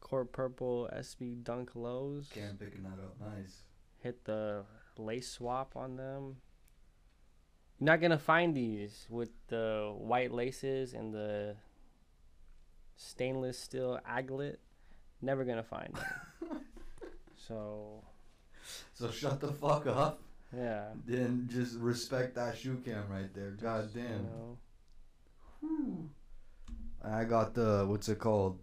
[0.00, 2.30] Court purple SB dunk lows.
[2.32, 3.16] Cam picking that up.
[3.20, 3.62] Nice.
[4.02, 4.64] Hit the
[4.98, 6.36] lace swap on them.
[7.78, 11.56] You're not gonna find these with the white laces and the
[12.96, 14.56] stainless steel aglet.
[15.20, 16.60] Never gonna find them.
[17.36, 18.02] so
[18.94, 20.20] So shut the fuck up.
[20.56, 20.86] yeah.
[21.06, 23.50] Then just respect that shoe cam right there.
[23.50, 24.24] God You damn.
[24.24, 24.58] know,
[27.04, 28.58] I got the what's it called?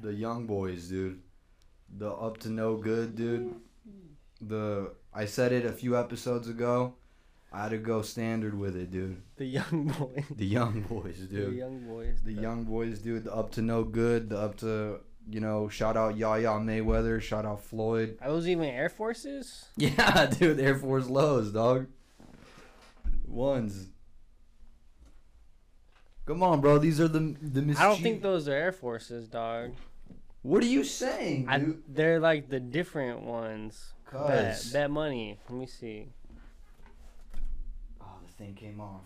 [0.00, 1.20] The young boys, dude.
[1.98, 3.54] The up to no good, dude.
[4.40, 6.94] The I said it a few episodes ago.
[7.52, 9.20] I had to go standard with it, dude.
[9.36, 10.24] the young boys.
[10.34, 11.52] The young boys, dude.
[11.52, 12.18] The young boys.
[12.24, 13.24] The young boys, dude.
[13.24, 14.30] The up to no good.
[14.30, 15.68] The up to you know.
[15.68, 17.20] Shout out Yaya Mayweather.
[17.20, 18.16] Shout out Floyd.
[18.22, 19.66] Are those even Air Forces?
[19.76, 20.58] Yeah, dude.
[20.60, 21.88] Air Force lows, dog.
[23.26, 23.88] Ones.
[26.24, 26.78] Come on, bro.
[26.78, 27.80] These are the the mischief.
[27.80, 29.72] I don't think those are Air Forces, dog.
[30.42, 31.82] What are you saying, I, dude?
[31.86, 33.92] they're like the different ones.
[34.12, 35.38] Bet, bet money.
[35.48, 36.08] Let me see.
[38.00, 39.00] Oh, the thing came off.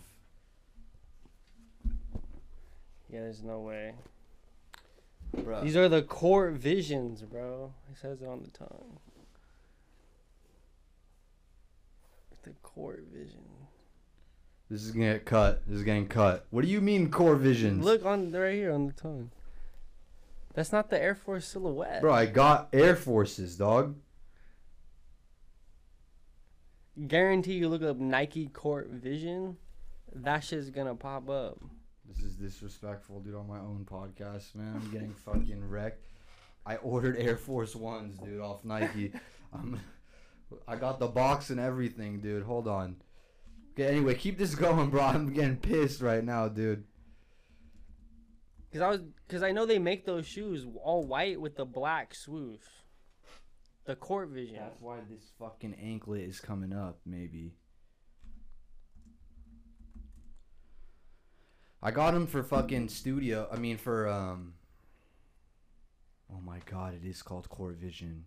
[3.09, 3.93] Yeah, there's no way.
[5.33, 5.63] Bro.
[5.63, 7.73] These are the Court Visions, bro.
[7.91, 8.97] It says it on the tongue.
[12.43, 13.43] The Court Vision.
[14.69, 15.61] This is gonna get cut.
[15.67, 16.45] This is getting cut.
[16.49, 17.83] What do you mean Court Visions?
[17.83, 19.31] Look on right here on the tongue.
[20.53, 22.01] That's not the Air Force silhouette.
[22.01, 23.95] Bro, I got Air Forces, dog.
[27.05, 29.57] Guarantee you look up Nike Court Vision.
[30.15, 31.59] That shit's gonna pop up.
[32.07, 34.81] This is disrespectful, dude, on my own podcast, man.
[34.81, 36.07] I'm getting fucking wrecked.
[36.65, 39.11] I ordered Air Force Ones, dude, off Nike.
[39.53, 39.79] I'm,
[40.67, 42.43] I got the box and everything, dude.
[42.43, 42.95] Hold on.
[43.73, 45.03] Okay, anyway, keep this going, bro.
[45.03, 46.83] I'm getting pissed right now, dude.
[48.73, 52.13] Cause I was, cause I know they make those shoes all white with the black
[52.13, 52.59] swoosh.
[53.87, 54.57] The court vision.
[54.59, 57.53] That's why this fucking anklet is coming up, maybe.
[61.81, 63.47] I got him for fucking studio.
[63.49, 64.55] I mean, for um.
[66.29, 68.25] Oh my god, it is called Court Vision.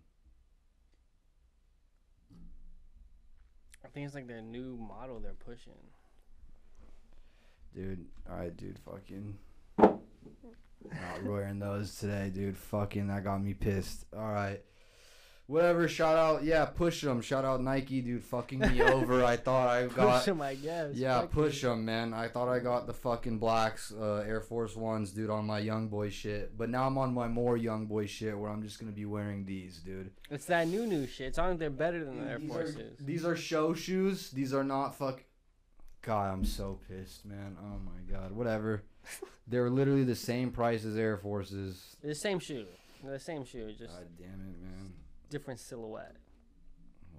[3.85, 5.73] I think it's like their new model they're pushing.
[7.75, 9.37] Dude, alright, dude, fucking.
[9.77, 12.57] Not wearing those today, dude.
[12.57, 14.05] Fucking, that got me pissed.
[14.11, 14.63] Alright.
[15.51, 17.19] Whatever, shout out, yeah, push them.
[17.19, 19.25] Shout out Nike, dude, fucking me over.
[19.25, 20.19] I thought I got.
[20.19, 20.95] Push them, I guess.
[20.95, 22.13] Yeah, Fuck push them, man.
[22.13, 25.89] I thought I got the fucking blacks, uh, Air Force Ones, dude, on my young
[25.89, 26.57] boy shit.
[26.57, 29.43] But now I'm on my more young boy shit, where I'm just gonna be wearing
[29.43, 30.11] these, dude.
[30.29, 31.27] It's that new new shit.
[31.27, 32.77] It's on they're better than the Air Forces.
[32.77, 34.31] are, these are show shoes.
[34.31, 35.21] These are not fuck.
[36.01, 37.57] God, I'm so pissed, man.
[37.61, 38.31] Oh my god.
[38.31, 38.83] Whatever.
[39.47, 41.97] They're literally the same price as Air Forces.
[42.01, 42.65] The same shoe.
[43.03, 44.93] The same shoe, just God damn it, man.
[45.31, 46.17] Different silhouette.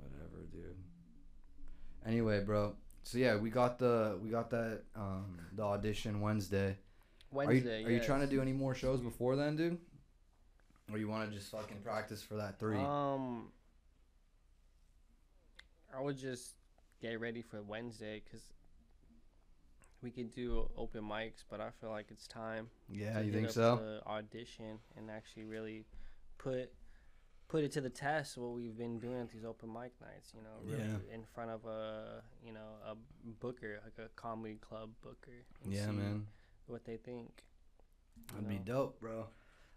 [0.00, 0.76] Whatever, dude.
[2.06, 2.76] Anyway, bro.
[3.02, 6.76] So yeah, we got the we got that um the audition Wednesday.
[7.32, 7.78] Wednesday.
[7.78, 9.78] Are you, are you trying to do any more shows before then, dude?
[10.92, 12.76] Or you want to just fucking practice for that three?
[12.76, 13.50] Um,
[15.96, 16.54] I would just
[17.00, 18.42] get ready for Wednesday because
[20.02, 22.68] we could do open mics, but I feel like it's time.
[22.90, 24.00] yeah, you think up so?
[24.06, 25.86] Audition and actually really
[26.36, 26.70] put
[27.52, 30.32] put it to the test what we've been doing at these open mic nights.
[30.34, 31.14] You know, really Yeah.
[31.14, 32.94] in front of a you know a
[33.40, 35.38] booker like a comedy club booker.
[35.68, 36.26] Yeah, see man.
[36.66, 37.44] What they think.
[38.32, 39.26] That'd be dope, bro.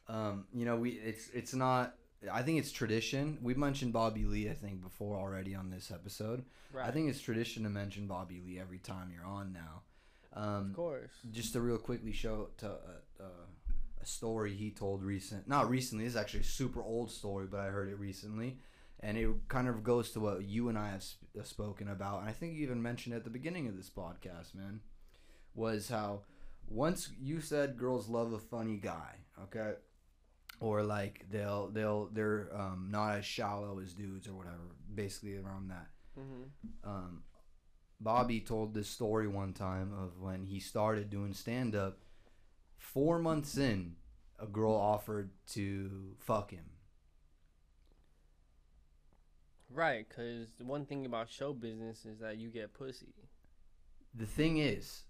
[0.07, 1.95] Um, you know, we it's it's not.
[2.31, 3.37] I think it's tradition.
[3.41, 6.45] We mentioned Bobby Lee, I think, before already on this episode.
[6.73, 6.87] Right.
[6.87, 9.83] I think it's tradition to mention Bobby Lee every time you're on now.
[10.33, 11.11] Um, of course.
[11.31, 13.44] just to real quickly show to uh, uh,
[14.05, 17.65] a story he told recent not recently is actually a super old story but i
[17.67, 18.57] heard it recently
[19.01, 22.29] and it kind of goes to what you and i have sp- spoken about and
[22.29, 24.79] i think you even mentioned at the beginning of this podcast man
[25.53, 26.21] was how
[26.67, 29.73] once you said girls love a funny guy okay
[30.59, 35.69] or like they'll they'll they're um, not as shallow as dudes or whatever basically around
[35.69, 35.87] that
[36.17, 36.89] Mm-hmm.
[36.89, 37.23] um,
[37.99, 41.97] Bobby told this story one time of when he started doing stand up.
[42.93, 43.95] Four months in,
[44.39, 46.65] a girl offered to fuck him.
[49.69, 53.13] Right, because the one thing about show business is that you get pussy.
[54.13, 55.03] The thing is,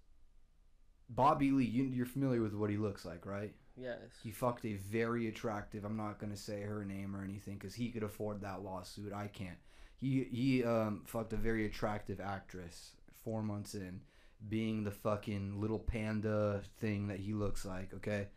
[1.09, 3.53] Bobby Lee, you, you're familiar with what he looks like, right?
[3.77, 3.99] Yes.
[4.23, 5.83] He fucked a very attractive.
[5.83, 9.13] I'm not gonna say her name or anything because he could afford that lawsuit.
[9.13, 9.59] I can't.
[9.97, 12.93] He he um fucked a very attractive actress
[13.23, 14.01] four months in,
[14.47, 17.93] being the fucking little panda thing that he looks like.
[17.93, 18.27] Okay.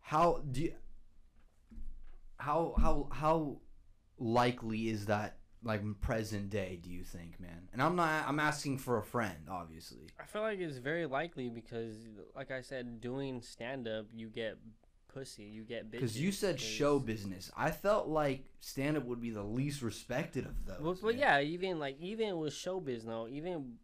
[0.00, 0.74] How do you?
[2.38, 3.56] How how how
[4.18, 5.38] likely is that?
[5.66, 7.68] Like present day, do you think, man?
[7.72, 8.28] And I'm not.
[8.28, 10.08] I'm asking for a friend, obviously.
[10.20, 11.96] I feel like it's very likely because,
[12.36, 14.58] like I said, doing stand up, you get
[15.08, 15.90] pussy, you get.
[15.90, 17.50] Because you said 'cause- show business.
[17.56, 21.02] I felt like stand up would be the least respected of those.
[21.02, 23.78] Well, yeah, even like even with showbiz, though, even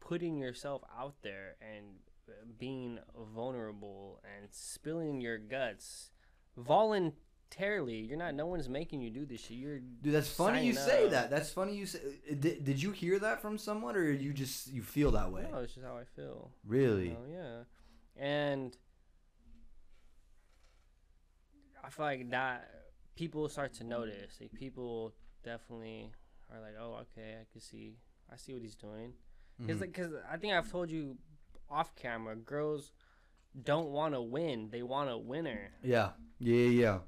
[0.00, 1.86] putting yourself out there and
[2.28, 2.98] uh, being
[3.34, 6.10] vulnerable and spilling your guts
[6.56, 8.34] voluntarily, you're not.
[8.34, 9.56] No one's making you do this shit.
[9.56, 11.10] You're Dude, that's funny you say up.
[11.12, 11.30] that.
[11.30, 11.98] That's funny you say.
[12.30, 15.46] uh, Did, did you hear that from someone, or you just you feel that way?
[15.50, 16.50] No, it's just how I feel.
[16.66, 17.16] Really?
[17.18, 17.62] Oh yeah,
[18.16, 18.76] and
[21.82, 22.70] I feel like that
[23.16, 24.38] people start to notice.
[24.40, 25.14] Like people
[25.44, 26.10] definitely
[26.52, 27.96] are like, oh, okay, I can see,
[28.32, 29.12] I see what he's doing.
[29.60, 29.86] Because Mhm.
[29.86, 31.16] because I think I've told you
[31.68, 32.92] off camera, girls
[33.64, 35.70] don't want to win; they want a winner.
[35.82, 36.98] Yeah, yeah, yeah.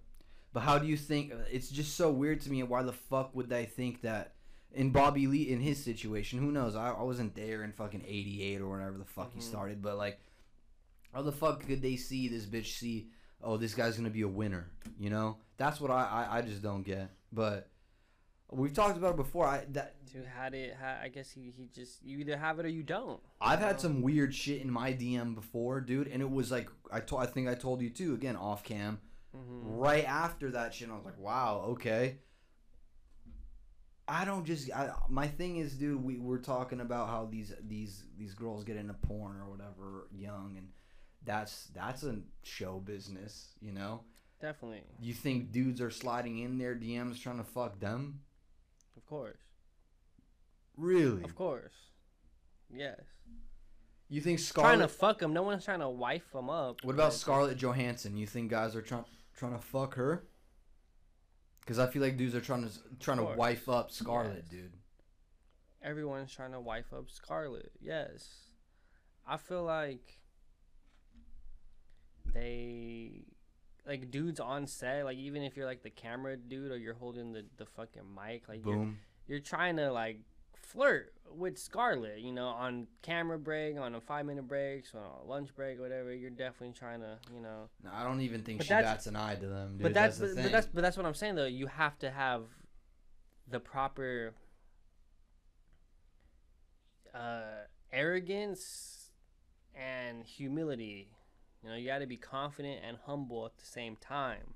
[0.53, 1.33] But how do you think?
[1.51, 2.63] It's just so weird to me.
[2.63, 4.35] Why the fuck would they think that?
[4.75, 6.75] In Bobby Lee, in his situation, who knows?
[6.77, 9.43] I, I wasn't there in fucking '88 or whenever the fuck he Mhm.
[9.43, 9.83] started.
[9.83, 10.19] But like,
[11.13, 13.11] how the fuck could they see this bitch see?
[13.43, 14.71] Oh, this guy's gonna be a winner.
[14.99, 17.11] You know, that's what I I, I just don't get.
[17.33, 17.69] But
[18.53, 19.47] we've talked about it before.
[19.47, 22.69] I that To had it, I guess he, he just you either have it or
[22.69, 23.21] you don't.
[23.41, 26.69] I've you had some weird shit in my DM before, dude, and it was like
[26.93, 29.01] I told I think I told you too again off cam.
[29.35, 29.61] Mhm.
[29.63, 32.19] Right after that shit, I was like, wow, okay.
[34.09, 36.03] I don't just I, my thing is, dude.
[36.05, 40.57] We we're talking about how these these these girls get into porn or whatever young,
[40.59, 40.69] and
[41.25, 44.01] that's that's a show business, you know.
[44.41, 48.23] Definitely, You think dudes are sliding in their DMs trying to fuck them?
[49.13, 49.37] Of course,
[50.77, 51.23] Really?
[51.23, 51.75] of course,
[52.75, 52.99] yes.
[54.09, 55.33] You think trying to fuck them.
[55.35, 56.83] No one's trying to wife them up.
[56.85, 58.17] What about Scarlett Johansson?
[58.17, 59.05] You think guys are trying
[59.37, 60.25] trying to fuck her?
[61.61, 64.49] Because I feel like dudes are trying to trying to wife up Scarlett, Yes.
[64.51, 64.73] dude.
[65.83, 67.73] Everyone's trying to wife up Scarlett.
[67.81, 68.29] Yes,
[69.27, 70.21] I feel like
[72.33, 73.25] they
[73.87, 75.05] like dudes on set.
[75.05, 78.49] Like even if you're like the camera dude or you're holding the the fucking mic,
[78.49, 78.89] like you're
[79.27, 80.21] you're trying to like
[80.55, 85.29] flirt with Scarlett, you know, on camera break, on a five minute breaks, on a
[85.29, 86.13] lunch break, whatever.
[86.15, 87.69] You're definitely trying to, you know.
[87.83, 89.83] No, I don't even think But she bats an eye to them, dude.
[89.83, 91.47] but that's, the but, but that's but that's what I'm saying though.
[91.47, 92.45] You have to have
[93.49, 94.35] the proper
[97.15, 99.11] uh, arrogance
[99.75, 101.09] and humility.
[101.63, 104.55] You know, you got to be confident and humble at the same time.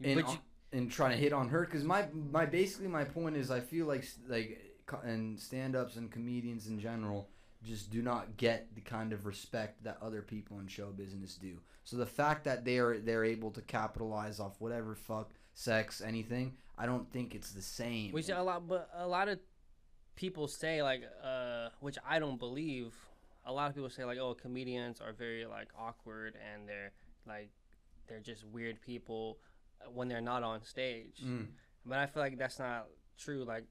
[0.00, 0.38] but you,
[0.72, 3.86] in trying to hit on her because my my basically my point is I feel
[3.86, 4.58] like like
[5.02, 7.28] and stand ups and comedians in general
[7.62, 11.58] just do not get the kind of respect that other people in show business do.
[11.84, 16.54] So the fact that they are they're able to capitalize off whatever fuck sex anything,
[16.78, 18.12] I don't think it's the same.
[18.12, 19.38] which a lot, but a lot of
[20.16, 22.94] people say like, uh, which I don't believe.
[23.50, 26.92] A lot of people say like, oh, comedians are very like awkward and they're
[27.26, 27.50] like,
[28.06, 29.38] they're just weird people
[29.92, 31.20] when they're not on stage.
[31.24, 31.46] Mm.
[31.84, 32.86] But I feel like that's not
[33.18, 33.44] true.
[33.44, 33.64] Like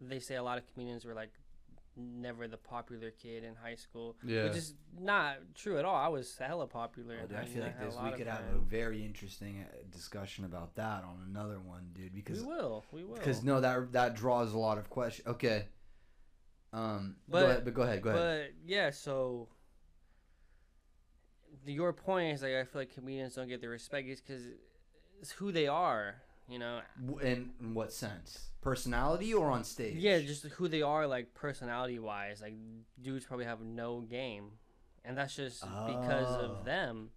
[0.00, 1.30] they say a lot of comedians were like
[1.96, 4.16] never the popular kid in high school.
[4.24, 4.44] Yeah.
[4.44, 5.94] Which is not true at all.
[5.94, 7.18] I was hella popular.
[7.22, 9.76] Oh, dude, I feel like had this we of could have a very interesting uh,
[9.90, 12.14] discussion about that on another one, dude.
[12.14, 12.84] Because We will.
[12.92, 13.14] We will.
[13.14, 15.28] because no, that that draws a lot of questions.
[15.28, 15.66] Okay.
[16.72, 18.52] Um, But- go ahead, but go ahead, go ahead.
[18.54, 19.48] But yeah, so
[21.66, 24.42] your point is like I feel like comedians don't get the respect is because
[25.20, 26.16] it's who they are.
[26.48, 26.80] You know,
[27.22, 28.50] In, in what sense?
[28.60, 29.96] Personality or on stage?
[29.96, 32.42] yeah, just who they are, like personality wise.
[32.42, 32.54] Like
[33.00, 34.50] dudes probably have no game,
[35.04, 36.40] and that's just because Oh.
[36.58, 37.10] of them.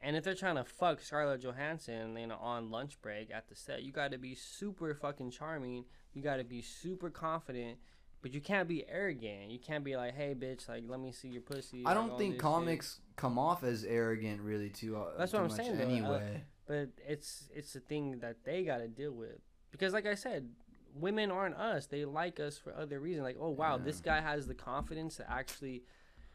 [0.00, 3.54] And if they're trying to fuck Scarlett Johansson, you know, on lunch break at the
[3.54, 5.84] set, you got to be super fucking charming.
[6.14, 7.78] You got to be super confident,
[8.22, 9.50] but you can't be arrogant.
[9.50, 12.34] You can't be like, "Hey, bitch, like, let me see your pussy." I don't think
[12.34, 12.42] this shit.
[12.42, 14.96] comics come off as arrogant really too.
[14.96, 15.84] Uh, That's too what I'm saying, though.
[15.84, 19.38] Uh, Anyway, but it's it's a thing that they got to deal with
[19.70, 20.48] because, like I said,
[20.94, 21.86] women aren't us.
[21.86, 23.24] They like us for other reasons.
[23.24, 25.82] Like, oh wow, this guy has the confidence to actually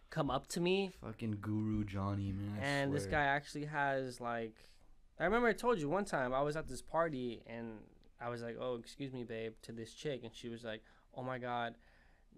[0.09, 2.59] come up to me fucking Guru Johnny man.
[2.61, 4.53] I and this guy actually has like
[5.19, 7.79] i remember i told you one time i was at this party and
[8.21, 10.83] i was like oh excuse me babe to this chick and she was like
[11.15, 11.75] oh my god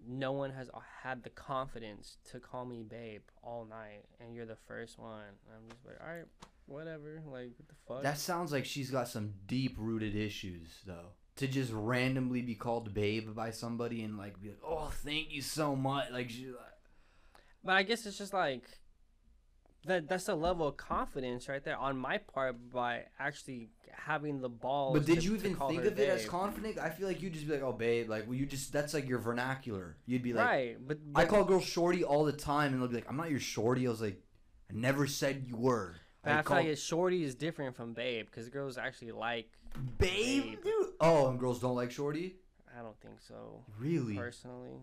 [0.06, 0.70] no one has
[1.02, 5.54] had the confidence to call me babe all night and you're the first one and
[5.56, 6.26] i'm just like all right
[6.66, 11.12] whatever like what the fuck That sounds like she's got some deep rooted issues though.
[11.36, 15.42] To just randomly be called babe by somebody and like be like, oh, thank you
[15.42, 16.10] so much.
[16.10, 16.56] Like she, like,
[17.62, 18.62] but i guess it's just like
[19.86, 24.48] that that's a level of confidence right there on my part by actually having the
[24.48, 26.78] balls But did to- you even think of it as confident?
[26.78, 28.08] I feel like you'd just be like, oh, babe.
[28.08, 29.96] Like, well, you just that's like your vernacular.
[30.06, 32.96] You'd be like, right but, I call girls shorty all the time, and they'll be
[32.96, 33.86] like, I'm not your shorty.
[33.86, 34.20] I was like,
[34.70, 35.94] I never said you were.
[36.22, 39.48] But I, feel call- like it's shorty is different from babe because girls actually like.
[39.98, 40.62] babe, babe.
[40.64, 40.86] dude.
[41.00, 42.36] Oh, and girls don't like shorty.
[42.78, 44.16] I don't think so Really?
[44.16, 44.80] personally.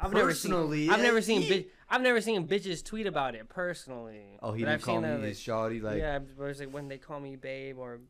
[0.00, 0.90] I've Personally, never seen.
[0.90, 1.42] I've never seen.
[1.42, 4.38] he- Bi- I've never seen bitches tweet about it personally.
[4.42, 5.80] Oh, he But didn't I've call me that, his shorty.
[5.80, 8.00] Like, yeah, but it's like when they call me babe or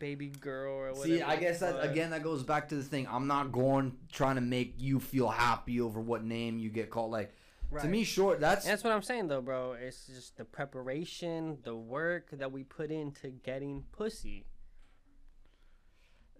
[0.00, 1.04] baby girl or whatever.
[1.04, 3.06] see, I guess that again that goes back to the thing.
[3.10, 7.10] I'm not going trying to make you feel happy over what name you get called.
[7.12, 7.32] Like,
[7.80, 8.40] to me, short.
[8.40, 9.72] That's And that's what I'm saying though, bro.
[9.72, 14.44] It's just the preparation, the work that we put into getting pussy.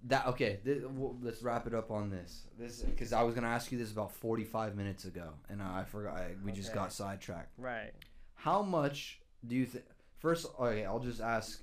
[0.09, 0.61] That okay?
[0.65, 2.47] Th- well, let's wrap it up on this.
[2.59, 6.17] This because I was gonna ask you this about 45 minutes ago, and I forgot.
[6.17, 7.53] I, we just got sidetracked.
[7.59, 7.93] Right.
[8.35, 9.85] How much do you think?
[10.19, 11.61] First, okay, I'll just ask.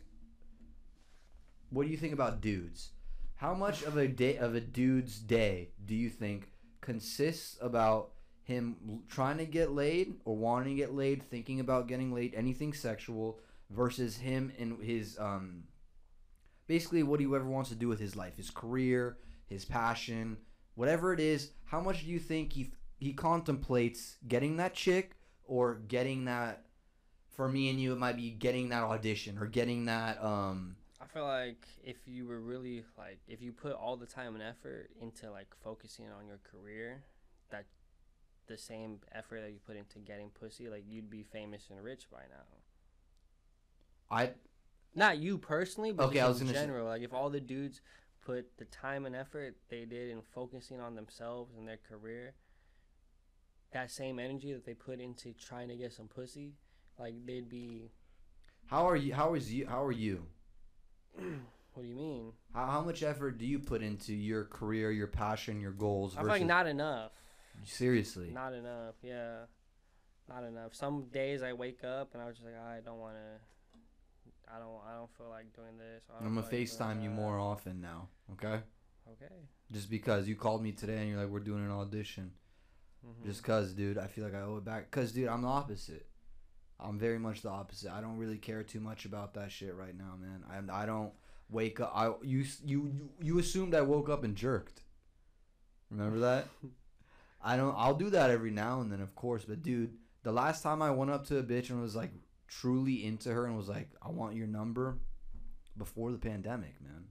[1.69, 2.89] What do you think about dudes?
[3.35, 6.49] How much of a day of a dude's day do you think
[6.81, 8.11] consists about
[8.43, 12.73] him trying to get laid or wanting to get laid, thinking about getting laid, anything
[12.73, 13.39] sexual,
[13.69, 15.63] versus him and his um,
[16.67, 20.37] basically what he ever wants to do with his life, his career, his passion,
[20.75, 21.51] whatever it is.
[21.65, 25.15] How much do you think he he contemplates getting that chick
[25.45, 26.65] or getting that?
[27.31, 30.75] For me and you, it might be getting that audition or getting that um.
[31.01, 34.43] I feel like if you were really like if you put all the time and
[34.43, 37.03] effort into like focusing on your career,
[37.49, 37.65] that
[38.47, 42.05] the same effort that you put into getting pussy, like you'd be famous and rich
[42.11, 42.45] by now.
[44.11, 44.31] I
[44.95, 46.85] Not you personally, but Okay, just I was in gonna say- general.
[46.87, 47.81] Like if all the dudes
[48.21, 52.35] put the time and effort they did in focusing on themselves and their career,
[53.71, 56.53] that same energy that they put into trying to get some pussy,
[56.99, 57.91] like they'd be.
[58.67, 59.13] How are you?
[59.13, 59.65] How is you?
[59.67, 60.25] How are you?
[61.73, 62.33] What do you mean?
[62.53, 66.13] How, how much effort do you put into your career, your passion, your goals?
[66.15, 67.13] I feel like not enough.
[67.63, 68.29] seriously.
[68.31, 68.93] Not enough.
[69.01, 69.45] Yeah,
[70.29, 70.75] not enough.
[70.75, 73.39] Some days I wake up and I was just like, I don't want to.
[74.53, 74.79] I don't.
[74.87, 76.03] I don't feel like doing this.
[76.11, 78.09] I I'm gonna FaceTime you more often now.
[78.33, 78.61] Okay.
[79.11, 79.33] Okay.
[79.71, 82.31] Just because you called me today and you're like, we're doing an audition.
[83.05, 83.25] Mhm.
[83.25, 84.89] Just cause, dude, I feel like I owe it back.
[84.91, 86.05] Cause, dude, I'm the opposite.
[86.79, 87.91] I'm very much the opposite.
[87.91, 90.43] I don't really care too much about that shit right now, man.
[90.49, 91.11] I I don't
[91.49, 91.91] wake up.
[91.95, 94.83] I you you you- you assumed I woke up and jerked.
[95.89, 96.47] Remember that?
[97.41, 97.75] I don't.
[97.77, 99.43] I'll do that every now and then, of course.
[99.45, 102.11] But dude, the last time I went up to a bitch and was like
[102.59, 104.97] truly into her and was like, I want your number,
[105.77, 107.05] before the pandemic, man.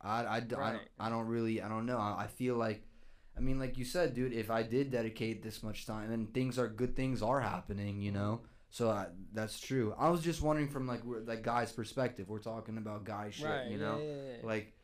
[0.00, 0.80] I I, I, don't, Right.
[0.98, 1.98] I don't really I don't know.
[1.98, 2.82] I, I feel like.
[3.36, 6.58] I mean, like you said, dude, if I did dedicate this much time and things
[6.58, 8.40] are good things are happening, you know.
[8.70, 9.94] So I, that's true.
[9.96, 12.28] I was just wondering from like like guys' perspective.
[12.28, 13.70] We're talking about guy shit, Right.
[13.70, 13.98] you know.
[13.98, 14.46] yeah, yeah, yeah.
[14.46, 14.74] Like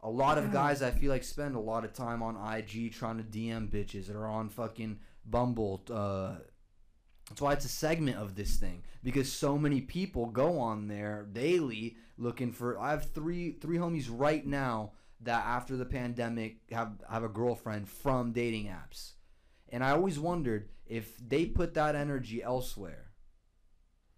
[0.00, 3.16] a lot of guys, I feel like spend a lot of time on IG trying
[3.18, 5.82] to DM bitches that are on fucking Bumble.
[5.90, 6.36] Uh,
[7.28, 11.26] that's why it's a segment of this thing because so many people go on there
[11.32, 12.78] daily looking for.
[12.78, 17.88] I have three three homies right now that after the pandemic have have a girlfriend
[17.88, 19.12] from dating apps,
[19.70, 23.10] and I always wondered if they put that energy elsewhere.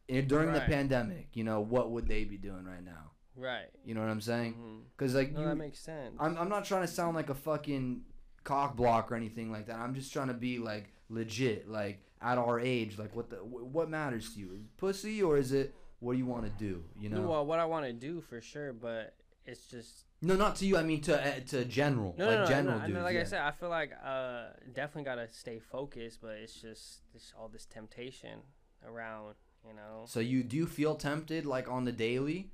[0.09, 3.11] And during the pandemic, you know, what would they be doing right now?
[3.37, 3.67] right.
[3.85, 4.55] You know what I'm saying?
[4.55, 4.79] Mm-hmm.
[4.97, 6.17] Because like No, you, that makes sense.
[6.19, 8.03] I'm, I'm not trying to sound like a fucking
[8.45, 9.77] cock block or anything like that.
[9.77, 13.91] I'm just trying to be like legit, like at our age, like what the what
[13.91, 16.85] matters to you, Is pussy or is it what do you want to do?
[16.99, 17.23] You know?
[17.23, 19.15] Well, what I want to do for sure, but
[19.45, 20.77] it's just no, not to you.
[20.77, 23.01] I mean to uh, to general, no, like no, no, general no, dudes.
[23.03, 23.21] Like yeah.
[23.21, 24.45] I said, I feel like uh,
[24.75, 28.41] definitely gotta stay focused, but it's just it's all this temptation
[28.87, 29.35] around,
[29.67, 30.05] you know.
[30.07, 32.51] So you do feel tempted like on the daily?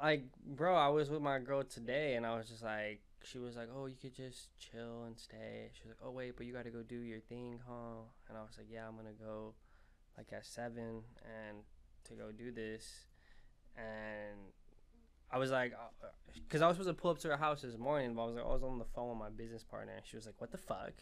[0.00, 3.56] Like, bro, I was with my girl today, and I was just like, she was
[3.56, 6.52] like, "Oh, you could just chill and stay." She was like, "Oh, wait, but you
[6.52, 9.54] got to go do your thing, huh?" And I was like, "Yeah, I'm gonna go,
[10.16, 11.58] like at seven, and
[12.04, 13.06] to go do this."
[13.76, 14.52] And
[15.30, 17.78] I was like, uh, because I was supposed to pull up to her house this
[17.78, 19.94] morning, but I was like, oh, I was on the phone with my business partner,
[19.94, 20.92] and she was like, "What the fuck?"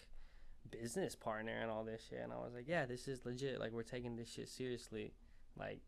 [0.71, 3.59] Business partner and all this shit, and I was like, "Yeah, this is legit.
[3.59, 5.15] Like, we're taking this shit seriously.
[5.57, 5.81] Like,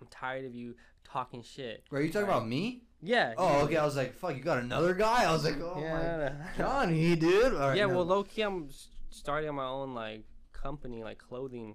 [0.00, 0.74] I'm tired of you
[1.04, 2.82] talking shit." Are you talking about me?
[3.02, 3.34] Yeah.
[3.36, 3.76] Oh, okay.
[3.76, 5.24] I was like, fuck, you got another guy?
[5.24, 6.46] I was like, oh Yeah, my.
[6.56, 7.52] Johnny, dude.
[7.52, 7.96] Right, yeah, no.
[7.96, 8.68] well, low key, I'm
[9.10, 11.74] starting my own like company, like clothing,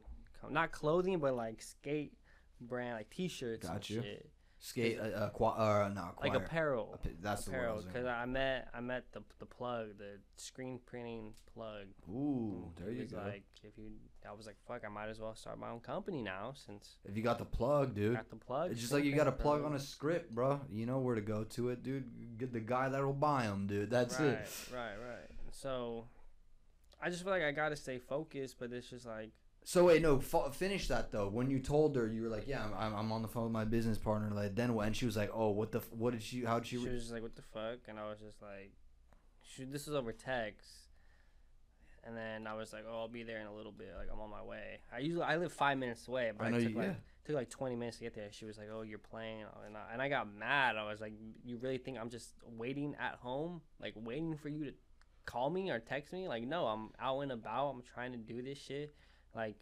[0.50, 2.14] not clothing, but like skate
[2.60, 4.02] brand, like T-shirts Got and you.
[4.02, 4.30] shit,
[4.64, 6.44] skate, uh, uh, qua- uh not like choir.
[6.44, 6.92] apparel.
[6.94, 7.58] Appa- That's the word.
[7.58, 11.88] Apparel, because gonna- I met I met the the plug, the screen printing plug.
[12.10, 13.18] Ooh, there He you go.
[13.18, 13.92] Like, if you,
[14.28, 17.18] I was like, fuck, I might as well start my own company now since if
[17.18, 18.16] you got the plug, dude.
[18.16, 18.72] got the plug.
[18.72, 20.62] It's just like you got a plug on a script, bro.
[20.70, 22.38] You know where to go to it, dude.
[22.38, 23.90] Get the guy that'll buy them, dude.
[23.90, 24.50] That's right, it.
[24.72, 25.30] Right, right.
[25.52, 26.06] So,
[27.02, 29.32] I just feel like I gotta stay focused, but it's just like.
[29.64, 31.28] So wait, no, f- finish that though.
[31.30, 33.66] When you told her, you were like, "Yeah, I'm, I'm on the phone with my
[33.66, 34.88] business partner." Like, then what?
[34.88, 35.80] And she was like, "Oh, what the?
[35.80, 36.44] F- what did she?
[36.44, 38.72] How did she?" she was just like, "What the fuck?" And I was just like,
[39.44, 40.68] she, "This was over text."
[42.04, 43.94] And then I was like, "Oh, I'll be there in a little bit.
[43.96, 46.62] Like I'm on my way." I usually I live five minutes away, but I took
[46.72, 46.94] you- like yeah.
[47.26, 48.30] took like 20 minutes to get there.
[48.32, 50.76] She was like, "Oh, you're playing," and I, and I got mad.
[50.76, 51.14] I was like,
[51.46, 54.74] "You really think I'm just waiting at home, like waiting for you to
[55.28, 56.28] call me or text me?
[56.28, 57.70] Like, no, I'm out and about.
[57.70, 58.96] I'm trying to do this shit,
[59.36, 59.56] like."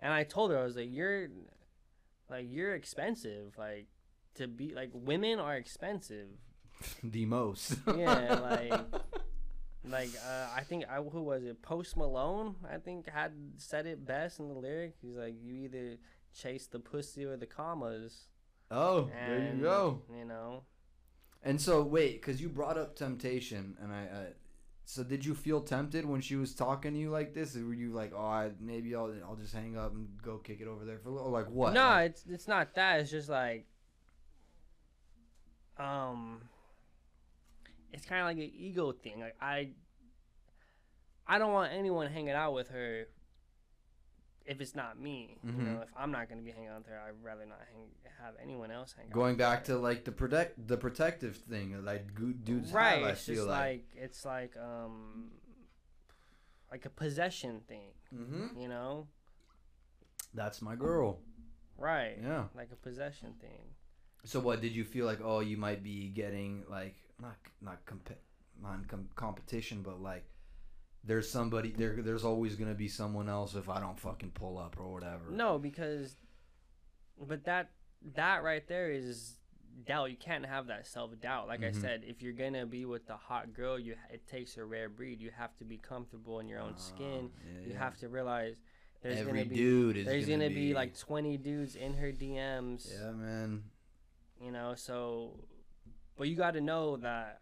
[0.00, 1.28] And I told her I was like, "You're,
[2.28, 3.54] like, you're expensive.
[3.56, 3.86] Like,
[4.34, 6.28] to be like, women are expensive."
[7.02, 7.76] the most.
[7.86, 8.72] Yeah, like,
[9.84, 11.62] like uh, I think I who was it?
[11.62, 14.94] Post Malone, I think had said it best in the lyric.
[15.00, 15.96] He's like, "You either
[16.38, 18.28] chase the pussy or the commas."
[18.70, 20.02] oh, there you go.
[20.16, 20.64] You know,
[21.42, 24.04] And so wait, because you brought up temptation, and I.
[24.04, 24.24] Uh,
[24.88, 27.56] so did you feel tempted when she was talking to you like this?
[27.56, 30.60] Or were you like, oh, I, maybe I'll I'll just hang up and go kick
[30.60, 31.30] it over there for a little?
[31.30, 31.72] Like what?
[31.74, 33.00] no, Like, it's it's not that.
[33.00, 33.66] It's just like,
[35.76, 36.40] um,
[37.92, 39.18] it's kind of like an ego thing.
[39.18, 39.70] Like I,
[41.26, 43.08] I don't want anyone hanging out with her.
[44.46, 45.58] If it's not me, you Mhm.
[45.66, 47.88] know, if I'm not gonna be hanging out her, I'd rather not hang,
[48.20, 49.12] have anyone else hang out.
[49.12, 49.74] going back her.
[49.74, 52.14] to like the protect the protective thing, like
[52.44, 53.08] dudes right have.
[53.08, 53.60] I it's feel just like.
[53.60, 55.32] like, it's like um
[56.70, 59.08] like a possession thing hmm you know
[60.34, 61.20] That's my girl.
[61.78, 62.48] right Yeah.
[62.54, 63.74] like a possession thing
[64.24, 65.20] So what did you feel like?
[65.22, 68.10] Oh, you might be getting like not not comp
[68.88, 70.24] com- competition, but like
[71.06, 71.96] there's somebody there.
[72.02, 75.30] There's always gonna be someone else if I don't fucking pull up or whatever.
[75.30, 76.16] No, because,
[77.20, 77.70] but that
[78.14, 79.36] that right there is
[79.84, 80.10] doubt.
[80.10, 81.48] You can't have that self doubt.
[81.48, 81.68] Like Mhm.
[81.68, 84.88] I said, if you're gonna be with the hot girl, you it takes a rare
[84.88, 85.20] breed.
[85.20, 87.30] You have to be comfortable in your own skin.
[87.34, 87.78] Ah, yeah, You yeah.
[87.78, 88.56] have to realize
[89.02, 92.10] there's Every gonna be dude is there's gonna, gonna, be, like 20 dudes in her
[92.10, 92.90] DMs.
[92.92, 93.62] yeah, man.
[94.40, 95.38] You know, so
[96.16, 97.40] but you got to know that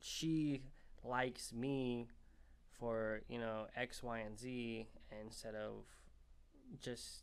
[0.00, 0.62] she
[1.04, 2.08] likes me
[2.78, 4.86] for you know X, Y, and Z
[5.24, 5.84] instead of
[6.80, 7.22] just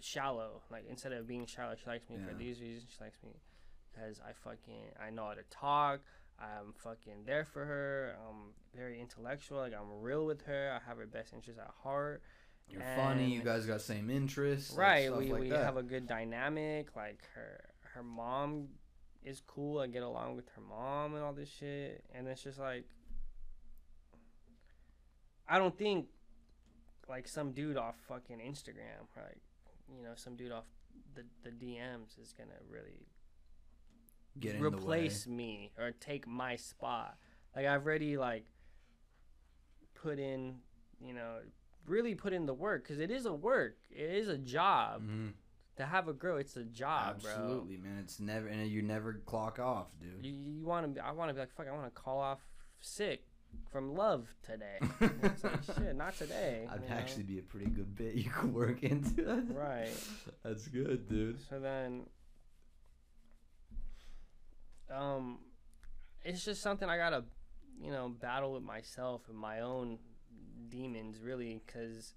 [0.00, 0.62] shallow.
[0.70, 2.90] Like instead of being shallow, she likes me for these reasons.
[2.96, 3.40] She likes me
[3.92, 6.00] because I fucking I know how to talk.
[6.38, 8.16] I'm fucking there for her.
[8.26, 9.58] I'm very intellectual.
[9.58, 10.72] Like I'm real with her.
[10.74, 12.22] I have her best interests at heart.
[12.68, 13.30] You're funny.
[13.30, 14.74] You guys got same interests.
[14.76, 15.64] right we, like we that.
[15.64, 18.68] have a good dynamic like her her mom
[19.24, 22.58] is cool i get along with her mom and all this shit and it's just
[22.58, 22.84] like
[25.50, 26.06] i don't think
[27.08, 29.40] like some dude off fucking instagram like
[29.94, 30.64] you know some dude off
[31.14, 33.06] the, the dms is gonna really
[34.38, 34.76] Get in the way.
[34.76, 37.16] replace me or take my spot.
[37.54, 38.44] Like I've already like
[39.94, 40.56] put in,
[41.04, 41.38] you know,
[41.84, 43.76] really put in the work because it is a work.
[43.90, 45.32] It is a job Mhm.
[45.76, 46.36] to have a girl.
[46.36, 47.30] It's a job, bro.
[47.32, 47.98] Absolutely, man.
[47.98, 50.24] It's never and you never clock off, dude.
[50.24, 51.00] You you want to be?
[51.00, 51.66] I want to be like fuck.
[51.66, 52.40] I want to call off
[52.80, 53.24] sick
[53.70, 54.78] from love today.
[55.22, 56.66] it's like shit, not today.
[56.72, 56.94] I'd you know?
[56.94, 59.44] actually be a pretty good bit you could work into.
[59.54, 59.92] right.
[60.42, 61.38] That's good, dude.
[61.48, 62.06] So then,
[64.92, 65.38] um,
[66.24, 67.24] it's just something I gotta,
[67.80, 69.98] you know, battle with myself and my own
[70.68, 72.14] demons, really, because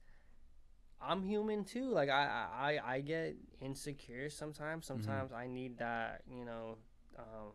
[1.01, 1.89] I'm human too.
[1.89, 4.85] Like I, I, I get insecure sometimes.
[4.85, 6.77] Sometimes I need that, you know,
[7.17, 7.51] um,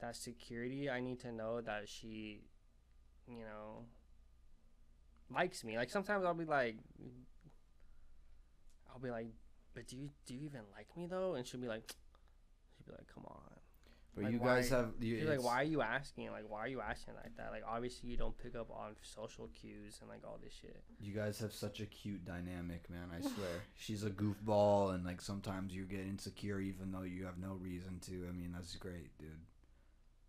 [0.00, 0.90] that security.
[0.90, 2.42] I need to know that she,
[3.26, 3.84] you know,
[5.32, 5.76] likes me.
[5.76, 6.76] Like sometimes I'll be like,
[8.92, 9.28] I'll be like,
[9.74, 11.34] but do you do you even like me though?
[11.34, 11.82] And she'll be like,
[12.76, 13.40] she'll be like, come on.
[14.12, 16.32] But Like, you guys why- have you, like, why are you asking?
[16.32, 17.52] Like, why are you asking like that?
[17.52, 20.82] Like, obviously you don't pick up on social cues and like all this shit.
[21.00, 23.08] You guys have such a cute dynamic, man.
[23.16, 23.48] I swear.
[23.76, 28.00] She's a goofball, and like sometimes you get insecure even though you have no reason
[28.06, 28.26] to.
[28.28, 29.30] I mean, that's great, dude.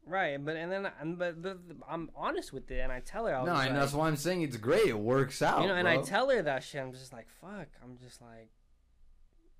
[0.06, 3.36] Right, but and then and but, but I'm honest with it, and I tell her
[3.36, 4.88] I No, and like, that's why I'm saying it's great.
[4.88, 5.62] It works out.
[5.62, 6.82] you know, and I tell her that shit.
[6.82, 7.68] I'm just like, fuck.
[7.84, 8.50] I'm just like,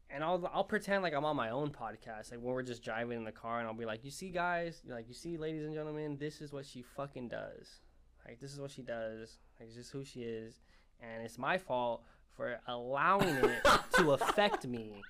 [0.10, 3.18] and I'll I'll pretend like I'm on my own podcast, like when we're just driving
[3.18, 5.74] in the car, and I'll be like, you see, guys, like you see, ladies and
[5.74, 7.80] gentlemen, this is what she fucking does.
[8.28, 9.38] Like this is what she does.
[9.60, 10.60] Like it's just who she is,
[11.02, 12.04] and it's my fault
[12.36, 13.62] for allowing it
[13.94, 15.02] to affect me.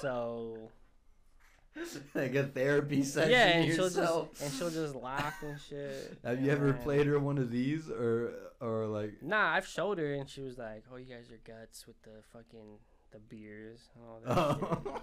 [0.00, 0.70] So
[2.14, 6.18] like a therapy session yeah, and she'll just and she'll just laugh and shit.
[6.24, 9.22] have you ever played her one of these or or like?
[9.22, 12.22] Nah, I've showed her, and she was like, "Oh, you guys are guts with the
[12.32, 12.78] fucking
[13.12, 14.92] the beers and all that." shit.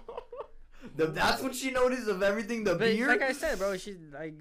[0.94, 2.62] The- that's what she noticed of everything.
[2.62, 3.08] The But beer.
[3.08, 4.34] like I said, bro, she's like,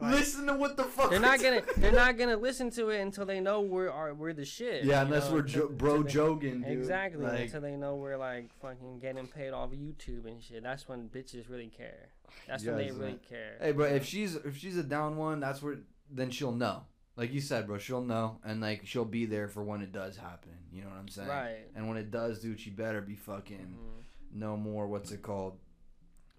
[0.00, 1.10] like, Listen to what the fuck.
[1.10, 4.32] they're not gonna they're not gonna listen to it until they know we're are we're
[4.32, 4.84] the shit.
[4.84, 6.64] Yeah, unless know, we're jo- bro until joking.
[6.64, 10.62] Exactly, Like, until they know we're like fucking getting paid off YouTube and shit.
[10.62, 12.08] That's when bitches really care.
[12.48, 13.20] That's when they Yes, really man.
[13.28, 13.56] care.
[13.60, 15.76] hey, bro, if she's if she's a down one, that's where
[16.10, 16.82] then she'll know.
[17.14, 20.16] Like you said, bro, she'll know, and like she'll be there for when it does
[20.16, 20.52] happen.
[20.72, 21.28] You know what I'm saying?
[21.28, 21.58] Right.
[21.76, 24.38] And when it does, dude, she better be fucking Mhm.
[24.38, 24.88] no more.
[24.88, 25.58] What's it called?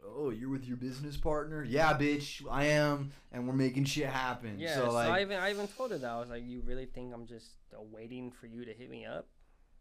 [0.06, 1.64] Oh, you're with your business partner?
[1.64, 4.58] Yeah, bitch, I am, and we're making shit happen.
[4.60, 6.62] Yeah, so so like, I even I even told her that I was like, "You
[6.66, 9.28] really think I'm just uh, waiting for you to hit me up?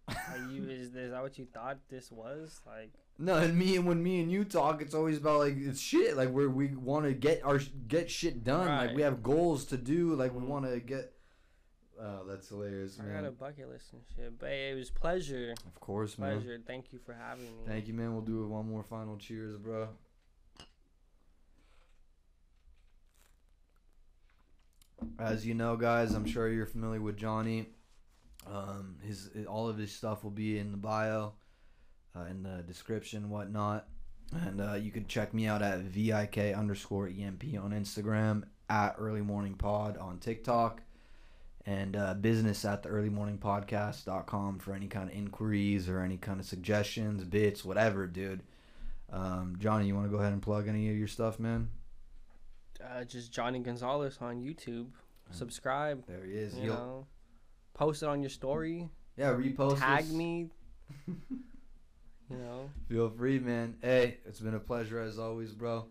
[0.09, 2.61] Like, you is, is that what you thought this was?
[2.67, 5.81] Like, No, and me and when me and you talk, it's always about like it's
[5.81, 6.17] shit.
[6.17, 8.67] Like where we want to get our get shit done.
[8.69, 10.15] Like we have goals to do.
[10.15, 10.49] Like we Mhm.
[10.49, 11.13] want to get.
[12.01, 13.11] Oh, that's hilarious, man.
[13.11, 14.37] I got a bucket list and shit.
[14.39, 16.39] But hey, it was pleasure, Of course, man.
[16.39, 16.59] pleasure.
[16.67, 17.65] Thank you for having me.
[17.67, 18.13] Thank you, man.
[18.13, 19.89] We'll do it one more final cheers, bro.
[25.19, 27.69] As you know, guys, I'm sure you're familiar with Johnny.
[28.47, 31.33] Um, his all of his stuff will be in the bio,
[32.17, 33.87] uh, in the description, whatnot,
[34.33, 39.21] and uh, you can check me out at vik underscore emp on Instagram, at early
[39.21, 40.83] morning pod on TikTok,
[41.67, 46.17] and uh, business at the early morning podcast.com for any kind of inquiries or any
[46.17, 48.43] kind of suggestions, bits, whatever, dude.
[49.13, 51.69] Um, Johnny, you want to go ahead and plug any of your stuff, man?
[52.83, 54.89] Uh, just Johnny Gonzalez on YouTube.
[55.31, 56.05] Subscribe.
[56.07, 56.57] There he is.
[56.59, 57.07] You know,
[57.75, 58.89] post it on your story.
[59.17, 59.79] yeah, repost.
[59.79, 60.11] Tag us.
[60.11, 60.49] me.
[62.31, 62.71] You know.
[62.89, 63.77] Feel free, man.
[63.83, 65.85] Hey, it's been a pleasure as always, bro.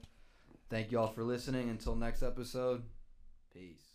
[0.72, 1.70] Thank you all for listening.
[1.70, 2.82] Until next episode,
[3.54, 3.91] peace.